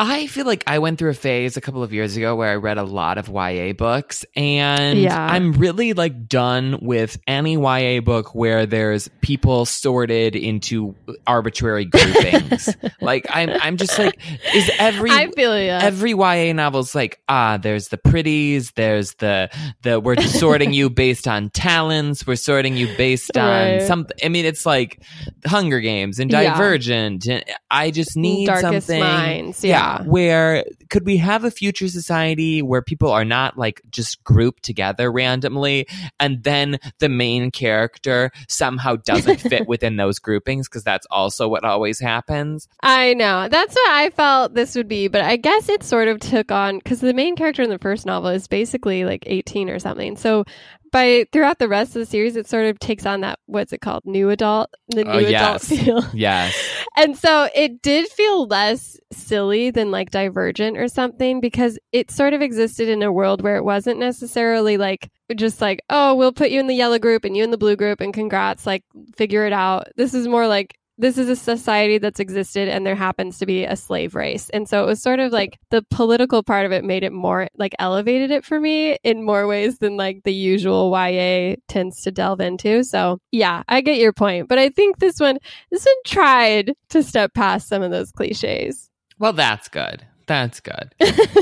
I 0.01 0.29
feel 0.29 0.47
like 0.47 0.63
I 0.69 0.79
went 0.79 0.99
through 1.01 1.11
a 1.11 1.15
phase 1.15 1.57
a 1.57 1.61
couple 1.61 1.83
of 1.83 1.93
years 1.93 2.17
ago 2.17 2.37
where 2.37 2.51
I 2.53 2.55
read 2.55 2.79
a 2.79 2.85
lot 2.85 3.19
of 3.19 3.29
YA 3.29 3.73
books 3.73 4.25
and 4.37 4.97
Yeah. 4.97 5.21
I'm 5.21 5.53
really 5.55 5.93
like 5.93 6.29
done 6.29 6.79
with 6.81 7.19
any 7.27 7.55
YA 7.57 8.01
book 8.01 8.33
where 8.33 8.65
there's 8.65 9.09
people 9.23 9.65
sorted 9.67 10.37
into 10.37 10.95
arbitrary 11.27 11.85
groupings. 11.85 12.69
like 13.01 13.27
I'm 13.29 13.51
I'm 13.51 13.77
just 13.77 13.99
like 13.99 14.21
is 14.55 14.71
every 14.79 15.11
I 15.11 15.33
feel 15.33 15.59
yeah. 15.59 15.81
every 15.83 16.13
YA 16.13 16.53
novel's 16.53 16.95
like 16.95 17.21
ah 17.29 17.57
there's 17.57 17.89
the 17.89 17.99
pretties 17.99 18.71
there's 18.77 19.15
the 19.15 19.51
the 19.83 19.99
we're 19.99 20.17
sorting 20.21 20.73
you 20.73 20.91
based 20.99 21.27
on 21.27 21.51
talents 21.51 22.25
we're 22.25 22.37
sorting 22.37 22.77
you 22.77 22.87
based 22.97 23.37
on 23.37 23.81
something 23.81 24.17
I 24.23 24.29
mean 24.29 24.45
it's 24.47 24.65
like 24.65 25.03
Hunger 25.45 25.81
Games 25.81 26.21
and 26.21 26.31
Yeah. 26.31 26.53
Divergent 26.53 27.27
and 27.27 27.45
I 27.69 27.91
just 27.91 28.17
need 28.17 28.47
Darkest 28.47 28.87
something 28.87 29.01
Minds, 29.01 29.65
yeah. 29.65 29.88
Where 30.05 30.65
could 30.91 31.05
we 31.05 31.17
have 31.17 31.45
a 31.45 31.51
future 31.51 31.89
society 31.89 32.63
where 32.63 32.83
people 32.83 33.11
are 33.11 33.25
not 33.25 33.59
like 33.59 33.81
just 33.91 34.23
grouped 34.25 34.63
together 34.63 35.11
randomly 35.11 35.87
and 36.21 36.43
then 36.45 36.79
the 36.99 37.09
main 37.09 37.51
character 37.51 38.31
somehow 38.49 38.97
doesn't 38.97 39.41
fit 39.41 39.67
within 39.69 39.97
those 39.97 40.19
groupings 40.19 40.69
because 40.69 40.85
that's 40.85 41.07
also 41.11 41.49
what 41.49 41.65
always 41.65 42.01
happens 42.01 42.69
I 42.81 43.15
know. 43.15 43.49
That's 43.49 43.75
what 43.75 43.91
I 43.91 44.11
felt 44.11 44.55
this 44.55 44.75
would 44.75 44.89
be, 44.89 45.09
but 45.09 45.23
I 45.23 45.37
guess 45.37 45.69
it 45.69 45.83
sort 45.83 46.09
of 46.09 46.21
took 46.21 46.53
on 46.53 46.79
because 46.79 47.01
the 47.01 47.13
main 47.13 47.37
character 47.37 47.63
in 47.63 47.71
the 47.71 47.79
first 47.79 48.07
novel 48.07 48.31
is 48.31 48.47
basically 48.47 49.05
like 49.05 49.25
18 49.27 49.69
or 49.69 49.79
something. 49.79 50.17
So 50.17 50.45
by 50.91 51.27
throughout 51.33 51.59
the 51.59 51.69
rest 51.69 51.97
of 51.97 52.01
the 52.01 52.07
series, 52.07 52.37
it 52.37 52.49
sort 52.49 52.67
of 52.67 52.79
takes 52.79 53.07
on 53.07 53.21
that 53.23 53.39
what's 53.47 53.73
it 53.73 53.81
called, 53.81 54.05
new 54.05 54.31
adult, 54.31 54.71
the 54.89 55.03
oh, 55.03 55.19
new 55.19 55.27
Oh, 55.27 55.29
adult 55.29 55.63
feel. 55.63 56.05
Yes. 56.15 56.55
And 56.97 57.17
so 57.17 57.49
it 57.55 57.81
did 57.81 58.09
feel 58.09 58.47
less 58.47 58.99
silly 59.13 59.71
than 59.71 59.93
like 59.93 60.11
Divergent 60.11 60.77
or 60.77 60.89
something 60.89 61.41
because 61.41 61.79
it 61.93 62.11
sort 62.11 62.33
of 62.33 62.43
existed 62.43 62.89
in 62.89 63.05
a 63.05 63.13
world 63.13 63.41
where 63.41 63.55
it 63.55 63.65
wasn't 63.65 64.01
necessarily 64.01 64.77
like 64.79 65.09
just 65.37 65.61
like, 65.61 65.81
oh, 65.91 66.17
we'll 66.17 66.33
put 66.33 66.51
you 66.51 66.59
in 66.59 66.67
the 66.67 66.75
yellow 66.75 66.99
group 66.99 67.25
and 67.25 67.37
you 67.37 67.45
in 67.45 67.53
the 67.53 67.57
blue 67.57 67.77
group 67.77 68.01
and 68.01 68.13
congrats, 68.13 68.67
like 68.67 68.83
figure 69.17 69.47
it 69.47 69.53
out. 69.53 69.87
This 69.95 70.13
is 70.13 70.27
more 70.27 70.49
like 70.49 70.77
this 70.99 71.17
is 71.17 71.29
a 71.29 71.37
society 71.37 71.99
that's 71.99 72.19
existed 72.19 72.69
and 72.69 72.85
there 72.85 72.97
happens 72.97 73.39
to 73.39 73.47
be 73.47 73.65
a 73.65 73.77
slave 73.77 74.15
race. 74.17 74.51
And 74.51 74.69
so 74.69 74.83
it 74.83 74.87
was 74.87 75.01
sort 75.01 75.21
of 75.21 75.33
like 75.33 75.59
the 75.71 75.83
political 75.91 76.43
part 76.43 76.67
of 76.67 76.73
it 76.73 76.85
made 76.85 77.05
it 77.05 77.13
more 77.13 77.49
like 77.57 77.75
elevated 77.79 78.33
it 78.33 78.45
for 78.45 78.59
me 78.59 78.99
in 79.05 79.25
more 79.25 79.47
ways 79.47 79.79
than 79.79 79.97
like 79.97 80.25
the 80.25 80.33
usual 80.33 80.91
YA 80.91 81.55
tends 81.69 82.03
to 82.03 82.11
delve 82.11 82.41
into. 82.41 82.83
So 82.83 83.21
yeah, 83.31 83.63
I 83.69 83.81
get 83.81 83.99
your 83.99 84.13
point. 84.13 84.49
But 84.49 84.59
I 84.59 84.71
think 84.71 84.99
this 84.99 85.21
one 85.21 85.39
this 85.71 85.87
one 85.87 85.95
tried 86.05 86.75
to 86.91 87.03
step 87.03 87.33
past 87.33 87.69
some 87.69 87.83
of 87.83 87.93
those 87.93 88.11
cliches. 88.11 88.91
Well, 89.19 89.33
that's 89.33 89.69
good. 89.69 90.05
That's 90.29 90.61
good. 90.61 90.95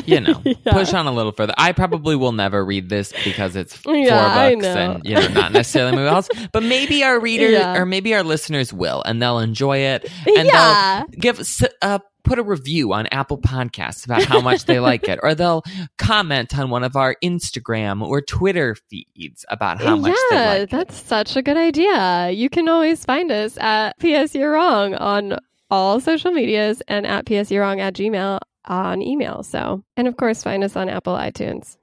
You 0.07 0.21
know, 0.21 0.41
Yeah. 0.45 0.73
push 0.73 0.95
on 0.95 1.07
a 1.07 1.13
little 1.13 1.33
further. 1.33 1.53
I 1.59 1.73
probably 1.73 2.17
will 2.17 2.33
never 2.33 2.65
read 2.65 2.89
this 2.89 3.13
because 3.25 3.55
it's 3.57 3.77
four 3.77 3.95
Yeah, 3.95 4.51
books 4.55 4.65
and 4.67 5.05
you 5.05 5.15
know 5.17 5.29
not 5.29 5.53
necessarily 5.53 5.95
movie 5.97 6.09
else. 6.09 6.29
But 6.53 6.63
maybe 6.63 7.05
our 7.05 7.21
reader 7.21 7.51
Yeah. 7.51 7.77
or 7.77 7.85
maybe 7.85 8.15
our 8.15 8.23
listeners 8.23 8.73
will, 8.73 9.03
and 9.05 9.21
they'll 9.21 9.41
enjoy 9.41 9.79
it, 9.79 10.11
and 10.27 10.47
yeah. 10.47 11.05
they'll 11.11 11.21
give 11.21 11.41
us 11.41 11.63
uh, 11.83 11.99
put 12.25 12.39
a 12.39 12.43
review 12.43 12.93
on 12.93 13.07
Apple 13.13 13.39
Podcasts 13.39 14.05
about 14.05 14.25
how 14.25 14.41
much 14.41 14.65
they 14.65 14.81
like 14.81 15.09
it, 15.09 15.19
or 15.23 15.35
they'll 15.35 15.63
comment 15.99 16.57
on 16.59 16.71
one 16.71 16.83
of 16.85 16.97
our 16.97 17.17
Instagram 17.23 18.03
or 18.03 18.21
Twitter 18.21 18.77
feeds 18.89 19.45
about 19.49 19.81
how 19.81 19.97
much 19.97 20.17
yeah, 20.31 20.39
they 20.39 20.49
like 20.61 20.63
it. 20.63 20.71
that's 20.71 20.97
such 21.03 21.37
a 21.37 21.43
good 21.43 21.57
idea. 21.57 22.31
You 22.31 22.49
can 22.51 22.69
always 22.69 23.05
find 23.05 23.31
us 23.31 23.57
at 23.59 23.99
PS 23.99 24.35
You're 24.35 24.53
Wrong 24.53 24.95
on 24.95 25.39
all 25.71 25.99
social 26.01 26.31
medias 26.33 26.83
and 26.89 27.07
at 27.07 27.27
PS 27.27 27.51
You're 27.51 27.63
Wrong 27.63 27.81
at 27.81 27.95
Gmail 27.95 28.39
on 28.67 29.03
email. 29.03 29.43
So, 29.43 29.83
and 29.97 30.09
of 30.09 30.17
course, 30.17 30.43
find 30.43 30.65
us 30.65 30.77
on 30.77 30.89
Apple 30.89 31.15
iTunes. 31.15 31.77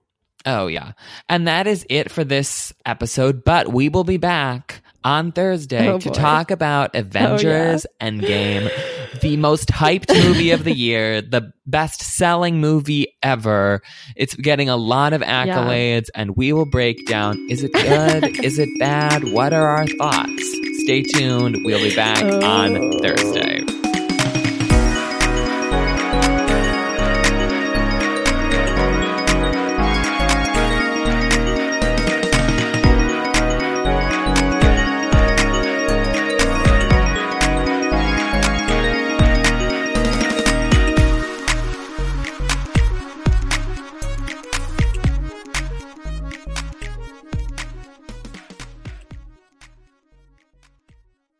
Oh, 0.45 0.67
yeah. 0.67 0.91
And 1.29 1.47
that 1.47 1.67
is 1.67 1.86
it 1.89 2.11
for 2.11 2.23
this 2.25 2.73
episode, 2.86 3.45
but 3.45 3.71
we 3.71 3.88
will 3.88 4.03
be 4.03 4.17
back 4.17 4.81
on 5.05 5.31
Thursday 5.31 5.88
Oh, 5.88 5.99
to 5.99 6.09
boy. 6.09 6.13
talk 6.13 6.51
about 6.51 6.91
oh, 6.93 6.99
Avengers 6.99 7.86
Endgame, 8.01 8.69
the 9.21 9.38
most 9.38 9.69
hyped 9.69 10.09
movie 10.25 10.51
of 10.51 10.65
the 10.65 10.73
year, 10.73 11.21
the 11.21 11.53
best 11.65 12.01
selling 12.01 12.59
movie 12.59 13.07
ever. 13.23 13.81
It's 14.17 14.36
getting 14.36 14.67
a 14.67 14.75
lot 14.75 15.13
of 15.13 15.21
accolades, 15.21 16.07
and 16.13 16.36
we 16.36 16.51
will 16.51 16.65
break 16.69 17.05
down 17.05 17.38
is 17.49 17.63
it 17.63 17.71
good? 17.71 18.43
is 18.43 18.59
it 18.59 18.69
bad? 18.79 19.23
What 19.31 19.53
are 19.53 19.67
our 19.67 19.88
thoughts? 19.88 20.55
Stay 20.84 21.03
tuned. 21.03 21.57
We'll 21.63 21.79
be 21.81 21.95
back 21.95 22.21
on 22.21 22.75
Oh. 22.77 22.99
Thursday. 22.99 23.63